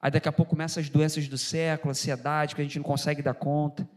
Aí 0.00 0.10
daqui 0.10 0.28
a 0.28 0.32
pouco 0.32 0.50
começam 0.50 0.80
as 0.80 0.88
doenças 0.88 1.26
do 1.26 1.38
século, 1.38 1.90
ansiedade, 1.90 2.54
que 2.54 2.60
a 2.60 2.64
gente 2.64 2.78
não 2.78 2.84
consegue 2.84 3.22
dar 3.22 3.34
conta. 3.34 3.88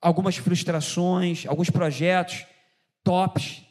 Algumas 0.00 0.36
frustrações, 0.36 1.44
alguns 1.46 1.68
projetos 1.68 2.46
tops, 3.02 3.66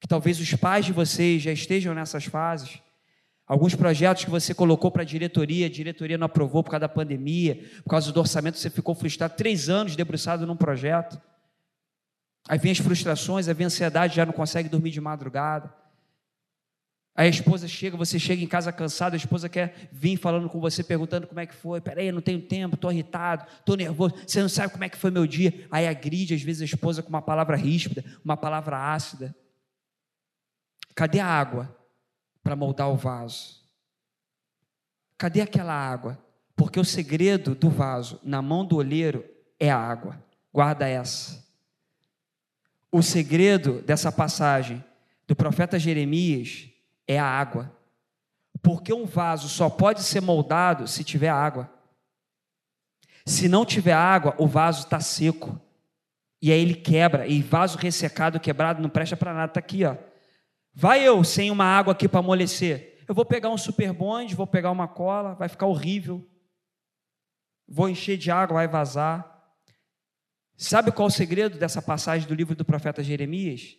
que 0.00 0.08
talvez 0.08 0.40
os 0.40 0.52
pais 0.54 0.86
de 0.86 0.92
vocês 0.92 1.42
já 1.42 1.52
estejam 1.52 1.94
nessas 1.94 2.24
fases. 2.24 2.80
Alguns 3.46 3.74
projetos 3.74 4.24
que 4.24 4.30
você 4.30 4.54
colocou 4.54 4.90
para 4.90 5.02
a 5.02 5.04
diretoria, 5.04 5.66
a 5.66 5.70
diretoria 5.70 6.16
não 6.16 6.26
aprovou 6.26 6.62
por 6.62 6.70
causa 6.70 6.82
da 6.82 6.88
pandemia, 6.88 7.68
por 7.82 7.90
causa 7.90 8.12
do 8.12 8.20
orçamento, 8.20 8.58
você 8.58 8.70
ficou 8.70 8.94
frustrado, 8.94 9.34
três 9.36 9.68
anos 9.68 9.96
debruçado 9.96 10.46
num 10.46 10.56
projeto. 10.56 11.20
Aí 12.48 12.58
vem 12.58 12.72
as 12.72 12.78
frustrações, 12.78 13.48
aí 13.48 13.54
vem 13.54 13.64
a 13.64 13.66
ansiedade, 13.66 14.16
já 14.16 14.24
não 14.24 14.32
consegue 14.32 14.68
dormir 14.68 14.90
de 14.90 15.00
madrugada. 15.00 15.74
Aí 17.14 17.26
a 17.26 17.30
esposa 17.30 17.68
chega, 17.68 17.96
você 17.96 18.18
chega 18.18 18.42
em 18.42 18.46
casa 18.46 18.72
cansado, 18.72 19.14
a 19.14 19.16
esposa 19.16 19.48
quer 19.48 19.90
vir 19.92 20.16
falando 20.16 20.48
com 20.48 20.60
você, 20.60 20.82
perguntando 20.82 21.26
como 21.26 21.40
é 21.40 21.44
que 21.44 21.54
foi. 21.54 21.80
Peraí, 21.80 22.10
não 22.12 22.20
tenho 22.20 22.40
tempo, 22.40 22.76
estou 22.76 22.90
irritado, 22.90 23.46
estou 23.58 23.76
nervoso, 23.76 24.14
você 24.26 24.40
não 24.40 24.48
sabe 24.48 24.72
como 24.72 24.84
é 24.84 24.88
que 24.88 24.96
foi 24.96 25.10
meu 25.10 25.26
dia. 25.26 25.66
Aí 25.70 25.86
agride, 25.86 26.34
às 26.34 26.42
vezes, 26.42 26.62
a 26.62 26.64
esposa 26.64 27.02
com 27.02 27.08
uma 27.08 27.20
palavra 27.20 27.56
ríspida, 27.56 28.04
uma 28.24 28.36
palavra 28.36 28.94
ácida. 28.94 29.34
Cadê 30.94 31.20
a 31.20 31.26
água 31.26 31.74
para 32.42 32.56
moldar 32.56 32.90
o 32.90 32.96
vaso? 32.96 33.60
Cadê 35.16 35.40
aquela 35.40 35.74
água? 35.74 36.18
Porque 36.56 36.80
o 36.80 36.84
segredo 36.84 37.54
do 37.54 37.70
vaso 37.70 38.20
na 38.22 38.42
mão 38.42 38.64
do 38.64 38.76
olheiro 38.76 39.24
é 39.58 39.70
a 39.70 39.78
água. 39.78 40.22
Guarda 40.52 40.88
essa. 40.88 41.44
O 42.92 43.02
segredo 43.02 43.82
dessa 43.82 44.10
passagem 44.10 44.84
do 45.26 45.36
profeta 45.36 45.78
Jeremias 45.78 46.68
é 47.06 47.18
a 47.18 47.24
água. 47.24 47.70
Porque 48.62 48.92
um 48.92 49.06
vaso 49.06 49.48
só 49.48 49.70
pode 49.70 50.02
ser 50.02 50.20
moldado 50.20 50.86
se 50.88 51.04
tiver 51.04 51.28
água. 51.28 51.70
Se 53.24 53.48
não 53.48 53.64
tiver 53.64 53.92
água, 53.92 54.34
o 54.38 54.46
vaso 54.46 54.84
está 54.84 55.00
seco. 55.00 55.60
E 56.42 56.50
aí 56.50 56.60
ele 56.60 56.74
quebra. 56.74 57.26
E 57.26 57.42
vaso 57.42 57.78
ressecado, 57.78 58.40
quebrado, 58.40 58.82
não 58.82 58.88
presta 58.88 59.16
para 59.16 59.32
nada. 59.32 59.50
Está 59.50 59.60
aqui, 59.60 59.84
ó. 59.84 59.96
Vai 60.72 61.06
eu 61.06 61.22
sem 61.24 61.50
uma 61.50 61.64
água 61.64 61.92
aqui 61.92 62.08
para 62.08 62.20
amolecer. 62.20 63.04
Eu 63.08 63.14
vou 63.14 63.24
pegar 63.24 63.50
um 63.50 63.58
super 63.58 63.92
bonde, 63.92 64.34
vou 64.34 64.46
pegar 64.46 64.70
uma 64.70 64.86
cola, 64.86 65.34
vai 65.34 65.48
ficar 65.48 65.66
horrível. 65.66 66.24
Vou 67.66 67.88
encher 67.88 68.16
de 68.16 68.30
água, 68.30 68.54
vai 68.54 68.68
vazar. 68.68 69.30
Sabe 70.56 70.92
qual 70.92 71.08
o 71.08 71.10
segredo 71.10 71.58
dessa 71.58 71.80
passagem 71.80 72.28
do 72.28 72.34
livro 72.34 72.54
do 72.54 72.64
profeta 72.64 73.02
Jeremias? 73.02 73.76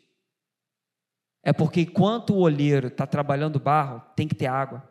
É 1.44 1.54
porque 1.54 1.82
enquanto 1.82 2.34
o 2.34 2.40
olheiro 2.40 2.88
está 2.88 3.08
trabalhando 3.08 3.60
barro, 3.60 4.02
tem 4.16 4.28
que 4.28 4.36
ter 4.36 4.48
água. 4.48 4.88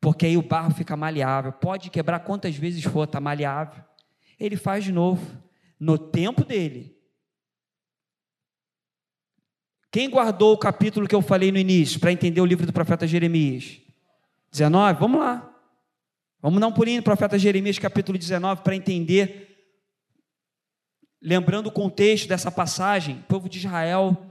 Porque 0.00 0.26
aí 0.26 0.36
o 0.36 0.42
barro 0.42 0.74
fica 0.74 0.96
maleável. 0.96 1.52
Pode 1.52 1.90
quebrar 1.90 2.20
quantas 2.20 2.56
vezes 2.56 2.82
for, 2.84 3.04
está 3.04 3.20
maleável. 3.20 3.82
Ele 4.38 4.56
faz 4.56 4.84
de 4.84 4.92
novo, 4.92 5.40
no 5.78 5.98
tempo 5.98 6.44
dele. 6.44 6.99
Quem 9.90 10.08
guardou 10.08 10.52
o 10.52 10.58
capítulo 10.58 11.08
que 11.08 11.14
eu 11.14 11.22
falei 11.22 11.50
no 11.50 11.58
início, 11.58 11.98
para 11.98 12.12
entender 12.12 12.40
o 12.40 12.46
livro 12.46 12.66
do 12.66 12.72
profeta 12.72 13.06
Jeremias? 13.06 13.80
19? 14.52 15.00
Vamos 15.00 15.20
lá. 15.20 15.46
Vamos 16.40 16.60
dar 16.60 16.68
um 16.68 16.72
pulinho 16.72 16.98
no 16.98 17.02
profeta 17.02 17.38
Jeremias, 17.38 17.78
capítulo 17.78 18.16
19, 18.16 18.62
para 18.62 18.76
entender. 18.76 19.48
Lembrando 21.20 21.66
o 21.66 21.72
contexto 21.72 22.28
dessa 22.28 22.50
passagem, 22.50 23.16
o 23.16 23.24
povo 23.24 23.48
de 23.48 23.58
Israel 23.58 24.30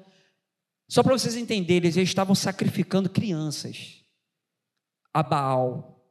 só 0.89 1.03
para 1.03 1.13
vocês 1.13 1.35
entenderem, 1.35 1.87
eles 1.87 1.95
estavam 1.95 2.33
sacrificando 2.33 3.09
crianças 3.09 4.03
a 5.13 5.21
Baal. 5.21 6.03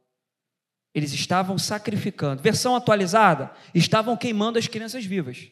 Eles 0.95 1.13
estavam 1.13 1.59
sacrificando. 1.59 2.41
Versão 2.41 2.77
atualizada, 2.77 3.53
estavam 3.75 4.17
queimando 4.17 4.57
as 4.57 4.69
crianças 4.69 5.05
vivas. 5.05 5.51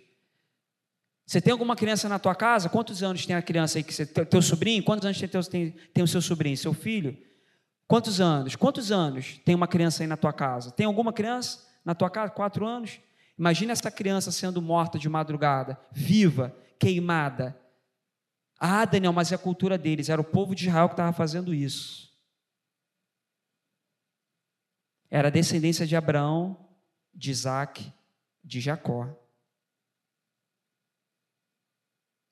Você 1.27 1.41
tem 1.41 1.51
alguma 1.51 1.75
criança 1.75 2.09
na 2.09 2.21
tua 2.21 2.37
casa? 2.37 2.69
Quantos 2.69 3.03
anos 3.03 3.27
tem 3.27 3.35
a 3.35 3.43
criança 3.43 3.79
aí 3.79 3.83
que 3.83 3.93
você 3.93 4.07
teu 4.07 4.41
sobrinho? 4.41 4.83
Quantos 4.85 5.05
anos 5.05 5.19
tem, 5.19 5.29
tem, 5.29 5.71
tem 5.93 6.05
o 6.05 6.07
seu 6.07 6.23
sobrinho, 6.23 6.57
seu 6.57 6.73
filho? 6.73 7.19
Quantos 7.89 8.21
anos? 8.21 8.55
Quantos 8.55 8.93
anos 8.93 9.41
tem 9.45 9.55
uma 9.55 9.67
criança 9.67 10.05
aí 10.05 10.07
na 10.07 10.17
tua 10.17 10.33
casa? 10.33 10.71
Tem 10.71 10.87
alguma 10.87 11.13
criança 11.13 11.67
na 11.85 11.97
tua 11.97 12.09
casa? 12.09 12.31
Quatro 12.31 12.65
anos? 12.65 13.01
Imagina 13.37 13.73
essa 13.73 13.91
criança 13.91 14.31
sendo 14.31 14.63
morta 14.63 14.99
de 15.01 15.09
madrugada, 15.09 15.79
viva, 15.91 16.57
queimada. 16.79 17.61
Ah, 18.59 18.85
Daniel, 18.85 19.13
mas 19.13 19.33
é 19.33 19.35
a 19.35 19.39
cultura 19.39 19.77
deles, 19.77 20.09
era 20.09 20.21
o 20.21 20.25
povo 20.25 20.55
de 20.55 20.69
Israel 20.69 20.89
que 20.89 20.95
estava 20.95 21.13
fazendo 21.13 21.53
isso. 21.53 22.07
Era 25.11 25.29
a 25.29 25.31
descendência 25.31 25.87
de 25.87 25.97
Abraão, 25.97 26.69
de 27.13 27.31
Isaac, 27.31 27.93
de 28.43 28.61
Jacó. 28.61 29.26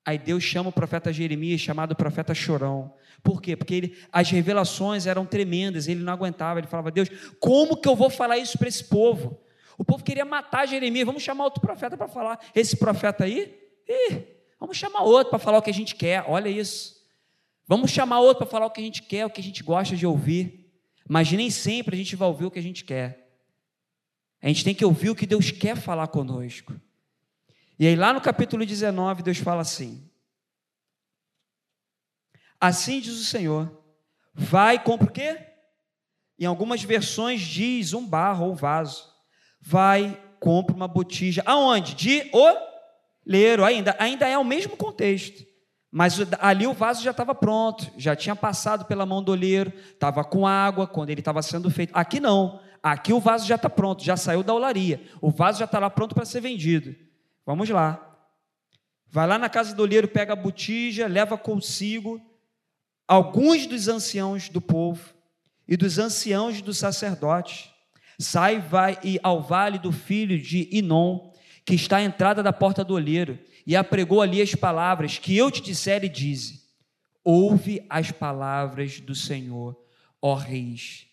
Aí 0.05 0.19
Deus 0.19 0.43
chama 0.43 0.69
o 0.69 0.73
profeta 0.73 1.13
Jeremias, 1.13 1.61
chamado 1.61 1.97
profeta 1.97 2.35
chorão. 2.35 2.93
Por 3.23 3.41
quê? 3.41 3.57
Porque 3.57 3.75
ele, 3.75 3.99
as 4.13 4.31
revelações 4.31 5.07
eram 5.07 5.25
tremendas, 5.25 5.89
ele 5.89 6.03
não 6.03 6.13
aguentava, 6.13 6.61
ele 6.61 6.67
falava: 6.67 6.91
Deus, 6.91 7.09
como 7.41 7.77
que 7.77 7.89
eu 7.89 7.97
vou 7.97 8.11
falar 8.11 8.37
isso 8.37 8.59
para 8.59 8.69
esse 8.69 8.85
povo? 8.85 9.41
O 9.79 9.85
povo 9.85 10.05
queria 10.05 10.25
matar 10.25 10.67
Jeremias, 10.67 11.07
vamos 11.07 11.23
chamar 11.23 11.45
outro 11.45 11.61
profeta 11.61 11.97
para 11.97 12.07
falar. 12.07 12.39
Esse 12.55 12.77
profeta 12.77 13.25
aí, 13.25 13.59
ih, 13.89 14.23
vamos 14.61 14.77
chamar 14.77 15.03
outro 15.03 15.31
para 15.31 15.39
falar 15.39 15.59
o 15.59 15.63
que 15.63 15.71
a 15.71 15.75
gente 15.75 15.95
quer, 15.95 16.25
olha 16.29 16.49
isso. 16.49 17.03
Vamos 17.67 17.91
chamar 17.91 18.21
outro 18.21 18.41
para 18.41 18.47
falar 18.47 18.67
o 18.67 18.71
que 18.71 18.81
a 18.81 18.85
gente 18.85 19.03
quer, 19.03 19.25
o 19.25 19.31
que 19.31 19.41
a 19.41 19.45
gente 19.45 19.63
gosta 19.63 19.97
de 19.97 20.07
ouvir. 20.07 20.71
Mas 21.09 21.33
nem 21.33 21.51
sempre 21.51 21.95
a 21.95 21.99
gente 21.99 22.15
vai 22.15 22.29
ouvir 22.29 22.45
o 22.45 22.51
que 22.51 22.59
a 22.59 22.63
gente 22.63 22.85
quer. 22.85 23.25
A 24.43 24.49
gente 24.49 24.65
tem 24.65 24.75
que 24.75 24.85
ouvir 24.85 25.09
o 25.09 25.15
que 25.15 25.27
Deus 25.27 25.51
quer 25.51 25.77
falar 25.77 26.07
conosco. 26.09 26.79
E 27.79 27.87
aí, 27.87 27.97
lá 27.97 28.13
no 28.13 28.21
capítulo 28.21 28.65
19, 28.65 29.23
Deus 29.23 29.39
fala 29.39 29.63
assim: 29.63 30.09
Assim 32.61 33.01
diz 33.01 33.21
o 33.21 33.25
Senhor, 33.25 33.83
vai, 34.33 34.83
compra 34.83 35.09
o 35.09 35.13
quê? 35.13 35.39
Em 36.39 36.47
algumas 36.47 36.83
versões 36.83 37.41
diz 37.41 37.93
um 37.93 38.07
barro 38.07 38.47
ou 38.47 38.55
vaso. 38.55 39.13
Vai, 39.61 40.21
compra 40.41 40.75
uma 40.75 40.89
botija. 40.89 41.43
Aonde? 41.47 41.95
De 41.95 42.31
oleiro, 42.33 43.65
ainda. 43.65 43.97
Ainda 43.99 44.29
é 44.29 44.37
o 44.37 44.45
mesmo 44.45 44.77
contexto. 44.77 45.45
Mas 45.91 46.19
ali 46.41 46.67
o 46.67 46.73
vaso 46.73 47.05
já 47.05 47.13
estava 47.13 47.35
pronto, 47.37 47.89
já 47.97 48.17
tinha 48.17 48.35
passado 48.35 48.85
pela 48.85 49.07
mão 49.07 49.23
do 49.23 49.31
oleiro, 49.31 49.73
estava 49.93 50.25
com 50.25 50.45
água 50.45 50.89
quando 50.89 51.11
ele 51.11 51.21
estava 51.21 51.41
sendo 51.41 51.71
feito. 51.71 51.93
Aqui 51.95 52.19
não. 52.19 52.61
Aqui 52.83 53.13
o 53.13 53.21
vaso 53.21 53.47
já 53.47 53.55
está 53.55 53.71
pronto, 53.71 54.03
já 54.03 54.17
saiu 54.17 54.43
da 54.43 54.53
olaria. 54.53 55.09
O 55.21 55.31
vaso 55.31 55.61
já 55.61 55.65
está 55.67 55.79
lá 55.79 55.89
pronto 55.89 56.15
para 56.15 56.25
ser 56.25 56.41
vendido. 56.41 56.97
Vamos 57.47 57.69
lá. 57.69 58.01
Vai 59.09 59.27
lá 59.27 59.39
na 59.39 59.49
casa 59.49 59.75
do 59.75 59.83
olheiro, 59.83 60.09
pega 60.09 60.33
a 60.33 60.37
botija, 60.37 61.07
leva 61.07 61.39
consigo 61.39 62.21
alguns 63.07 63.67
dos 63.67 63.87
anciãos 63.87 64.49
do 64.49 64.61
povo 64.61 65.15
e 65.69 65.77
dos 65.77 65.99
anciãos 65.99 66.61
dos 66.61 66.79
sacerdotes. 66.79 67.71
Sai 68.19 68.61
vai 68.61 68.99
e 69.03 69.19
ao 69.23 69.43
vale 69.43 69.79
do 69.79 69.93
filho 69.93 70.41
de 70.41 70.69
Inom, 70.73 71.33
que 71.65 71.75
está 71.75 71.99
à 71.99 72.03
entrada 72.03 72.43
da 72.43 72.53
porta 72.53 72.85
do 72.85 72.95
olheiro, 72.95 73.39
e 73.67 73.75
apregou 73.77 74.21
ali 74.21 74.43
as 74.43 74.55
palavras 74.55 75.19
que 75.19 75.37
eu 75.37 75.51
te 75.51 75.63
disser 75.63 76.05
e 76.05 76.09
dize: 76.09 76.63
Ouve 77.23 77.85
as 77.89 78.11
palavras 78.11 79.01
do 79.01 79.15
Senhor, 79.15 79.77
ó 80.21 80.35
reis. 80.35 81.07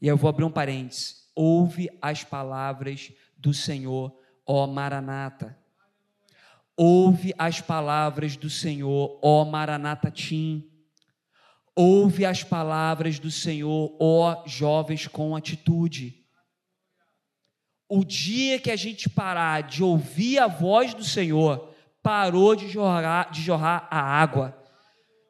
E 0.00 0.08
eu 0.08 0.16
vou 0.16 0.28
abrir 0.28 0.44
um 0.44 0.50
parênteses. 0.50 1.24
Ouve 1.34 1.88
as 2.00 2.22
palavras 2.22 3.12
do 3.36 3.52
Senhor, 3.52 4.16
ó 4.16 4.23
Maranata. 4.66 5.56
Ouve 6.76 7.32
as 7.38 7.60
palavras 7.60 8.36
do 8.36 8.50
Senhor, 8.50 9.18
ó 9.22 9.44
Maranata 9.44 10.10
Tim. 10.10 10.68
Ouve 11.74 12.24
as 12.24 12.42
palavras 12.42 13.18
do 13.18 13.30
Senhor, 13.30 13.96
ó 14.00 14.44
jovens 14.46 15.06
com 15.06 15.36
atitude. 15.36 16.24
O 17.88 18.04
dia 18.04 18.58
que 18.58 18.70
a 18.70 18.76
gente 18.76 19.08
parar 19.08 19.62
de 19.62 19.82
ouvir 19.82 20.38
a 20.38 20.46
voz 20.46 20.94
do 20.94 21.04
Senhor, 21.04 21.72
parou 22.02 22.56
de 22.56 22.68
jorrar, 22.68 23.30
de 23.30 23.40
jorrar 23.40 23.86
a 23.90 24.00
água. 24.00 24.56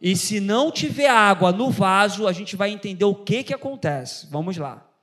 E 0.01 0.17
se 0.17 0.41
não 0.41 0.71
tiver 0.71 1.09
água 1.09 1.53
no 1.53 1.71
vaso, 1.71 2.27
a 2.27 2.33
gente 2.33 2.57
vai 2.57 2.71
entender 2.71 3.05
o 3.05 3.15
que, 3.15 3.45
que 3.45 3.55
acontece. 3.55 4.27
Vamos 4.31 4.57
lá 4.57 4.94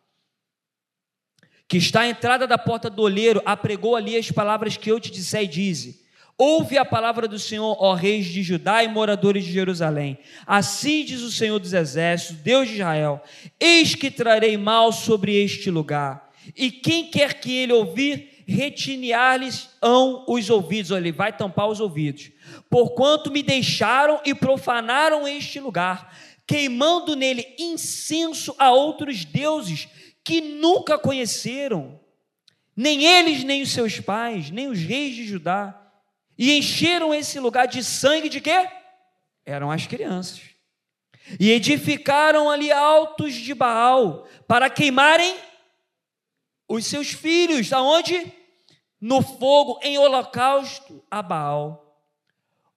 que 1.72 1.78
está 1.78 2.01
à 2.01 2.09
entrada 2.09 2.45
da 2.45 2.57
porta 2.57 2.89
do 2.89 3.01
olheiro, 3.01 3.41
apregou 3.45 3.95
ali 3.95 4.17
as 4.17 4.30
palavras 4.30 4.76
que 4.76 4.91
eu 4.91 4.99
te 4.99 5.09
disser 5.09 5.43
e 5.43 5.47
dize: 5.47 6.01
Ouve 6.38 6.78
a 6.78 6.84
palavra 6.84 7.30
do 7.30 7.39
Senhor, 7.39 7.78
ó 7.80 7.93
reis 7.93 8.26
de 8.26 8.43
Judá 8.43 8.84
e 8.84 8.89
moradores 8.89 9.45
de 9.45 9.53
Jerusalém. 9.53 10.17
Assim 10.45 11.05
diz 11.05 11.22
o 11.22 11.32
Senhor 11.32 11.57
dos 11.59 11.72
Exércitos, 11.72 12.43
Deus 12.43 12.67
de 12.67 12.74
Israel: 12.74 13.24
Eis 13.57 13.95
que 13.95 14.11
trarei 14.11 14.57
mal 14.57 14.91
sobre 14.91 15.34
este 15.41 15.72
lugar, 15.72 16.30
e 16.57 16.69
quem 16.72 17.09
quer 17.09 17.36
que 17.36 17.53
ele 17.53 17.72
ouvir, 17.72 18.43
retinear-lhes 18.45 19.69
os 20.28 20.49
ouvidos, 20.49 20.91
ele 20.91 21.13
vai 21.13 21.32
tampar 21.32 21.69
os 21.69 21.80
ouvidos, 21.80 22.32
porquanto 22.69 23.32
me 23.32 23.41
deixaram 23.41 24.19
e 24.26 24.36
profanaram 24.36 25.26
este 25.26 25.57
lugar, 25.57 26.13
queimando 26.45 27.15
nele 27.15 27.47
incenso 27.57 28.53
a 28.59 28.74
outros 28.74 29.24
deuses 29.24 29.88
que 30.24 30.41
nunca 30.41 30.97
conheceram, 30.97 31.99
nem 32.76 33.05
eles, 33.05 33.43
nem 33.43 33.61
os 33.61 33.72
seus 33.72 33.99
pais, 33.99 34.49
nem 34.49 34.67
os 34.67 34.80
reis 34.80 35.15
de 35.15 35.26
Judá, 35.26 35.78
e 36.38 36.57
encheram 36.57 37.13
esse 37.13 37.39
lugar 37.39 37.67
de 37.67 37.84
sangue 37.84 38.30
de 38.30 38.41
quê? 38.41 38.67
Eram 39.45 39.69
as 39.72 39.86
crianças. 39.86 40.41
E 41.39 41.51
edificaram 41.51 42.49
ali 42.49 42.72
altos 42.72 43.34
de 43.34 43.53
Baal 43.53 44.28
para 44.47 44.69
queimarem 44.69 45.36
os 46.67 46.86
seus 46.86 47.11
filhos, 47.11 47.72
aonde? 47.72 48.34
No 48.99 49.22
fogo, 49.22 49.80
em 49.84 49.97
holocausto 49.97 51.03
a 51.09 51.22
Baal. 51.22 51.82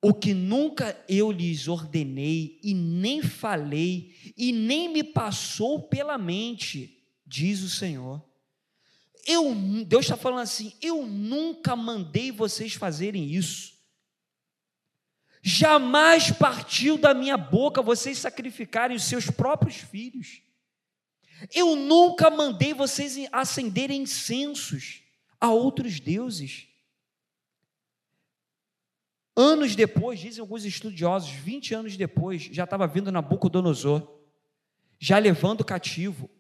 O 0.03 0.12
que 0.12 0.34
nunca 0.34 1.03
eu 1.09 1.32
lhes 1.32 1.66
ordenei 1.66 2.61
e 2.62 2.74
nem 2.74 3.22
falei 3.22 4.14
e 4.36 4.53
nem 4.53 4.88
me 4.88 5.03
passou 5.03 5.88
pela 5.88 6.18
mente 6.18 7.04
diz 7.35 7.62
o 7.62 7.68
Senhor. 7.68 8.22
Eu, 9.26 9.53
Deus 9.87 10.05
está 10.05 10.16
falando 10.16 10.43
assim: 10.43 10.72
eu 10.80 11.05
nunca 11.05 11.74
mandei 11.74 12.30
vocês 12.30 12.74
fazerem 12.74 13.28
isso. 13.28 13.74
Jamais 15.43 16.30
partiu 16.30 16.97
da 16.97 17.12
minha 17.12 17.37
boca 17.37 17.82
vocês 17.82 18.18
sacrificarem 18.18 18.97
os 18.97 19.05
seus 19.05 19.28
próprios 19.28 19.76
filhos. 19.76 20.43
Eu 21.53 21.74
nunca 21.74 22.30
mandei 22.30 22.72
vocês 22.72 23.16
acenderem 23.32 24.03
incensos 24.03 25.03
a 25.41 25.51
outros 25.51 25.99
deuses. 25.99 26.68
Anos 29.37 29.74
depois, 29.74 30.20
dizem 30.20 30.41
alguns 30.41 30.64
estudiosos, 30.64 31.28
20 31.30 31.74
anos 31.74 31.97
depois, 31.97 32.43
já 32.43 32.62
estava 32.62 32.87
vindo 32.87 33.11
Nabucodonosor, 33.11 34.20
já 35.01 35.18
levando 35.18 35.64
cativo 35.64 36.30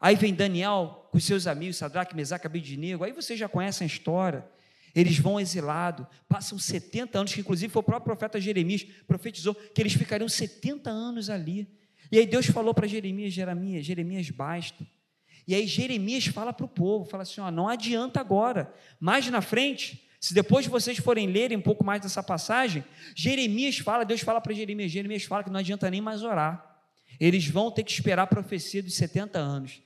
Aí 0.00 0.14
vem 0.16 0.34
Daniel 0.34 1.08
com 1.10 1.18
seus 1.18 1.46
amigos, 1.46 1.76
Sadraque, 1.76 2.14
Mesaque, 2.14 2.46
Abednego, 2.46 3.04
aí 3.04 3.12
vocês 3.12 3.38
já 3.38 3.48
conhecem 3.48 3.84
a 3.84 3.88
história. 3.88 4.46
Eles 4.94 5.18
vão 5.18 5.38
exilado, 5.38 6.06
passam 6.26 6.58
70 6.58 7.18
anos, 7.18 7.34
que 7.34 7.40
inclusive 7.40 7.72
foi 7.72 7.80
o 7.80 7.82
próprio 7.82 8.04
profeta 8.04 8.40
Jeremias, 8.40 8.82
profetizou 9.06 9.54
que 9.54 9.80
eles 9.80 9.92
ficariam 9.92 10.28
70 10.28 10.88
anos 10.88 11.28
ali. 11.28 11.68
E 12.10 12.18
aí 12.18 12.26
Deus 12.26 12.46
falou 12.46 12.72
para 12.72 12.86
Jeremias, 12.86 13.32
Jeremias, 13.32 13.84
Jeremias, 13.84 14.30
basta. 14.30 14.86
E 15.46 15.54
aí 15.54 15.66
Jeremias 15.66 16.26
fala 16.26 16.52
para 16.52 16.64
o 16.64 16.68
povo, 16.68 17.04
fala 17.04 17.22
assim, 17.22 17.40
ó, 17.40 17.50
não 17.50 17.68
adianta 17.68 18.20
agora, 18.20 18.72
mais 18.98 19.28
na 19.30 19.40
frente, 19.40 20.08
se 20.20 20.34
depois 20.34 20.66
vocês 20.66 20.98
forem 20.98 21.28
lerem 21.28 21.56
um 21.56 21.62
pouco 21.62 21.84
mais 21.84 22.00
dessa 22.00 22.22
passagem, 22.22 22.84
Jeremias 23.14 23.78
fala, 23.78 24.04
Deus 24.04 24.22
fala 24.22 24.40
para 24.40 24.54
Jeremias, 24.54 24.90
Jeremias 24.90 25.24
fala 25.24 25.44
que 25.44 25.50
não 25.50 25.60
adianta 25.60 25.90
nem 25.90 26.00
mais 26.00 26.22
orar. 26.22 26.75
Eles 27.20 27.46
vão 27.46 27.70
ter 27.70 27.82
que 27.82 27.92
esperar 27.92 28.22
a 28.22 28.26
profecia 28.26 28.82
dos 28.82 28.94
70 28.94 29.38
anos. 29.38 29.82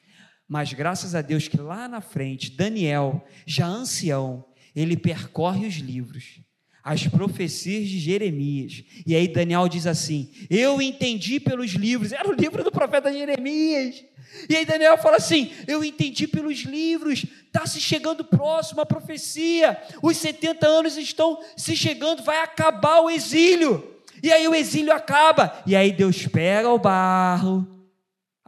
Mas 0.48 0.72
graças 0.72 1.14
a 1.14 1.22
Deus 1.22 1.46
que 1.46 1.56
lá 1.56 1.86
na 1.86 2.00
frente, 2.00 2.50
Daniel, 2.50 3.24
já 3.46 3.66
ancião, 3.66 4.44
ele 4.74 4.96
percorre 4.96 5.66
os 5.66 5.74
livros, 5.76 6.40
as 6.82 7.06
profecias 7.06 7.88
de 7.88 8.00
Jeremias. 8.00 8.82
E 9.06 9.14
aí 9.14 9.28
Daniel 9.28 9.68
diz 9.68 9.86
assim: 9.86 10.32
Eu 10.48 10.82
entendi 10.82 11.38
pelos 11.38 11.70
livros, 11.70 12.12
era 12.12 12.28
o 12.28 12.32
livro 12.32 12.64
do 12.64 12.72
profeta 12.72 13.12
Jeremias. 13.12 14.04
E 14.48 14.56
aí 14.56 14.64
Daniel 14.64 14.98
fala 14.98 15.18
assim: 15.18 15.52
Eu 15.66 15.84
entendi 15.84 16.26
pelos 16.26 16.58
livros, 16.60 17.24
está 17.46 17.66
se 17.66 17.80
chegando 17.80 18.24
próximo 18.24 18.80
a 18.80 18.86
profecia, 18.86 19.80
os 20.02 20.16
70 20.16 20.66
anos 20.66 20.96
estão 20.96 21.40
se 21.56 21.76
chegando, 21.76 22.22
vai 22.22 22.42
acabar 22.42 23.00
o 23.00 23.10
exílio. 23.10 23.99
E 24.22 24.32
aí 24.32 24.46
o 24.46 24.54
exílio 24.54 24.92
acaba, 24.92 25.62
e 25.66 25.74
aí 25.74 25.92
Deus 25.92 26.26
pega 26.26 26.68
o 26.68 26.78
barro, 26.78 27.80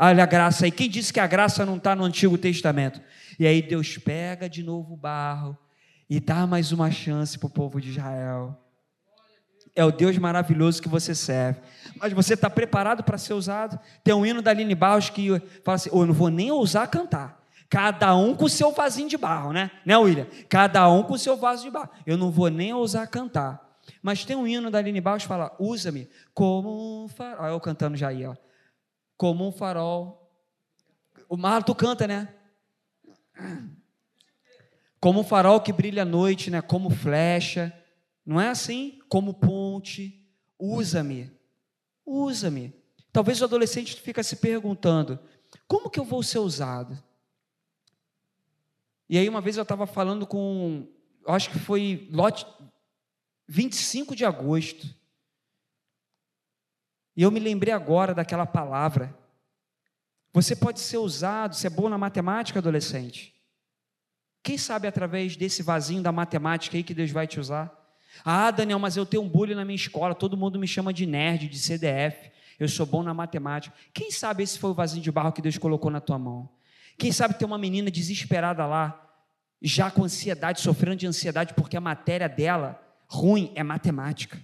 Olha 0.04 0.24
a 0.24 0.26
graça 0.26 0.64
aí. 0.64 0.70
Quem 0.72 0.90
disse 0.90 1.12
que 1.12 1.20
a 1.20 1.26
graça 1.28 1.64
não 1.64 1.76
está 1.76 1.94
no 1.94 2.02
Antigo 2.02 2.36
Testamento? 2.36 3.00
E 3.38 3.46
aí 3.46 3.62
Deus 3.62 3.98
pega 3.98 4.48
de 4.48 4.60
novo 4.60 4.94
o 4.94 4.96
barro 4.96 5.56
e 6.10 6.18
dá 6.18 6.44
mais 6.44 6.72
uma 6.72 6.90
chance 6.90 7.38
para 7.38 7.46
o 7.46 7.50
povo 7.50 7.80
de 7.80 7.90
Israel. 7.90 8.58
É 9.76 9.84
o 9.84 9.92
Deus 9.92 10.18
maravilhoso 10.18 10.82
que 10.82 10.88
você 10.88 11.14
serve. 11.14 11.60
Mas 11.96 12.12
você 12.12 12.34
está 12.34 12.50
preparado 12.50 13.04
para 13.04 13.16
ser 13.16 13.34
usado? 13.34 13.78
Tem 14.02 14.12
um 14.12 14.26
hino 14.26 14.42
da 14.42 14.50
Aline 14.50 14.74
Barros 14.74 15.08
que 15.08 15.40
fala 15.64 15.76
assim: 15.76 15.90
oh, 15.92 16.02
eu 16.02 16.06
não 16.06 16.14
vou 16.14 16.30
nem 16.30 16.50
ousar 16.50 16.88
cantar. 16.88 17.40
Cada 17.70 18.14
um 18.16 18.34
com 18.34 18.46
o 18.46 18.50
seu 18.50 18.72
vasinho 18.72 19.08
de 19.08 19.16
barro, 19.16 19.52
né? 19.52 19.70
Né, 19.86 19.96
William? 19.96 20.26
Cada 20.48 20.90
um 20.90 21.04
com 21.04 21.14
o 21.14 21.18
seu 21.18 21.36
vaso 21.36 21.62
de 21.62 21.70
barro. 21.70 21.90
Eu 22.04 22.18
não 22.18 22.30
vou 22.30 22.50
nem 22.50 22.74
ousar 22.74 23.06
cantar. 23.06 23.71
Mas 24.02 24.24
tem 24.24 24.34
um 24.34 24.46
hino 24.46 24.70
da 24.70 24.78
Aline 24.78 25.00
Barros 25.00 25.22
que 25.22 25.28
fala: 25.28 25.54
usa-me 25.60 26.08
como 26.34 27.04
um 27.04 27.08
farol. 27.08 27.44
Olha 27.44 27.52
eu 27.52 27.60
cantando 27.60 27.96
já 27.96 28.08
aí, 28.08 28.26
ó. 28.26 28.34
Como 29.16 29.46
um 29.46 29.52
farol. 29.52 30.28
O 31.28 31.36
Marlon, 31.36 31.62
tu 31.62 31.74
canta, 31.74 32.06
né? 32.06 32.34
Como 35.00 35.20
um 35.20 35.24
farol 35.24 35.60
que 35.60 35.72
brilha 35.72 36.02
à 36.02 36.04
noite, 36.04 36.50
né? 36.50 36.60
Como 36.60 36.90
flecha. 36.90 37.72
Não 38.26 38.40
é 38.40 38.48
assim? 38.48 38.98
Como 39.08 39.34
ponte. 39.34 40.20
Usa-me. 40.58 41.30
Usa-me. 42.04 42.74
Talvez 43.12 43.40
o 43.40 43.44
adolescente 43.44 44.00
fica 44.00 44.22
se 44.22 44.36
perguntando: 44.36 45.18
como 45.68 45.88
que 45.88 46.00
eu 46.00 46.04
vou 46.04 46.22
ser 46.22 46.40
usado? 46.40 47.00
E 49.08 49.18
aí, 49.18 49.28
uma 49.28 49.40
vez 49.40 49.56
eu 49.56 49.62
estava 49.62 49.86
falando 49.86 50.26
com, 50.26 50.88
acho 51.26 51.50
que 51.50 51.58
foi 51.58 52.08
lote 52.10 52.46
25 53.48 54.14
de 54.14 54.24
agosto. 54.24 54.86
E 57.16 57.22
eu 57.22 57.30
me 57.30 57.40
lembrei 57.40 57.72
agora 57.72 58.14
daquela 58.14 58.46
palavra. 58.46 59.16
Você 60.32 60.56
pode 60.56 60.80
ser 60.80 60.96
usado, 60.96 61.54
você 61.54 61.66
é 61.66 61.70
bom 61.70 61.88
na 61.88 61.98
matemática, 61.98 62.58
adolescente. 62.58 63.34
Quem 64.42 64.56
sabe 64.56 64.88
através 64.88 65.36
desse 65.36 65.62
vasinho 65.62 66.02
da 66.02 66.10
matemática 66.10 66.76
aí 66.76 66.82
que 66.82 66.94
Deus 66.94 67.10
vai 67.10 67.26
te 67.26 67.38
usar? 67.38 67.70
Ah, 68.24 68.50
Daniel, 68.50 68.78
mas 68.78 68.96
eu 68.96 69.06
tenho 69.06 69.22
um 69.22 69.28
bullying 69.28 69.54
na 69.54 69.64
minha 69.64 69.76
escola, 69.76 70.14
todo 70.14 70.36
mundo 70.36 70.58
me 70.58 70.66
chama 70.66 70.92
de 70.92 71.06
nerd, 71.06 71.48
de 71.48 71.58
CDF, 71.58 72.30
eu 72.58 72.68
sou 72.68 72.84
bom 72.84 73.02
na 73.02 73.14
matemática. 73.14 73.74
Quem 73.92 74.10
sabe 74.10 74.42
esse 74.42 74.58
foi 74.58 74.70
o 74.70 74.74
vasinho 74.74 75.02
de 75.02 75.10
barro 75.10 75.32
que 75.32 75.42
Deus 75.42 75.58
colocou 75.58 75.90
na 75.90 76.00
tua 76.00 76.18
mão? 76.18 76.48
Quem 76.98 77.12
sabe 77.12 77.34
tem 77.34 77.46
uma 77.46 77.58
menina 77.58 77.90
desesperada 77.90 78.66
lá, 78.66 78.98
já 79.60 79.90
com 79.90 80.04
ansiedade, 80.04 80.60
sofrendo 80.60 80.96
de 80.96 81.06
ansiedade, 81.06 81.54
porque 81.54 81.76
a 81.76 81.80
matéria 81.80 82.28
dela, 82.28 82.80
ruim, 83.12 83.52
é 83.54 83.62
matemática. 83.62 84.40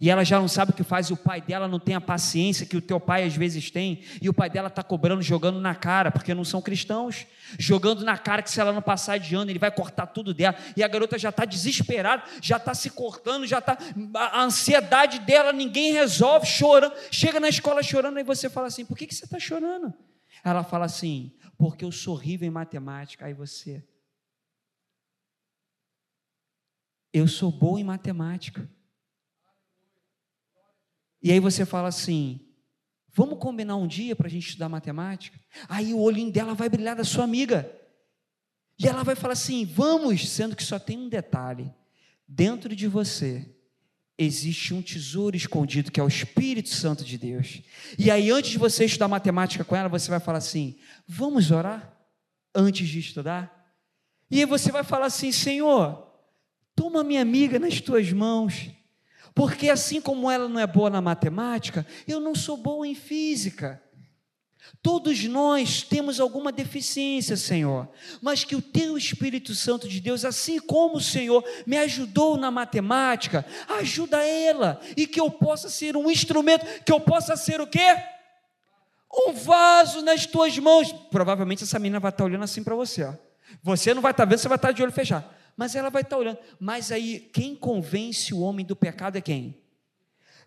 E 0.00 0.10
ela 0.10 0.24
já 0.24 0.40
não 0.40 0.48
sabe 0.48 0.72
o 0.72 0.74
que 0.74 0.82
faz, 0.82 1.06
e 1.06 1.12
o 1.12 1.16
pai 1.16 1.40
dela 1.40 1.68
não 1.68 1.78
tem 1.78 1.94
a 1.94 2.00
paciência 2.00 2.66
que 2.66 2.76
o 2.76 2.80
teu 2.80 2.98
pai 2.98 3.22
às 3.22 3.36
vezes 3.36 3.70
tem, 3.70 4.02
e 4.20 4.28
o 4.28 4.34
pai 4.34 4.50
dela 4.50 4.66
está 4.66 4.82
cobrando, 4.82 5.22
jogando 5.22 5.60
na 5.60 5.76
cara, 5.76 6.10
porque 6.10 6.34
não 6.34 6.44
são 6.44 6.60
cristãos, 6.60 7.24
jogando 7.56 8.04
na 8.04 8.18
cara 8.18 8.42
que 8.42 8.50
se 8.50 8.60
ela 8.60 8.72
não 8.72 8.82
passar 8.82 9.18
de 9.18 9.36
ano, 9.36 9.52
ele 9.52 9.60
vai 9.60 9.70
cortar 9.70 10.06
tudo 10.06 10.34
dela, 10.34 10.56
e 10.76 10.82
a 10.82 10.88
garota 10.88 11.16
já 11.16 11.28
está 11.28 11.44
desesperada, 11.44 12.24
já 12.40 12.56
está 12.56 12.74
se 12.74 12.90
cortando, 12.90 13.46
já 13.46 13.58
está, 13.58 13.78
a 14.16 14.42
ansiedade 14.42 15.20
dela, 15.20 15.52
ninguém 15.52 15.92
resolve, 15.92 16.46
chorando, 16.46 16.94
chega 17.12 17.38
na 17.38 17.48
escola 17.48 17.80
chorando, 17.80 18.18
e 18.18 18.24
você 18.24 18.50
fala 18.50 18.66
assim, 18.66 18.84
por 18.84 18.96
que, 18.96 19.06
que 19.06 19.14
você 19.14 19.24
está 19.24 19.38
chorando? 19.38 19.94
Ela 20.42 20.64
fala 20.64 20.86
assim, 20.86 21.30
porque 21.56 21.84
eu 21.84 21.92
sou 21.92 22.14
horrível 22.14 22.48
em 22.48 22.50
matemática, 22.50 23.26
aí 23.26 23.34
você, 23.34 23.84
eu 27.12 27.28
sou 27.28 27.52
boa 27.52 27.80
em 27.80 27.84
matemática, 27.84 28.68
e 31.22 31.30
aí 31.30 31.38
você 31.38 31.64
fala 31.64 31.88
assim: 31.88 32.40
vamos 33.14 33.38
combinar 33.38 33.76
um 33.76 33.86
dia 33.86 34.16
para 34.16 34.26
a 34.26 34.30
gente 34.30 34.48
estudar 34.48 34.68
matemática? 34.68 35.38
Aí 35.68 35.94
o 35.94 36.00
olhinho 36.00 36.32
dela 36.32 36.54
vai 36.54 36.68
brilhar 36.68 36.96
da 36.96 37.04
sua 37.04 37.24
amiga. 37.24 37.70
E 38.78 38.88
ela 38.88 39.04
vai 39.04 39.14
falar 39.14 39.34
assim: 39.34 39.64
vamos, 39.64 40.28
sendo 40.28 40.56
que 40.56 40.64
só 40.64 40.78
tem 40.78 40.98
um 40.98 41.08
detalhe: 41.08 41.72
dentro 42.26 42.74
de 42.74 42.88
você 42.88 43.48
existe 44.18 44.74
um 44.74 44.82
tesouro 44.82 45.36
escondido 45.36 45.90
que 45.90 45.98
é 45.98 46.02
o 46.02 46.08
Espírito 46.08 46.68
Santo 46.68 47.04
de 47.04 47.16
Deus. 47.16 47.62
E 47.98 48.10
aí, 48.10 48.30
antes 48.30 48.50
de 48.50 48.58
você 48.58 48.84
estudar 48.84 49.08
matemática 49.08 49.64
com 49.64 49.76
ela, 49.76 49.88
você 49.88 50.10
vai 50.10 50.18
falar 50.18 50.38
assim: 50.38 50.76
vamos 51.06 51.52
orar 51.52 51.96
antes 52.52 52.88
de 52.88 52.98
estudar? 52.98 53.60
E 54.28 54.40
aí 54.40 54.46
você 54.46 54.72
vai 54.72 54.82
falar 54.82 55.06
assim: 55.06 55.30
Senhor, 55.30 56.11
toma 56.74 57.04
minha 57.04 57.22
amiga 57.22 57.58
nas 57.58 57.80
tuas 57.80 58.12
mãos 58.12 58.70
porque 59.34 59.70
assim 59.70 60.00
como 60.00 60.30
ela 60.30 60.48
não 60.48 60.60
é 60.60 60.66
boa 60.66 60.90
na 60.90 61.00
matemática, 61.00 61.86
eu 62.06 62.20
não 62.20 62.34
sou 62.34 62.56
boa 62.56 62.86
em 62.86 62.94
física. 62.94 63.82
Todos 64.80 65.24
nós 65.24 65.82
temos 65.82 66.20
alguma 66.20 66.52
deficiência, 66.52 67.36
Senhor, 67.36 67.88
mas 68.20 68.44
que 68.44 68.54
o 68.54 68.62
Teu 68.62 68.96
Espírito 68.96 69.54
Santo 69.54 69.88
de 69.88 70.00
Deus, 70.00 70.24
assim 70.24 70.58
como 70.60 70.96
o 70.96 71.00
Senhor 71.00 71.44
me 71.66 71.76
ajudou 71.78 72.36
na 72.36 72.50
matemática, 72.50 73.44
ajuda 73.68 74.24
ela 74.24 74.80
e 74.96 75.06
que 75.06 75.20
eu 75.20 75.30
possa 75.30 75.68
ser 75.68 75.96
um 75.96 76.10
instrumento, 76.10 76.64
que 76.84 76.92
eu 76.92 77.00
possa 77.00 77.36
ser 77.36 77.60
o 77.60 77.66
quê? 77.66 77.96
Um 79.26 79.32
vaso 79.32 80.00
nas 80.02 80.26
tuas 80.26 80.56
mãos. 80.58 80.92
Provavelmente 81.10 81.64
essa 81.64 81.78
menina 81.78 82.00
vai 82.00 82.10
estar 82.10 82.24
olhando 82.24 82.44
assim 82.44 82.62
para 82.62 82.74
você, 82.74 83.04
ó. 83.04 83.14
Você 83.62 83.92
não 83.92 84.00
vai 84.00 84.12
estar 84.12 84.24
vendo, 84.24 84.38
você 84.38 84.48
vai 84.48 84.56
estar 84.56 84.72
de 84.72 84.82
olho 84.82 84.92
fechado 84.92 85.26
mas 85.56 85.74
ela 85.74 85.90
vai 85.90 86.02
estar 86.02 86.18
olhando. 86.18 86.38
Mas 86.58 86.90
aí, 86.90 87.30
quem 87.32 87.54
convence 87.54 88.32
o 88.32 88.40
homem 88.40 88.64
do 88.64 88.76
pecado 88.76 89.16
é 89.16 89.20
quem? 89.20 89.62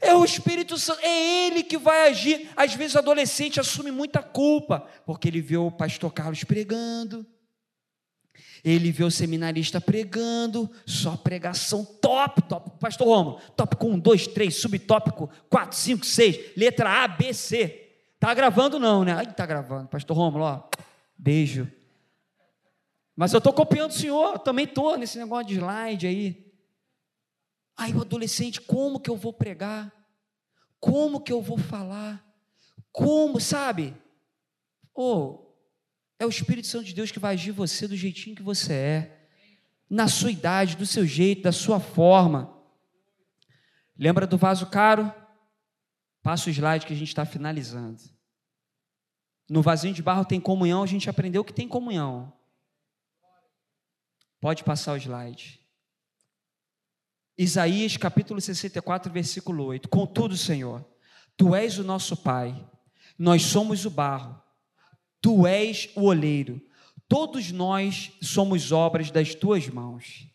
É 0.01 0.13
o 0.13 0.25
Espírito 0.25 0.77
Santo, 0.77 0.99
é 1.01 1.47
ele 1.47 1.63
que 1.63 1.77
vai 1.77 2.09
agir. 2.09 2.49
Às 2.55 2.73
vezes 2.73 2.95
o 2.95 2.99
adolescente 2.99 3.59
assume 3.59 3.91
muita 3.91 4.21
culpa, 4.21 4.87
porque 5.05 5.27
ele 5.27 5.41
vê 5.41 5.57
o 5.57 5.71
pastor 5.71 6.11
Carlos 6.13 6.43
pregando, 6.43 7.25
ele 8.63 8.91
vê 8.91 9.03
o 9.03 9.11
seminarista 9.11 9.79
pregando, 9.79 10.69
só 10.85 11.15
pregação 11.15 11.85
top, 11.85 12.41
top. 12.41 12.71
Pastor 12.79 13.07
Romulo, 13.07 13.39
tópico 13.55 13.87
1, 13.87 13.99
2, 13.99 14.27
3, 14.27 14.55
subtópico 14.55 15.29
4, 15.49 15.77
5, 15.77 16.05
6, 16.05 16.57
letra 16.57 17.03
A, 17.03 17.07
B, 17.07 17.31
C. 17.31 17.91
Tá 18.19 18.33
gravando 18.33 18.79
não, 18.79 19.03
né? 19.03 19.13
Ai, 19.13 19.33
tá 19.33 19.45
gravando. 19.45 19.87
Pastor 19.87 20.17
Romulo, 20.17 20.45
ó, 20.45 20.63
beijo. 21.15 21.71
Mas 23.15 23.31
eu 23.31 23.37
estou 23.37 23.53
copiando 23.53 23.91
o 23.91 23.93
senhor, 23.93 24.39
também 24.39 24.65
estou 24.65 24.97
nesse 24.97 25.17
negócio 25.17 25.47
de 25.47 25.55
slide 25.55 26.07
aí. 26.07 26.53
Aí 27.77 27.93
o 27.93 28.01
adolescente, 28.01 28.61
como 28.61 28.99
que 28.99 29.09
eu 29.09 29.15
vou 29.15 29.33
pregar? 29.33 29.93
Como 30.79 31.21
que 31.21 31.31
eu 31.31 31.41
vou 31.41 31.57
falar? 31.57 32.25
Como, 32.91 33.39
sabe? 33.39 33.95
Oh, 34.93 35.45
é 36.19 36.25
o 36.25 36.29
Espírito 36.29 36.67
Santo 36.67 36.85
de 36.85 36.93
Deus 36.93 37.11
que 37.11 37.19
vai 37.19 37.33
agir 37.33 37.51
você 37.51 37.87
do 37.87 37.95
jeitinho 37.95 38.35
que 38.35 38.43
você 38.43 38.73
é, 38.73 39.27
na 39.89 40.07
sua 40.07 40.31
idade, 40.31 40.77
do 40.77 40.85
seu 40.85 41.05
jeito, 41.05 41.43
da 41.43 41.51
sua 41.51 41.79
forma. 41.79 42.53
Lembra 43.97 44.25
do 44.27 44.37
vaso 44.37 44.67
caro? 44.67 45.13
Passa 46.21 46.49
o 46.49 46.53
slide 46.53 46.85
que 46.85 46.93
a 46.93 46.95
gente 46.95 47.09
está 47.09 47.25
finalizando. 47.25 48.01
No 49.49 49.61
vasinho 49.61 49.93
de 49.93 50.01
barro 50.01 50.25
tem 50.25 50.39
comunhão, 50.39 50.81
a 50.81 50.87
gente 50.87 51.09
aprendeu 51.09 51.43
que 51.43 51.53
tem 51.53 51.67
comunhão. 51.67 52.33
Pode 54.45 54.63
passar 54.63 54.93
o 54.93 54.97
slide. 54.97 55.59
Isaías 57.35 57.97
capítulo 57.97 58.39
64, 58.39 59.11
versículo 59.11 59.63
8. 59.63 59.89
Contudo, 59.89 60.37
Senhor, 60.37 60.85
tu 61.35 61.55
és 61.55 61.79
o 61.79 61.83
nosso 61.83 62.15
Pai, 62.15 62.55
nós 63.17 63.41
somos 63.41 63.87
o 63.87 63.89
barro, 63.89 64.39
tu 65.19 65.47
és 65.47 65.89
o 65.95 66.03
oleiro, 66.03 66.61
todos 67.09 67.51
nós 67.51 68.11
somos 68.21 68.71
obras 68.71 69.09
das 69.09 69.33
tuas 69.33 69.67
mãos. 69.67 70.27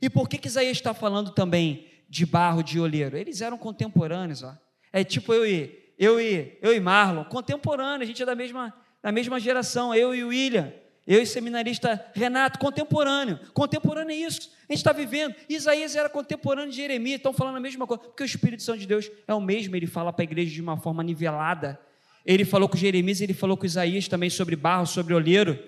E 0.00 0.08
por 0.08 0.26
que, 0.26 0.38
que 0.38 0.48
Isaías 0.48 0.78
está 0.78 0.94
falando 0.94 1.30
também 1.30 1.86
de 2.08 2.24
barro, 2.24 2.62
de 2.62 2.80
oleiro? 2.80 3.14
Eles 3.14 3.42
eram 3.42 3.58
contemporâneos, 3.58 4.42
ó. 4.42 4.56
É 4.90 5.04
tipo 5.04 5.34
eu 5.34 5.46
e 5.46 5.92
eu 5.98 6.18
e 6.18 6.58
eu 6.62 6.74
e 6.74 6.80
Marlon, 6.80 7.24
contemporâneo, 7.24 8.04
a 8.04 8.06
gente 8.06 8.22
é 8.22 8.24
da 8.24 8.34
mesma 8.34 8.72
da 9.02 9.12
mesma 9.12 9.38
geração, 9.38 9.94
eu 9.94 10.14
e 10.14 10.24
o 10.24 10.28
William. 10.28 10.72
Eu 11.06 11.20
e 11.20 11.26
seminarista 11.26 12.02
Renato, 12.14 12.58
contemporâneo. 12.58 13.38
Contemporâneo 13.52 14.12
é 14.12 14.16
isso. 14.16 14.50
A 14.68 14.72
gente 14.72 14.78
está 14.78 14.92
vivendo. 14.92 15.34
Isaías 15.48 15.94
era 15.94 16.08
contemporâneo 16.08 16.70
de 16.70 16.76
Jeremias, 16.76 17.16
estão 17.16 17.32
falando 17.32 17.56
a 17.56 17.60
mesma 17.60 17.86
coisa. 17.86 18.02
Porque 18.02 18.22
o 18.22 18.26
Espírito 18.26 18.62
Santo 18.62 18.78
de 18.78 18.86
Deus 18.86 19.10
é 19.28 19.34
o 19.34 19.40
mesmo, 19.40 19.76
ele 19.76 19.86
fala 19.86 20.12
para 20.12 20.22
a 20.22 20.24
igreja 20.24 20.52
de 20.52 20.62
uma 20.62 20.78
forma 20.78 21.02
nivelada. 21.02 21.78
Ele 22.24 22.44
falou 22.44 22.68
com 22.68 22.76
Jeremias, 22.76 23.20
ele 23.20 23.34
falou 23.34 23.56
com 23.56 23.66
Isaías 23.66 24.08
também 24.08 24.30
sobre 24.30 24.56
barro, 24.56 24.86
sobre 24.86 25.12
olheiro. 25.12 25.58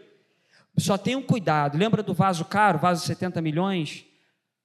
Só 0.78 0.97
tenham 0.97 1.22
cuidado. 1.22 1.76
Lembra 1.76 2.03
do 2.03 2.14
vaso 2.14 2.45
caro, 2.47 2.78
vaso 2.78 3.03
de 3.03 3.07
70 3.09 3.43
milhões? 3.43 4.07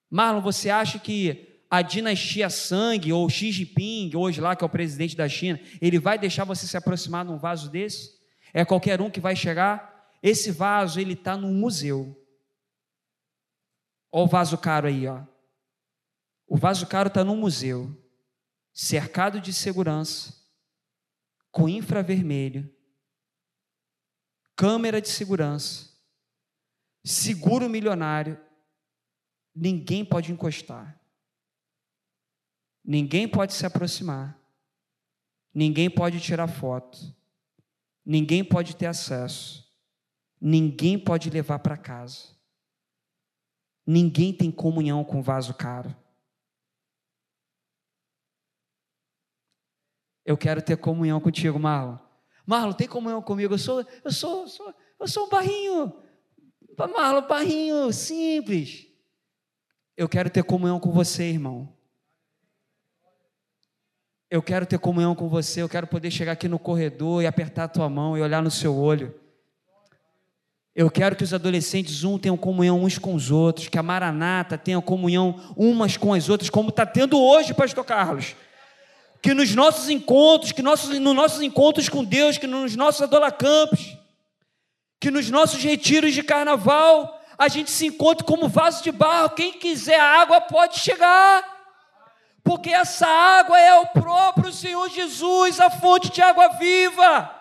Marlon, 0.09 0.41
você 0.41 0.69
acha 0.69 0.99
que 0.99 1.47
a 1.69 1.81
dinastia 1.81 2.49
Sang, 2.49 3.11
ou 3.11 3.29
Xi 3.29 3.51
Jinping, 3.51 4.11
hoje 4.15 4.39
lá, 4.39 4.55
que 4.55 4.63
é 4.63 4.67
o 4.67 4.69
presidente 4.69 5.15
da 5.15 5.27
China, 5.27 5.59
ele 5.81 5.99
vai 5.99 6.17
deixar 6.17 6.45
você 6.45 6.65
se 6.65 6.77
aproximar 6.77 7.25
de 7.25 7.31
um 7.31 7.37
vaso 7.37 7.69
desse? 7.69 8.11
É 8.53 8.63
qualquer 8.65 9.01
um 9.01 9.09
que 9.09 9.21
vai 9.21 9.35
chegar? 9.35 9.90
Esse 10.21 10.51
vaso, 10.51 10.99
ele 10.99 11.13
está 11.13 11.35
num 11.35 11.53
museu. 11.53 12.17
Olha 14.11 14.23
o 14.25 14.27
vaso 14.27 14.57
caro 14.57 14.87
aí, 14.87 15.07
ó. 15.07 15.25
O 16.45 16.57
vaso 16.57 16.85
caro 16.85 17.07
está 17.07 17.23
num 17.23 17.37
museu, 17.37 17.97
cercado 18.73 19.39
de 19.39 19.53
segurança, 19.53 20.35
com 21.49 21.69
infravermelho, 21.69 22.69
câmera 24.55 25.01
de 25.01 25.07
segurança, 25.07 25.89
seguro 27.03 27.69
milionário. 27.69 28.37
Ninguém 29.55 30.03
pode 30.03 30.31
encostar. 30.31 30.99
Ninguém 32.83 33.27
pode 33.27 33.53
se 33.53 33.65
aproximar. 33.65 34.37
Ninguém 35.53 35.89
pode 35.89 36.19
tirar 36.19 36.47
foto. 36.47 36.97
Ninguém 38.05 38.43
pode 38.43 38.75
ter 38.75 38.87
acesso. 38.87 39.70
Ninguém 40.41 40.97
pode 40.97 41.29
levar 41.29 41.59
para 41.59 41.77
casa. 41.77 42.29
Ninguém 43.85 44.33
tem 44.33 44.51
comunhão 44.51 45.03
com 45.03 45.21
vaso 45.21 45.53
caro. 45.53 45.95
Eu 50.25 50.37
quero 50.37 50.61
ter 50.61 50.77
comunhão 50.77 51.19
contigo, 51.19 51.59
Marlon. 51.59 51.97
Marlon, 52.45 52.73
tem 52.73 52.87
comunhão 52.87 53.21
comigo? 53.21 53.53
Eu 53.53 53.57
sou, 53.57 53.85
eu 54.03 54.11
sou, 54.11 54.47
sou 54.47 54.73
eu 54.99 55.07
sou 55.07 55.25
um 55.25 55.29
barrinho. 55.29 55.93
Marlon, 56.77 57.27
barrinho 57.27 57.91
simples. 57.91 58.87
Eu 59.97 60.07
quero 60.07 60.29
ter 60.29 60.43
comunhão 60.43 60.79
com 60.79 60.91
você, 60.91 61.23
irmão. 61.23 61.75
Eu 64.29 64.41
quero 64.41 64.65
ter 64.65 64.79
comunhão 64.79 65.13
com 65.13 65.27
você, 65.27 65.61
eu 65.61 65.67
quero 65.67 65.85
poder 65.85 66.09
chegar 66.09 66.31
aqui 66.31 66.47
no 66.47 66.57
corredor 66.57 67.21
e 67.21 67.27
apertar 67.27 67.65
a 67.65 67.67
tua 67.67 67.89
mão 67.89 68.17
e 68.17 68.21
olhar 68.21 68.41
no 68.41 68.49
seu 68.49 68.73
olho. 68.73 69.20
Eu 70.81 70.89
quero 70.89 71.15
que 71.15 71.23
os 71.23 71.31
adolescentes 71.31 72.03
um 72.03 72.17
tenham 72.17 72.35
comunhão 72.35 72.83
uns 72.83 72.97
com 72.97 73.13
os 73.13 73.29
outros, 73.29 73.67
que 73.67 73.77
a 73.77 73.83
Maranata 73.83 74.57
tenha 74.57 74.81
comunhão 74.81 75.39
umas 75.55 75.95
com 75.95 76.11
as 76.11 76.27
outras, 76.27 76.49
como 76.49 76.69
está 76.69 76.87
tendo 76.87 77.21
hoje, 77.21 77.53
Pastor 77.53 77.85
Carlos. 77.85 78.35
Que 79.21 79.31
nos 79.31 79.53
nossos 79.53 79.89
encontros, 79.91 80.51
que 80.51 80.63
nossos, 80.63 80.97
nos 80.97 81.15
nossos 81.15 81.43
encontros 81.43 81.87
com 81.87 82.03
Deus, 82.03 82.39
que 82.39 82.47
nos 82.47 82.75
nossos 82.75 83.03
adolacampos, 83.03 83.95
que 84.99 85.11
nos 85.11 85.29
nossos 85.29 85.61
retiros 85.61 86.15
de 86.15 86.23
carnaval, 86.23 87.21
a 87.37 87.47
gente 87.47 87.69
se 87.69 87.85
encontre 87.85 88.25
como 88.25 88.49
vaso 88.49 88.81
de 88.83 88.91
barro. 88.91 89.35
Quem 89.35 89.53
quiser 89.53 89.99
água 89.99 90.41
pode 90.41 90.79
chegar. 90.79 91.45
Porque 92.43 92.71
essa 92.71 93.05
água 93.05 93.59
é 93.59 93.75
o 93.75 93.85
próprio 93.85 94.51
Senhor 94.51 94.89
Jesus, 94.89 95.59
a 95.59 95.69
fonte 95.69 96.09
de 96.09 96.23
água 96.23 96.47
viva. 96.57 97.40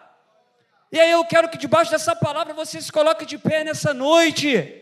E 0.93 0.99
aí 0.99 1.11
eu 1.11 1.25
quero 1.25 1.49
que 1.49 1.57
debaixo 1.57 1.91
dessa 1.91 2.17
palavra 2.17 2.53
você 2.53 2.81
se 2.81 2.91
coloque 2.91 3.25
de 3.25 3.39
pé 3.39 3.63
nessa 3.63 3.95
noite. 3.95 4.77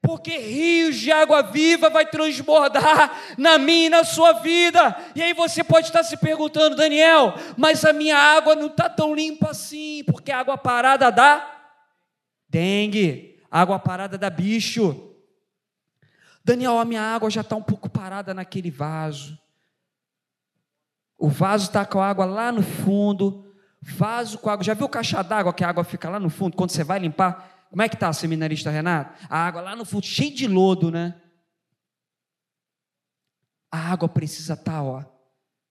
Porque 0.00 0.38
rios 0.38 0.96
de 0.96 1.10
água 1.10 1.42
viva 1.42 1.90
vai 1.90 2.06
transbordar 2.06 3.34
na 3.36 3.58
minha 3.58 3.86
e 3.86 3.90
na 3.90 4.04
sua 4.04 4.34
vida. 4.34 4.96
E 5.14 5.22
aí 5.22 5.34
você 5.34 5.64
pode 5.64 5.88
estar 5.88 6.04
se 6.04 6.16
perguntando, 6.16 6.76
Daniel, 6.76 7.34
mas 7.56 7.84
a 7.84 7.92
minha 7.92 8.16
água 8.16 8.54
não 8.54 8.66
está 8.66 8.88
tão 8.88 9.14
limpa 9.14 9.50
assim, 9.50 10.04
porque 10.04 10.30
a 10.30 10.38
água 10.38 10.56
parada 10.56 11.10
dá 11.10 11.54
dengue, 12.48 13.42
água 13.50 13.78
parada 13.78 14.16
dá 14.16 14.30
bicho. 14.30 15.12
Daniel, 16.44 16.78
a 16.78 16.84
minha 16.84 17.02
água 17.02 17.28
já 17.28 17.40
está 17.40 17.56
um 17.56 17.62
pouco 17.62 17.90
parada 17.90 18.32
naquele 18.32 18.70
vaso. 18.70 19.36
O 21.18 21.28
vaso 21.28 21.66
está 21.66 21.84
com 21.84 21.98
a 21.98 22.08
água 22.08 22.24
lá 22.24 22.52
no 22.52 22.62
fundo, 22.62 23.45
Vaso 23.86 24.38
com 24.38 24.50
água. 24.50 24.64
Já 24.64 24.74
viu 24.74 24.88
caixa 24.88 25.22
d'água 25.22 25.52
que 25.52 25.62
a 25.62 25.68
água 25.68 25.84
fica 25.84 26.10
lá 26.10 26.18
no 26.18 26.28
fundo? 26.28 26.56
Quando 26.56 26.70
você 26.70 26.82
vai 26.82 26.98
limpar, 26.98 27.66
como 27.70 27.82
é 27.82 27.88
que 27.88 27.94
está, 27.94 28.12
seminarista 28.12 28.70
Renato? 28.70 29.14
A 29.30 29.46
água 29.46 29.60
lá 29.60 29.76
no 29.76 29.84
fundo, 29.84 30.04
cheia 30.04 30.30
de 30.30 30.48
lodo, 30.48 30.90
né? 30.90 31.14
A 33.70 33.92
água 33.92 34.08
precisa 34.08 34.54
estar, 34.54 34.72
tá, 34.72 34.82
ó, 34.82 35.04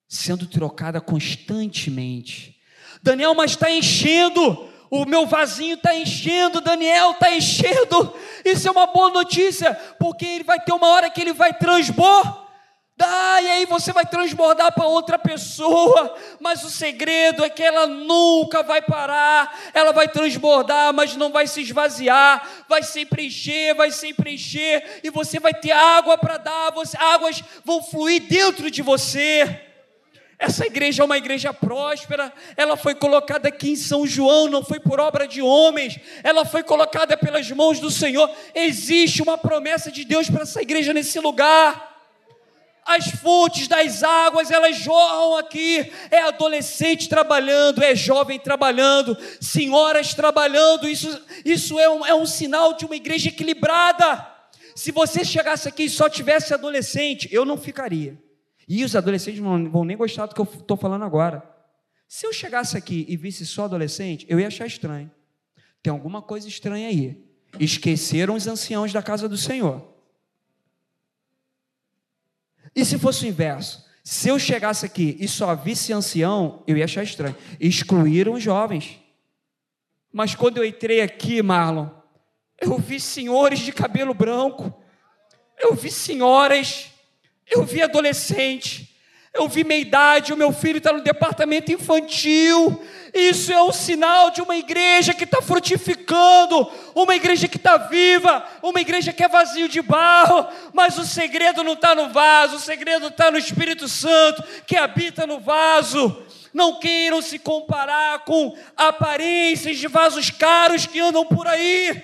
sendo 0.08 0.48
trocada 0.48 1.02
constantemente. 1.02 2.56
Daniel, 3.04 3.36
mas 3.36 3.52
está 3.52 3.70
enchendo. 3.70 4.70
O 4.90 5.06
meu 5.06 5.26
vasinho 5.26 5.76
está 5.76 5.94
enchendo, 5.94 6.62
Daniel 6.62 7.12
está 7.12 7.36
enchendo. 7.36 8.16
Isso 8.46 8.68
é 8.68 8.72
uma 8.72 8.88
boa 8.88 9.10
notícia, 9.10 9.74
porque 10.00 10.26
ele 10.26 10.44
vai 10.44 10.60
ter 10.60 10.72
uma 10.72 10.88
hora 10.88 11.10
que 11.10 11.20
ele 11.20 11.34
vai 11.34 11.54
transbordar 11.54 12.45
ah, 12.98 13.42
e 13.42 13.50
aí 13.50 13.66
você 13.66 13.92
vai 13.92 14.06
transbordar 14.06 14.72
para 14.74 14.88
outra 14.88 15.20
pessoa, 15.20 16.16
mas 16.40 16.64
o 16.64 16.70
segredo 16.70 17.44
é 17.44 17.50
que 17.50 17.62
ela 17.62 17.86
nunca 17.86 18.64
vai 18.64 18.82
parar, 18.82 19.54
ela 19.74 19.92
vai 19.92 20.08
transbordar, 20.08 20.94
mas 20.94 21.14
não 21.14 21.30
vai 21.30 21.46
se 21.46 21.62
esvaziar, 21.62 22.66
vai 22.70 22.84
sempre 22.84 23.26
encher, 23.26 23.76
vai 23.76 23.92
sempre 23.92 24.36
encher, 24.36 25.02
e 25.04 25.10
você 25.10 25.42
vai 25.42 25.54
ter 25.54 25.72
água 25.72 26.18
para 26.18 26.38
dar, 26.38 26.72
você, 26.72 26.96
águas 26.98 27.44
vão 27.66 27.84
fluir 27.84 28.24
dentro 28.30 28.72
de 28.72 28.82
você. 28.82 29.62
Essa 30.40 30.66
igreja 30.66 31.04
é 31.04 31.06
uma 31.06 31.18
igreja 31.18 31.54
próspera, 31.54 32.32
ela 32.56 32.78
foi 32.78 32.96
colocada 32.96 33.50
aqui 33.50 33.72
em 33.72 33.76
São 33.76 34.08
João, 34.08 34.48
não 34.48 34.64
foi 34.64 34.80
por 34.80 35.02
obra 35.02 35.28
de 35.28 35.42
homens, 35.42 36.00
ela 36.24 36.46
foi 36.46 36.64
colocada 36.64 37.18
pelas 37.18 37.50
mãos 37.52 37.78
do 37.80 37.92
Senhor. 37.92 38.30
Existe 38.54 39.22
uma 39.22 39.38
promessa 39.38 39.92
de 39.92 40.06
Deus 40.06 40.30
para 40.30 40.44
essa 40.44 40.62
igreja 40.62 40.94
nesse 40.94 41.20
lugar 41.20 41.95
as 42.86 43.10
fontes 43.10 43.68
das 43.68 44.04
águas, 44.04 44.52
elas 44.52 44.78
jorram 44.78 45.38
aqui. 45.38 45.92
É 46.12 46.22
adolescente 46.22 47.10
trabalhando, 47.10 47.84
é 47.84 47.96
jovem 47.96 48.40
trabalhando, 48.40 49.18
senhoras 49.42 50.14
trabalhando. 50.14 50.88
Isso, 50.88 51.22
isso 51.44 51.80
é, 51.80 51.90
um, 51.90 52.06
é 52.06 52.14
um 52.14 52.28
sinal 52.28 52.74
de 52.74 52.86
uma 52.86 52.96
igreja 52.96 53.30
equilibrada. 53.30 54.28
Se 54.76 54.92
você 54.92 55.26
chegasse 55.26 55.68
aqui 55.68 55.86
e 55.86 55.90
só 55.90 56.08
tivesse 56.08 56.54
adolescente, 56.54 57.28
eu 57.32 57.44
não 57.44 57.58
ficaria. 57.58 58.22
E 58.68 58.84
os 58.84 58.96
adolescentes 58.96 59.42
não 59.42 59.70
vão 59.70 59.84
nem 59.84 59.98
gostar 59.98 60.28
do 60.28 60.36
que 60.36 60.42
eu 60.42 60.46
estou 60.46 60.78
falando 60.78 61.06
agora. 61.06 61.44
Se 62.08 62.28
eu 62.28 62.34
chegasse 62.34 62.78
aqui 62.78 63.06
e 63.10 63.18
visse 63.18 63.46
só 63.46 63.66
adolescente, 63.66 64.26
eu 64.30 64.40
ia 64.40 64.48
achar 64.48 64.68
estranho. 64.68 65.10
Tem 65.82 65.92
alguma 65.92 66.22
coisa 66.22 66.48
estranha 66.48 66.88
aí. 66.88 67.24
Esqueceram 67.60 68.36
os 68.36 68.48
anciãos 68.48 68.94
da 68.94 69.02
casa 69.02 69.28
do 69.28 69.38
Senhor. 69.38 69.95
E 72.76 72.84
se 72.84 73.00
fosse 73.00 73.26
o 73.26 73.28
inverso? 73.28 73.86
Se 74.04 74.30
eu 74.30 74.38
chegasse 74.38 74.86
aqui 74.86 75.18
e 75.20 75.28
só 75.28 75.56
visse 75.56 75.94
ancião, 75.94 76.64
eu 76.68 76.78
ia 76.78 76.86
achar 76.86 77.04
estranho. 77.04 77.36
Excluíram 77.60 78.34
os 78.34 78.44
jovens. 78.44 79.00
Mas 80.12 80.36
quando 80.36 80.58
eu 80.58 80.66
entrei 80.66 81.02
aqui, 81.02 81.42
Marlon, 81.42 81.90
eu 82.62 82.78
vi 82.78 83.00
senhores 83.00 83.60
de 83.60 83.72
cabelo 83.72 84.14
branco, 84.14 84.74
eu 85.60 85.74
vi 85.74 85.90
senhoras, 85.90 86.92
eu 87.50 87.66
vi 87.66 87.82
adolescentes, 87.82 88.88
eu 89.36 89.50
vi 89.50 89.64
meia 89.64 89.82
idade, 89.82 90.34
o 90.34 90.38
meu 90.38 90.52
filho 90.54 90.78
está 90.78 90.94
no 90.94 91.02
departamento 91.02 91.72
infantil. 91.72 92.82
Isso 93.14 93.52
é 93.52 93.62
um 93.62 93.72
sinal 93.72 94.32
de 94.32 94.42
uma 94.42 94.56
igreja 94.56 95.14
que 95.14 95.26
está 95.26 95.42
frutificando, 95.42 96.70
uma 96.94 97.16
igreja 97.16 97.48
que 97.48 97.58
está 97.58 97.78
viva, 97.78 98.46
uma 98.62 98.82
igreja 98.82 99.14
que 99.14 99.24
é 99.24 99.28
vazio 99.28 99.70
de 99.70 99.82
barro, 99.82 100.48
mas 100.74 100.98
o 100.98 101.06
segredo 101.06 101.64
não 101.64 101.74
está 101.74 101.94
no 101.94 102.10
vaso, 102.10 102.58
o 102.58 102.60
segredo 102.60 103.08
está 103.08 103.30
no 103.30 103.38
Espírito 103.38 103.88
Santo 103.88 104.44
que 104.66 104.76
habita 104.76 105.28
no 105.28 105.40
vaso. 105.40 106.24
Não 106.54 106.80
queiram 106.80 107.22
se 107.22 107.38
comparar 107.38 108.20
com 108.20 108.58
aparências 108.76 109.78
de 109.78 109.88
vasos 109.88 110.30
caros 110.30 110.86
que 110.86 111.00
andam 111.00 111.26
por 111.26 111.48
aí. 111.48 112.02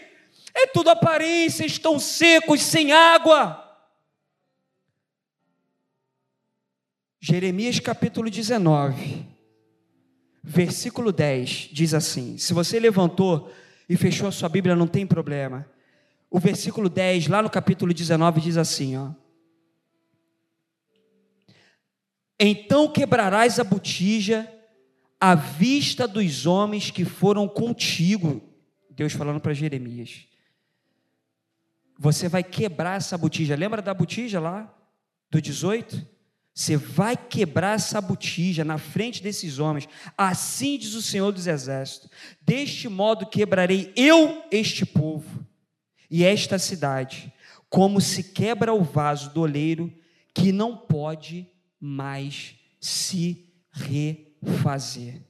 É 0.53 0.67
tudo 0.67 0.89
aparências, 0.89 1.71
estão 1.71 1.97
secos, 1.97 2.61
sem 2.61 2.91
água. 2.91 3.70
Jeremias 7.23 7.79
capítulo 7.79 8.31
19, 8.31 9.27
versículo 10.43 11.11
10 11.11 11.69
diz 11.71 11.93
assim: 11.93 12.35
Se 12.39 12.51
você 12.51 12.79
levantou 12.79 13.53
e 13.87 13.95
fechou 13.95 14.27
a 14.27 14.31
sua 14.31 14.49
Bíblia, 14.49 14.75
não 14.75 14.87
tem 14.87 15.05
problema. 15.05 15.69
O 16.31 16.39
versículo 16.39 16.89
10, 16.89 17.27
lá 17.27 17.43
no 17.43 17.49
capítulo 17.49 17.93
19, 17.93 18.41
diz 18.41 18.57
assim: 18.57 18.97
ó. 18.97 19.11
Então 22.39 22.91
quebrarás 22.91 23.59
a 23.59 23.63
botija 23.63 24.51
à 25.19 25.35
vista 25.35 26.07
dos 26.07 26.47
homens 26.47 26.89
que 26.89 27.05
foram 27.05 27.47
contigo. 27.47 28.41
Deus 28.89 29.13
falando 29.13 29.39
para 29.39 29.53
Jeremias. 29.53 30.25
Você 31.99 32.27
vai 32.27 32.43
quebrar 32.43 32.97
essa 32.97 33.15
botija. 33.15 33.55
Lembra 33.55 33.79
da 33.79 33.93
botija 33.93 34.39
lá? 34.39 34.75
Do 35.29 35.39
18? 35.39 36.10
Você 36.53 36.75
vai 36.75 37.15
quebrar 37.15 37.75
essa 37.75 38.01
botija 38.01 38.65
na 38.65 38.77
frente 38.77 39.23
desses 39.23 39.57
homens. 39.57 39.87
Assim 40.17 40.77
diz 40.77 40.93
o 40.93 41.01
Senhor 41.01 41.31
dos 41.31 41.47
Exércitos: 41.47 42.09
Deste 42.41 42.89
modo 42.89 43.25
quebrarei 43.25 43.93
eu 43.95 44.43
este 44.51 44.85
povo 44.85 45.45
e 46.09 46.25
esta 46.25 46.59
cidade, 46.59 47.33
como 47.69 48.01
se 48.01 48.23
quebra 48.33 48.73
o 48.73 48.83
vaso 48.83 49.33
do 49.33 49.41
oleiro 49.41 49.91
que 50.33 50.51
não 50.51 50.75
pode 50.75 51.49
mais 51.79 52.55
se 52.79 53.49
refazer. 53.71 55.21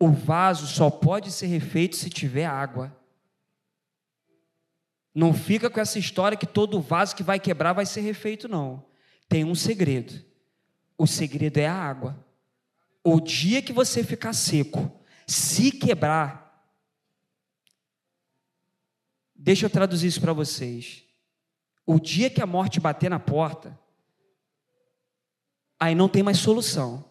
O 0.00 0.10
vaso 0.10 0.66
só 0.66 0.90
pode 0.90 1.30
ser 1.30 1.46
refeito 1.46 1.96
se 1.96 2.08
tiver 2.08 2.46
água. 2.46 2.95
Não 5.16 5.32
fica 5.32 5.70
com 5.70 5.80
essa 5.80 5.98
história 5.98 6.36
que 6.36 6.44
todo 6.44 6.78
vaso 6.78 7.16
que 7.16 7.22
vai 7.22 7.40
quebrar 7.40 7.72
vai 7.72 7.86
ser 7.86 8.02
refeito, 8.02 8.46
não. 8.46 8.84
Tem 9.26 9.44
um 9.44 9.54
segredo. 9.54 10.22
O 10.98 11.06
segredo 11.06 11.56
é 11.56 11.66
a 11.66 11.74
água. 11.74 12.22
O 13.02 13.18
dia 13.18 13.62
que 13.62 13.72
você 13.72 14.04
ficar 14.04 14.34
seco, 14.34 14.92
se 15.26 15.72
quebrar, 15.72 16.70
deixa 19.34 19.64
eu 19.64 19.70
traduzir 19.70 20.08
isso 20.08 20.20
para 20.20 20.34
vocês. 20.34 21.02
O 21.86 21.98
dia 21.98 22.28
que 22.28 22.42
a 22.42 22.46
morte 22.46 22.78
bater 22.78 23.08
na 23.08 23.18
porta, 23.18 23.78
aí 25.80 25.94
não 25.94 26.10
tem 26.10 26.22
mais 26.22 26.36
solução. 26.36 27.02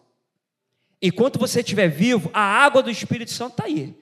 Enquanto 1.02 1.40
você 1.40 1.58
estiver 1.58 1.88
vivo, 1.88 2.30
a 2.32 2.40
água 2.40 2.84
do 2.84 2.90
Espírito 2.90 3.32
Santo 3.32 3.54
está 3.54 3.64
aí. 3.64 4.00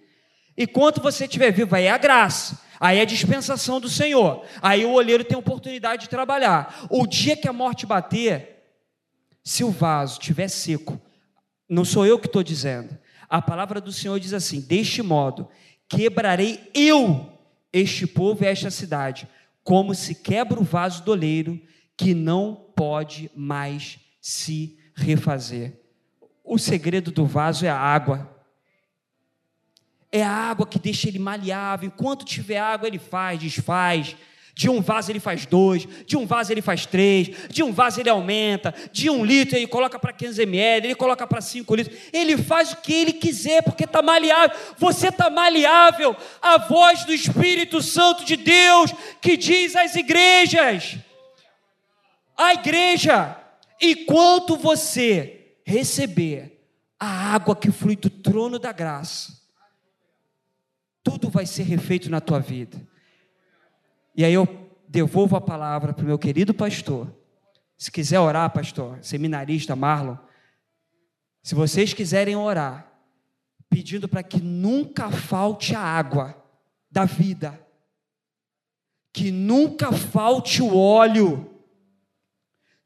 Enquanto 0.59 1.01
você 1.01 1.25
estiver 1.25 1.51
vivo, 1.51 1.75
aí 1.75 1.85
é 1.85 1.91
a 1.91 1.97
graça. 1.97 2.63
Aí 2.85 2.99
é 2.99 3.07
dispensação 3.07 3.81
do 3.81 3.89
Senhor. 3.89 4.45
Aí 4.61 4.85
o 4.85 4.93
olheiro 4.93 5.25
tem 5.25 5.39
oportunidade 5.39 6.03
de 6.03 6.09
trabalhar. 6.11 6.87
O 6.91 7.07
dia 7.07 7.35
que 7.35 7.49
a 7.49 7.53
morte 7.53 7.87
bater, 7.87 8.63
se 9.43 9.65
o 9.65 9.71
vaso 9.71 10.21
estiver 10.21 10.49
seco, 10.49 11.01
não 11.67 11.83
sou 11.83 12.05
eu 12.05 12.19
que 12.19 12.27
estou 12.27 12.43
dizendo. 12.43 12.99
A 13.27 13.41
palavra 13.41 13.81
do 13.81 13.91
Senhor 13.91 14.21
diz 14.21 14.35
assim: 14.35 14.61
deste 14.61 15.01
modo, 15.01 15.49
quebrarei 15.89 16.71
eu 16.75 17.33
este 17.73 18.07
povo 18.07 18.45
e 18.45 18.49
esta 18.49 18.71
cidade, 18.71 19.27
como 19.63 19.95
se 19.95 20.17
quebra 20.17 20.61
o 20.61 20.63
vaso 20.63 21.03
do 21.05 21.13
oleiro, 21.13 21.59
que 21.97 22.13
não 22.13 22.55
pode 22.77 23.31
mais 23.35 23.99
se 24.21 24.79
refazer. 24.95 25.81
O 26.45 26.59
segredo 26.59 27.11
do 27.11 27.25
vaso 27.25 27.65
é 27.65 27.71
a 27.71 27.79
água. 27.79 28.34
É 30.17 30.23
a 30.23 30.31
água 30.31 30.65
que 30.65 30.79
deixa 30.79 31.09
ele 31.09 31.19
maleável. 31.19 31.89
Enquanto 31.89 32.25
tiver 32.25 32.59
água, 32.59 32.87
ele 32.87 33.01
faz, 33.01 33.41
desfaz. 33.41 34.15
De 34.55 34.71
um 34.71 34.81
vaso 34.81 35.11
ele 35.11 35.19
faz 35.19 35.45
dois, 35.45 35.89
de 36.07 36.17
um 36.17 36.25
vaso 36.25 36.53
ele 36.53 36.63
faz 36.63 36.87
três, 36.87 37.29
de 37.49 37.65
um 37.65 37.73
vaso 37.73 37.99
ele 37.99 38.09
aumenta, 38.09 38.73
de 38.93 39.11
um 39.11 39.25
litro 39.25 39.57
ele 39.57 39.67
coloca 39.67 39.99
para 39.99 40.13
15 40.13 40.41
ml, 40.43 40.87
ele 40.87 40.95
coloca 40.95 41.27
para 41.27 41.41
5 41.41 41.75
litros. 41.75 41.99
Ele 42.13 42.37
faz 42.37 42.71
o 42.71 42.77
que 42.77 42.93
ele 42.93 43.13
quiser, 43.15 43.65
porque 43.65 43.83
está 43.83 44.01
maleável. 44.01 44.57
Você 44.79 45.09
está 45.09 45.29
maleável. 45.29 46.17
A 46.41 46.59
voz 46.59 47.05
do 47.05 47.13
Espírito 47.13 47.83
Santo 47.83 48.25
de 48.25 48.37
Deus 48.37 48.95
que 49.21 49.37
diz 49.37 49.75
às 49.75 49.97
igrejas: 49.97 50.97
a 52.39 52.55
igreja, 52.55 53.37
enquanto 53.81 54.57
você 54.57 55.57
receber 55.67 56.61
a 57.01 57.35
água 57.35 57.57
que 57.57 57.73
flui 57.73 57.97
do 57.97 58.09
trono 58.09 58.61
da 58.61 58.71
graça, 58.71 59.44
tudo 61.05 61.29
vai 61.29 61.45
ser 61.45 61.65
refeito 61.65 62.11
na 62.11 62.21
tua 62.21 62.41
vida. 62.41 62.81
E 64.17 64.25
aí 64.25 64.33
eu 64.33 64.49
devolvo 64.89 65.37
a 65.37 65.41
palavra 65.41 65.93
para 65.93 66.03
o 66.03 66.07
meu 66.07 66.19
querido 66.19 66.55
pastor. 66.55 67.15
Se 67.77 67.93
quiser 67.93 68.19
orar, 68.19 68.51
pastor, 68.51 68.99
seminarista 69.03 69.77
Marlon, 69.77 70.17
se 71.43 71.55
vocês 71.55 71.93
quiserem 71.93 72.35
orar, 72.35 72.91
pedindo 73.69 74.09
para 74.09 74.23
que 74.23 74.41
nunca 74.41 75.11
falte 75.11 75.75
a 75.75 75.81
água 75.81 76.43
da 76.91 77.05
vida, 77.05 77.61
que 79.13 79.31
nunca 79.31 79.93
falte 79.93 80.63
o 80.63 80.75
óleo, 80.75 81.51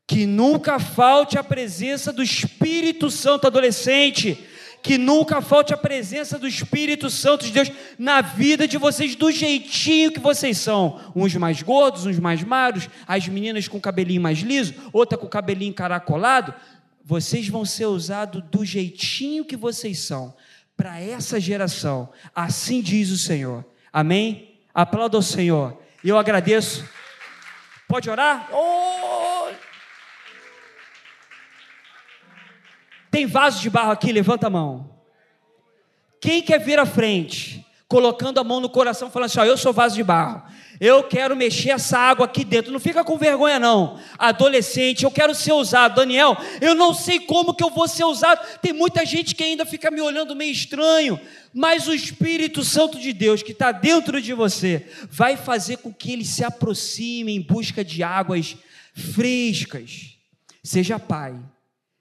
que 0.06 0.26
nunca 0.26 0.80
falte 0.80 1.38
a 1.38 1.44
presença 1.44 2.12
do 2.12 2.22
Espírito 2.22 3.10
Santo 3.10 3.46
adolescente, 3.46 4.47
que 4.83 4.97
nunca 4.97 5.41
falte 5.41 5.74
a 5.74 5.76
presença 5.76 6.39
do 6.39 6.47
Espírito 6.47 7.11
Santo 7.11 7.45
de 7.45 7.53
Deus 7.53 7.70
na 7.99 8.20
vida 8.20 8.66
de 8.66 8.79
vocês, 8.79 9.14
do 9.14 9.31
jeitinho 9.31 10.12
que 10.12 10.20
vocês 10.20 10.59
são. 10.59 11.01
Uns 11.14 11.35
mais 11.35 11.62
gordos, 11.62 12.07
uns 12.07 12.18
mais 12.18 12.43
magros, 12.43 12.89
as 13.07 13.26
meninas 13.29 13.68
com 13.68 13.81
cabelinho 13.81 14.20
mais 14.20 14.39
liso, 14.39 14.74
outra 14.93 15.18
com 15.18 15.26
cabelinho 15.26 15.70
encaracolado. 15.70 16.55
Vocês 17.05 17.49
vão 17.49 17.64
ser 17.64 17.87
usados 17.87 18.43
do 18.51 18.64
jeitinho 18.64 19.45
que 19.45 19.57
vocês 19.57 20.01
são, 20.01 20.35
para 20.76 21.01
essa 21.01 21.41
geração. 21.41 22.11
Assim 22.35 22.81
diz 22.81 23.11
o 23.11 23.18
Senhor. 23.18 23.64
Amém? 23.93 24.61
Aplauda 24.74 25.18
o 25.18 25.22
Senhor. 25.22 25.81
E 26.05 26.09
eu 26.09 26.18
agradeço. 26.18 26.85
Pode 27.89 28.09
orar? 28.11 28.49
Oh! 28.53 29.38
Tem 33.11 33.26
vaso 33.26 33.61
de 33.61 33.70
barro 33.70 33.92
aqui? 33.92 34.12
Levanta 34.12 34.46
a 34.46 34.50
mão. 34.50 34.98
Quem 36.20 36.42
quer 36.42 36.59
vir 36.59 36.78
à 36.78 36.86
frente, 36.86 37.64
colocando 37.86 38.38
a 38.38 38.44
mão 38.44 38.61
no 38.61 38.68
coração, 38.68 39.11
falando 39.11 39.26
assim: 39.26 39.40
ó, 39.40 39.44
eu 39.44 39.56
sou 39.56 39.72
vaso 39.72 39.94
de 39.94 40.02
barro. 40.02 40.42
Eu 40.80 41.02
quero 41.02 41.34
mexer 41.34 41.70
essa 41.70 41.98
água 41.98 42.26
aqui 42.26 42.44
dentro. 42.44 42.70
Não 42.72 42.78
fica 42.78 43.02
com 43.02 43.18
vergonha, 43.18 43.59
não. 43.59 43.98
Adolescente, 44.16 45.02
eu 45.02 45.11
quero 45.11 45.34
ser 45.34 45.52
usado. 45.52 45.96
Daniel, 45.96 46.36
eu 46.61 46.74
não 46.74 46.94
sei 46.94 47.18
como 47.18 47.52
que 47.52 47.64
eu 47.64 47.70
vou 47.70 47.88
ser 47.88 48.04
usado. 48.04 48.40
Tem 48.61 48.72
muita 48.72 49.04
gente 49.04 49.34
que 49.34 49.42
ainda 49.42 49.66
fica 49.66 49.90
me 49.90 50.00
olhando 50.00 50.36
meio 50.36 50.52
estranho. 50.52 51.20
Mas 51.52 51.88
o 51.88 51.94
Espírito 51.94 52.62
Santo 52.62 52.98
de 53.00 53.12
Deus 53.12 53.42
que 53.42 53.50
está 53.50 53.72
dentro 53.72 54.22
de 54.22 54.32
você 54.32 54.86
vai 55.11 55.36
fazer 55.36 55.78
com 55.78 55.92
que 55.92 56.12
ele 56.12 56.24
se 56.24 56.44
aproxime 56.44 57.34
em 57.34 57.40
busca 57.40 57.84
de 57.84 58.04
águas 58.04 58.56
frescas. 58.94 60.16
Seja 60.62 60.98
pai, 60.98 61.34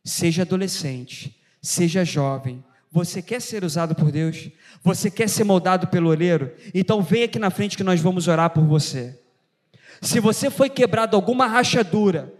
seja 0.07 0.43
adolescente, 0.43 1.37
seja 1.61 2.05
jovem, 2.05 2.63
você 2.89 3.21
quer 3.21 3.41
ser 3.41 3.63
usado 3.63 3.93
por 3.93 4.09
Deus? 4.09 4.49
Você 4.81 5.11
quer 5.11 5.27
ser 5.27 5.43
moldado 5.43 5.87
pelo 5.87 6.09
olheiro? 6.09 6.53
Então 6.73 7.01
vem 7.01 7.23
aqui 7.23 7.37
na 7.37 7.49
frente 7.49 7.75
que 7.75 7.83
nós 7.83 7.99
vamos 7.99 8.27
orar 8.27 8.49
por 8.49 8.63
você. 8.63 9.19
Se 10.01 10.19
você 10.19 10.49
foi 10.49 10.69
quebrado 10.69 11.15
alguma 11.15 11.45
rachadura, 11.45 12.33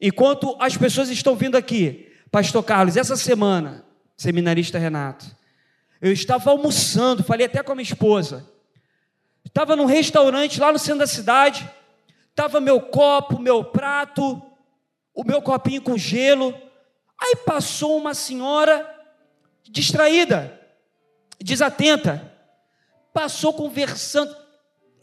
enquanto 0.00 0.56
as 0.58 0.76
pessoas 0.76 1.10
estão 1.10 1.36
vindo 1.36 1.56
aqui, 1.56 2.10
Pastor 2.30 2.64
Carlos, 2.64 2.96
essa 2.96 3.14
semana, 3.14 3.84
seminarista 4.16 4.78
Renato, 4.78 5.26
eu 6.00 6.10
estava 6.10 6.50
almoçando, 6.50 7.22
falei 7.22 7.46
até 7.46 7.62
com 7.62 7.72
a 7.72 7.74
minha 7.74 7.82
esposa. 7.82 8.48
Estava 9.44 9.76
num 9.76 9.84
restaurante 9.84 10.58
lá 10.58 10.72
no 10.72 10.78
centro 10.78 11.00
da 11.00 11.06
cidade, 11.06 11.68
estava 12.30 12.58
meu 12.60 12.80
copo, 12.80 13.38
meu 13.38 13.62
prato, 13.62 14.40
o 15.14 15.22
meu 15.24 15.42
copinho 15.42 15.82
com 15.82 15.98
gelo. 15.98 16.54
Aí 17.22 17.36
passou 17.36 17.96
uma 17.96 18.14
senhora 18.14 18.84
distraída, 19.62 20.60
desatenta, 21.40 22.36
passou 23.14 23.54
conversando. 23.54 24.36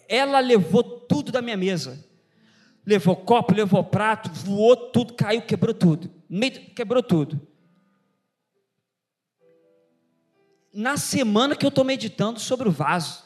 Ela 0.06 0.42
levou 0.42 0.84
tudo 0.84 1.32
da 1.32 1.42
minha 1.42 1.56
mesa. 1.56 2.06
Levou 2.86 3.16
copo, 3.16 3.54
levou 3.54 3.82
prato, 3.86 4.30
voou 4.30 4.76
tudo, 4.76 5.14
caiu, 5.14 5.44
quebrou 5.44 5.74
tudo. 5.74 6.12
Quebrou 6.76 7.02
tudo. 7.02 7.40
Na 10.74 10.98
semana 10.98 11.56
que 11.56 11.66
eu 11.66 11.70
estou 11.70 11.86
meditando 11.86 12.38
sobre 12.38 12.68
o 12.68 12.72
vaso. 12.72 13.24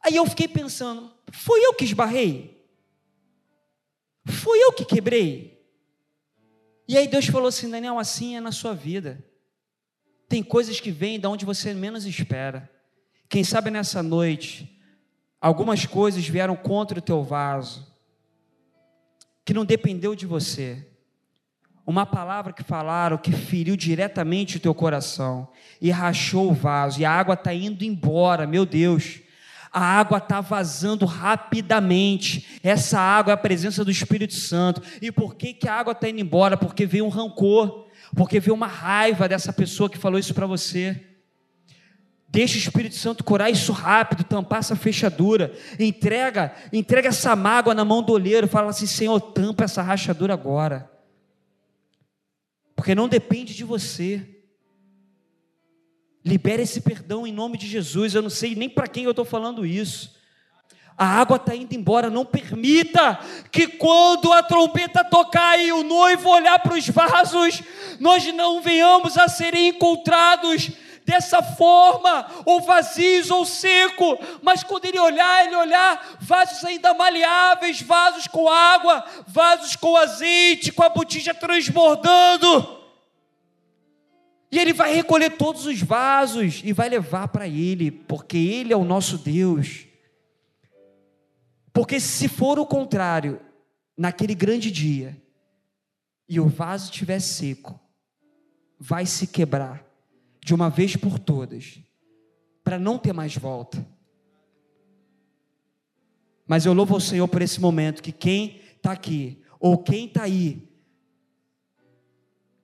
Aí 0.00 0.16
eu 0.16 0.24
fiquei 0.24 0.48
pensando: 0.48 1.12
fui 1.30 1.60
eu 1.66 1.74
que 1.74 1.84
esbarrei? 1.84 2.66
Fui 4.24 4.58
eu 4.58 4.72
que 4.72 4.86
quebrei? 4.86 5.57
E 6.88 6.96
aí 6.96 7.06
Deus 7.06 7.26
falou 7.26 7.48
assim: 7.48 7.70
Daniel, 7.70 7.98
assim 7.98 8.34
é 8.34 8.40
na 8.40 8.50
sua 8.50 8.74
vida. 8.74 9.22
Tem 10.26 10.42
coisas 10.42 10.80
que 10.80 10.90
vêm 10.90 11.20
de 11.20 11.26
onde 11.26 11.44
você 11.44 11.74
menos 11.74 12.06
espera. 12.06 12.70
Quem 13.28 13.44
sabe 13.44 13.70
nessa 13.70 14.02
noite, 14.02 14.80
algumas 15.38 15.84
coisas 15.84 16.26
vieram 16.26 16.56
contra 16.56 16.98
o 16.98 17.02
teu 17.02 17.22
vaso, 17.22 17.86
que 19.44 19.52
não 19.52 19.66
dependeu 19.66 20.14
de 20.14 20.26
você. 20.26 20.86
Uma 21.86 22.04
palavra 22.04 22.52
que 22.52 22.62
falaram 22.62 23.16
que 23.16 23.32
feriu 23.32 23.74
diretamente 23.76 24.58
o 24.58 24.60
teu 24.60 24.74
coração 24.74 25.48
e 25.80 25.90
rachou 25.90 26.50
o 26.50 26.54
vaso, 26.54 27.00
e 27.00 27.04
a 27.04 27.10
água 27.10 27.34
está 27.34 27.52
indo 27.52 27.84
embora, 27.84 28.46
meu 28.46 28.64
Deus. 28.66 29.20
A 29.72 29.80
água 29.80 30.18
está 30.18 30.40
vazando 30.40 31.04
rapidamente. 31.04 32.58
Essa 32.62 32.98
água 32.98 33.32
é 33.32 33.34
a 33.34 33.36
presença 33.36 33.84
do 33.84 33.90
Espírito 33.90 34.34
Santo. 34.34 34.82
E 35.02 35.12
por 35.12 35.34
que, 35.34 35.52
que 35.52 35.68
a 35.68 35.74
água 35.74 35.92
está 35.92 36.08
indo 36.08 36.20
embora? 36.20 36.56
Porque 36.56 36.86
veio 36.86 37.04
um 37.04 37.10
rancor 37.10 37.88
porque 38.14 38.40
vê 38.40 38.50
uma 38.50 38.66
raiva 38.66 39.28
dessa 39.28 39.52
pessoa 39.52 39.90
que 39.90 39.98
falou 39.98 40.18
isso 40.18 40.34
para 40.34 40.46
você. 40.46 41.04
Deixa 42.28 42.56
o 42.56 42.58
Espírito 42.58 42.94
Santo 42.94 43.24
curar 43.24 43.50
isso 43.50 43.72
rápido, 43.72 44.24
tampar 44.24 44.58
essa 44.58 44.76
fechadura. 44.76 45.52
Entrega, 45.78 46.54
entrega 46.72 47.08
essa 47.08 47.34
mágoa 47.34 47.74
na 47.74 47.84
mão 47.84 48.02
do 48.02 48.12
olheiro, 48.12 48.46
fala 48.46 48.70
assim: 48.70 48.86
"Senhor, 48.86 49.18
tampa 49.20 49.64
essa 49.64 49.82
rachadura 49.82 50.34
agora". 50.34 50.90
Porque 52.76 52.94
não 52.94 53.08
depende 53.08 53.54
de 53.54 53.64
você. 53.64 54.37
Libere 56.24 56.62
esse 56.62 56.80
perdão 56.80 57.26
em 57.26 57.32
nome 57.32 57.56
de 57.56 57.66
Jesus. 57.66 58.14
Eu 58.14 58.22
não 58.22 58.30
sei 58.30 58.54
nem 58.54 58.68
para 58.68 58.88
quem 58.88 59.04
eu 59.04 59.10
estou 59.10 59.24
falando 59.24 59.64
isso. 59.64 60.16
A 60.96 61.06
água 61.06 61.36
está 61.36 61.54
indo 61.54 61.74
embora. 61.74 62.10
Não 62.10 62.24
permita 62.24 63.20
que 63.52 63.68
quando 63.68 64.32
a 64.32 64.42
trombeta 64.42 65.04
tocar 65.04 65.58
e 65.58 65.70
o 65.70 65.84
noivo 65.84 66.28
olhar 66.28 66.58
para 66.58 66.74
os 66.74 66.88
vasos, 66.88 67.62
nós 68.00 68.26
não 68.34 68.60
venhamos 68.60 69.16
a 69.16 69.28
serem 69.28 69.68
encontrados 69.68 70.70
dessa 71.08 71.42
forma, 71.42 72.26
ou 72.44 72.60
vazios 72.60 73.30
ou 73.30 73.46
seco, 73.46 74.18
mas 74.42 74.62
quando 74.62 74.84
ele 74.84 74.98
olhar, 74.98 75.46
ele 75.46 75.56
olhar 75.56 76.18
vasos 76.20 76.62
ainda 76.66 76.92
maleáveis, 76.92 77.80
vasos 77.80 78.26
com 78.26 78.46
água, 78.46 79.02
vasos 79.26 79.74
com 79.74 79.96
azeite, 79.96 80.70
com 80.70 80.82
a 80.82 80.90
botija 80.90 81.32
transbordando. 81.32 82.77
E 84.50 84.58
ele 84.58 84.72
vai 84.72 84.94
recolher 84.94 85.36
todos 85.36 85.66
os 85.66 85.80
vasos 85.82 86.62
e 86.64 86.72
vai 86.72 86.88
levar 86.88 87.28
para 87.28 87.46
ele, 87.46 87.90
porque 87.90 88.36
ele 88.36 88.72
é 88.72 88.76
o 88.76 88.84
nosso 88.84 89.18
Deus. 89.18 89.86
Porque 91.72 92.00
se 92.00 92.28
for 92.28 92.58
o 92.58 92.66
contrário, 92.66 93.40
naquele 93.96 94.34
grande 94.34 94.70
dia, 94.70 95.20
e 96.28 96.40
o 96.40 96.48
vaso 96.48 96.86
estiver 96.86 97.20
seco, 97.20 97.78
vai 98.78 99.04
se 99.04 99.26
quebrar 99.26 99.84
de 100.44 100.54
uma 100.54 100.70
vez 100.70 100.96
por 100.96 101.18
todas, 101.18 101.80
para 102.64 102.78
não 102.78 102.98
ter 102.98 103.12
mais 103.12 103.36
volta. 103.36 103.86
Mas 106.46 106.64
eu 106.64 106.72
louvo 106.72 106.94
ao 106.94 107.00
Senhor 107.00 107.28
por 107.28 107.42
esse 107.42 107.60
momento 107.60 108.02
que 108.02 108.12
quem 108.12 108.60
está 108.76 108.92
aqui, 108.92 109.42
ou 109.60 109.76
quem 109.76 110.06
está 110.06 110.22
aí, 110.22 110.66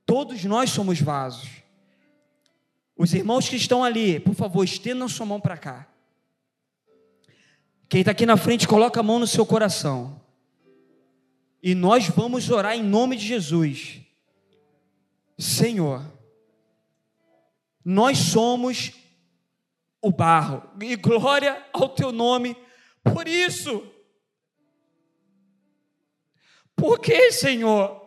todos 0.06 0.42
nós 0.44 0.70
somos 0.70 1.00
vasos. 1.00 1.63
Os 2.96 3.12
irmãos 3.12 3.48
que 3.48 3.56
estão 3.56 3.82
ali, 3.82 4.20
por 4.20 4.34
favor, 4.34 4.64
estendam 4.64 5.08
sua 5.08 5.26
mão 5.26 5.40
para 5.40 5.56
cá. 5.56 5.88
Quem 7.88 8.00
está 8.00 8.12
aqui 8.12 8.24
na 8.24 8.36
frente, 8.36 8.68
coloca 8.68 9.00
a 9.00 9.02
mão 9.02 9.18
no 9.18 9.26
seu 9.26 9.44
coração. 9.44 10.20
E 11.62 11.74
nós 11.74 12.08
vamos 12.08 12.50
orar 12.50 12.74
em 12.74 12.82
nome 12.82 13.16
de 13.16 13.26
Jesus. 13.26 14.00
Senhor, 15.38 16.04
nós 17.84 18.18
somos 18.18 18.92
o 20.00 20.10
barro, 20.10 20.62
e 20.80 20.96
glória 20.96 21.64
ao 21.72 21.88
teu 21.88 22.12
nome 22.12 22.56
por 23.02 23.26
isso. 23.26 23.90
Porque, 26.76 27.32
Senhor, 27.32 28.04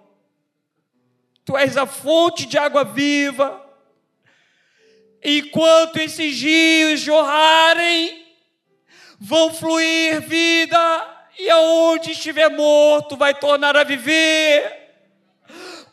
tu 1.44 1.58
és 1.58 1.76
a 1.76 1.86
fonte 1.86 2.46
de 2.46 2.58
água 2.58 2.84
viva. 2.84 3.67
Enquanto 5.24 5.98
esses 5.98 6.42
rios 6.42 7.00
jorrarem, 7.00 8.26
vão 9.20 9.54
fluir 9.54 10.22
vida, 10.22 11.18
e 11.40 11.50
aonde 11.50 12.12
estiver 12.12 12.50
morto 12.50 13.16
vai 13.16 13.34
tornar 13.34 13.78
a 13.78 13.84
viver. 13.84 14.86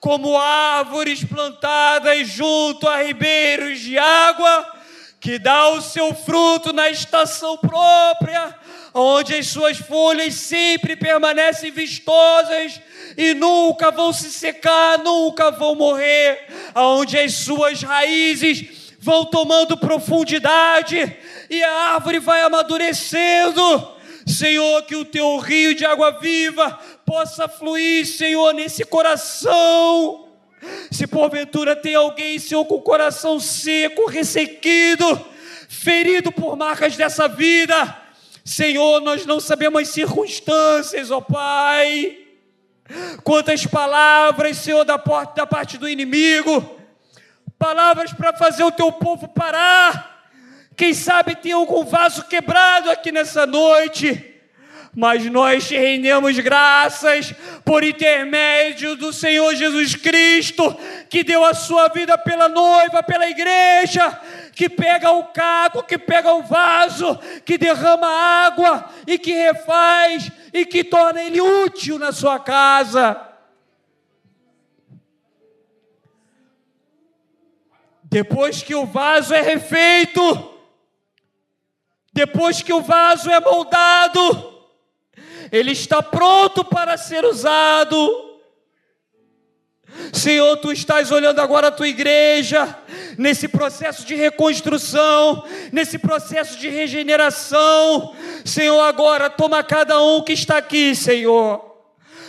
Como 0.01 0.37
árvores 0.39 1.25
plantadas 1.25 2.29
junto 2.29 2.87
a 2.87 3.03
ribeiros 3.03 3.81
de 3.81 3.99
água, 3.99 4.75
que 5.21 5.39
dá 5.39 5.69
o 5.69 5.81
seu 5.81 6.15
fruto 6.15 6.73
na 6.73 6.91
estação 6.91 7.57
própria, 7.57 8.55
onde 8.93 9.35
as 9.35 9.47
suas 9.47 9.79
folhas 9.79 10.35
sempre 10.35 10.97
permanecem 10.97 11.71
vistosas 11.71 12.81
e 13.17 13.33
nunca 13.33 13.91
vão 13.91 14.13
se 14.13 14.31
secar, 14.31 14.99
nunca 14.99 15.51
vão 15.51 15.75
morrer, 15.75 16.47
onde 16.75 17.19
as 17.19 17.33
suas 17.33 17.83
raízes 17.83 18.84
vão 19.05 19.27
tomando 19.27 19.77
profundidade 19.77 21.15
e 21.51 21.63
a 21.63 21.73
árvore 21.93 22.19
vai 22.19 22.41
amadurecendo. 22.41 23.93
Senhor, 24.27 24.83
que 24.85 24.97
o 24.97 25.05
teu 25.05 25.37
rio 25.37 25.75
de 25.75 25.85
água 25.85 26.13
viva 26.13 26.81
possa 27.05 27.47
fluir, 27.47 28.07
Senhor, 28.07 28.55
nesse 28.55 28.83
coração. 28.83 30.31
Se 30.91 31.07
porventura 31.07 31.77
tem 31.77 31.95
alguém, 31.95 32.39
Senhor, 32.39 32.65
com 32.65 32.77
o 32.77 32.83
coração 32.83 33.39
seco, 33.39 34.09
ressequido, 34.09 35.21
ferido 35.69 36.33
por 36.33 36.57
marcas 36.57 36.97
dessa 36.97 37.29
vida, 37.29 37.95
Senhor, 38.43 39.03
nós 39.03 39.27
não 39.27 39.39
sabemos 39.39 39.83
as 39.83 39.89
circunstâncias, 39.89 41.11
ó 41.11 41.21
Pai. 41.21 42.21
Quantas 43.23 43.67
palavras, 43.67 44.57
Senhor, 44.57 44.83
da, 44.83 44.97
da 44.97 45.47
parte 45.47 45.77
do 45.77 45.87
inimigo, 45.87 46.74
palavras 47.59 48.13
para 48.13 48.33
fazer 48.33 48.65
o 48.65 48.73
teu 48.73 48.93
povo 48.93 49.29
parar. 49.29 50.29
Quem 50.77 50.93
sabe 50.93 51.37
tem 51.37 51.53
algum 51.53 51.85
vaso 51.85 52.25
quebrado 52.25 52.91
aqui 52.91 53.13
nessa 53.13 53.47
noite 53.47 54.35
mas 54.97 55.25
nós 55.27 55.67
te 55.67 55.77
rendemos 55.77 56.39
graças 56.39 57.35
por 57.65 57.83
intermédio 57.83 58.95
do 58.97 59.13
Senhor 59.13 59.55
Jesus 59.55 59.97
Cristo, 59.97 60.77
que 61.09 61.25
deu 61.25 61.45
a 61.45 61.53
sua 61.53 61.89
vida 61.89 62.17
pela 62.17 62.49
noiva, 62.49 63.03
pela 63.03 63.29
igreja, 63.29 64.21
que 64.53 64.69
pega 64.69 65.11
o 65.11 65.25
caco, 65.25 65.83
que 65.83 65.99
pega 65.99 66.33
o 66.33 66.43
vaso, 66.43 67.19
que 67.45 67.59
derrama 67.59 68.07
água 68.07 68.89
e 69.07 69.19
que 69.19 69.33
refaz 69.33 70.31
e 70.53 70.65
que 70.65 70.85
torna 70.85 71.23
ele 71.23 71.41
útil 71.41 71.99
na 71.99 72.13
sua 72.13 72.39
casa. 72.39 73.34
Depois 78.15 78.63
que 78.63 78.77
o 78.77 78.87
vaso 78.87 79.35
é 79.35 79.41
refeito, 79.41 80.23
depois 82.13 82.63
que 82.63 82.73
o 82.73 82.81
vaso 82.81 83.29
é 83.29 83.41
moldado, 83.41 84.55
ele 85.51 85.73
está 85.73 86.01
pronto 86.01 86.65
para 86.65 86.97
ser 86.97 87.25
usado. 87.25 88.39
Senhor, 90.13 90.57
tu 90.59 90.71
estás 90.71 91.11
olhando 91.11 91.41
agora 91.41 91.67
a 91.67 91.73
tua 91.73 91.89
igreja, 91.89 92.79
nesse 93.19 93.49
processo 93.49 94.07
de 94.07 94.15
reconstrução, 94.15 95.45
nesse 95.73 95.99
processo 95.99 96.57
de 96.57 96.69
regeneração. 96.69 98.15
Senhor, 98.45 98.81
agora 98.83 99.29
toma 99.29 99.61
cada 99.65 100.01
um 100.01 100.23
que 100.23 100.35
está 100.35 100.59
aqui, 100.59 100.95
Senhor, 100.95 101.83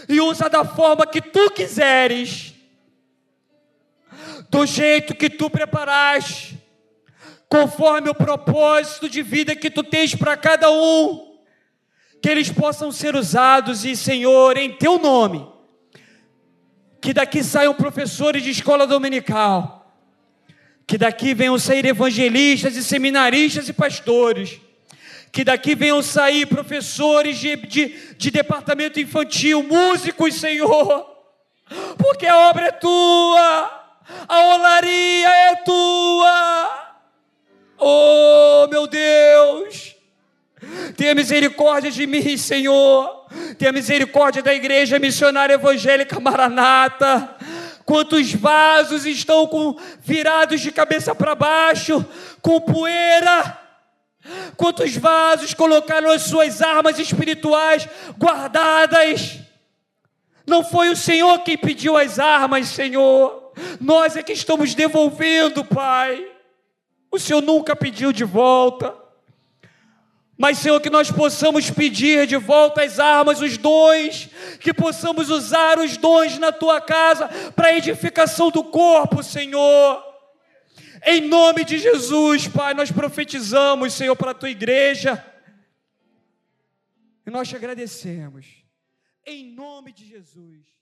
e 0.10 0.20
usa 0.20 0.50
da 0.50 0.66
forma 0.66 1.06
que 1.06 1.22
tu 1.22 1.52
quiseres, 1.52 2.55
do 4.50 4.66
jeito 4.66 5.16
que 5.16 5.30
tu 5.30 5.50
preparaste, 5.50 6.58
conforme 7.50 8.10
o 8.10 8.16
propósito 8.16 9.10
de 9.10 9.22
vida 9.22 9.56
que 9.56 9.70
tu 9.70 9.84
tens 9.84 10.16
para 10.16 10.36
cada 10.36 10.72
um, 10.72 11.38
que 12.22 12.30
eles 12.30 12.50
possam 12.50 12.92
ser 12.92 13.16
usados 13.16 13.86
e, 13.86 13.96
Senhor, 13.96 14.58
em 14.58 14.72
teu 14.72 14.98
nome 14.98 15.56
que 17.06 17.14
daqui 17.14 17.44
saiam 17.44 17.76
professores 17.76 18.42
de 18.42 18.50
escola 18.50 18.88
dominical, 18.88 19.96
que 20.88 20.98
daqui 20.98 21.36
venham 21.36 21.60
sair 21.60 21.86
evangelistas 21.86 22.76
e 22.76 22.84
seminaristas 22.84 23.70
e 23.70 23.74
pastores, 23.74 24.60
que 25.32 25.44
daqui 25.44 25.76
venham 25.76 26.02
sair 26.02 26.48
professores 26.48 27.38
de, 27.38 27.58
de, 27.58 28.16
de 28.18 28.32
departamento 28.32 29.00
infantil, 29.00 29.62
músicos, 29.62 30.34
Senhor, 30.34 31.06
porque 31.96 32.26
a 32.26 32.50
obra 32.50 32.70
é 32.70 32.72
tua, 32.72 33.85
a 34.28 34.56
olaria 34.56 35.30
é 35.30 35.56
tua, 35.58 36.98
oh 37.78 38.68
meu 38.70 38.88
Deus, 38.88 39.96
tenha 40.96 41.14
misericórdia 41.14 41.92
de 41.92 42.08
mim, 42.08 42.38
Senhor. 42.38 43.26
Tenha 43.58 43.72
misericórdia 43.72 44.42
da 44.42 44.54
igreja 44.54 45.00
missionária 45.00 45.56
evangélica 45.56 46.20
Maranata. 46.20 47.36
Quantos 47.86 48.34
vasos 48.34 49.06
estão 49.06 49.46
com, 49.46 49.78
virados 50.02 50.62
de 50.62 50.72
cabeça 50.72 51.14
para 51.14 51.36
baixo, 51.36 52.04
com 52.42 52.60
poeira? 52.60 53.60
Quantos 54.58 54.96
vasos 54.98 55.54
colocaram 55.54 56.10
as 56.10 56.24
suas 56.24 56.62
armas 56.62 56.98
espirituais 56.98 57.88
guardadas? 58.18 59.40
Não 60.48 60.64
foi 60.64 60.90
o 60.90 60.96
Senhor 60.96 61.40
quem 61.40 61.58
pediu 61.58 61.96
as 61.96 62.18
armas, 62.18 62.68
Senhor. 62.68 63.45
Nós 63.80 64.16
é 64.16 64.24
que 64.24 64.34
estamos 64.34 64.74
devolvendo, 64.74 65.64
Pai. 65.64 66.32
O 67.12 67.20
Senhor 67.20 67.42
nunca 67.42 67.76
pediu 67.76 68.12
de 68.12 68.24
volta. 68.24 68.96
Mas, 70.38 70.58
Senhor, 70.58 70.82
que 70.82 70.90
nós 70.90 71.10
possamos 71.10 71.72
pedir 71.72 72.28
de 72.28 72.36
volta 72.36 72.84
as 72.84 73.00
armas, 73.00 73.42
os 73.42 73.58
dons, 73.58 74.30
que 74.60 74.74
possamos 74.74 75.30
usar 75.30 75.80
os 75.80 75.96
dons 75.96 76.38
na 76.38 76.52
tua 76.52 76.82
casa 76.82 77.30
para 77.56 77.70
a 77.70 77.78
edificação 77.78 78.52
do 78.52 78.64
corpo, 78.64 79.24
Senhor. 79.24 80.04
Em 81.06 81.22
nome 81.22 81.64
de 81.64 81.78
Jesus, 81.78 82.48
Pai, 82.50 82.74
nós 82.74 82.92
profetizamos, 82.92 83.94
Senhor, 83.94 84.16
para 84.16 84.32
a 84.32 84.36
tua 84.36 84.50
igreja. 84.50 85.24
E 87.26 87.30
nós 87.30 87.48
te 87.48 87.56
agradecemos. 87.56 88.46
Em 89.26 89.54
nome 89.54 89.94
de 89.94 90.06
Jesus. 90.06 90.75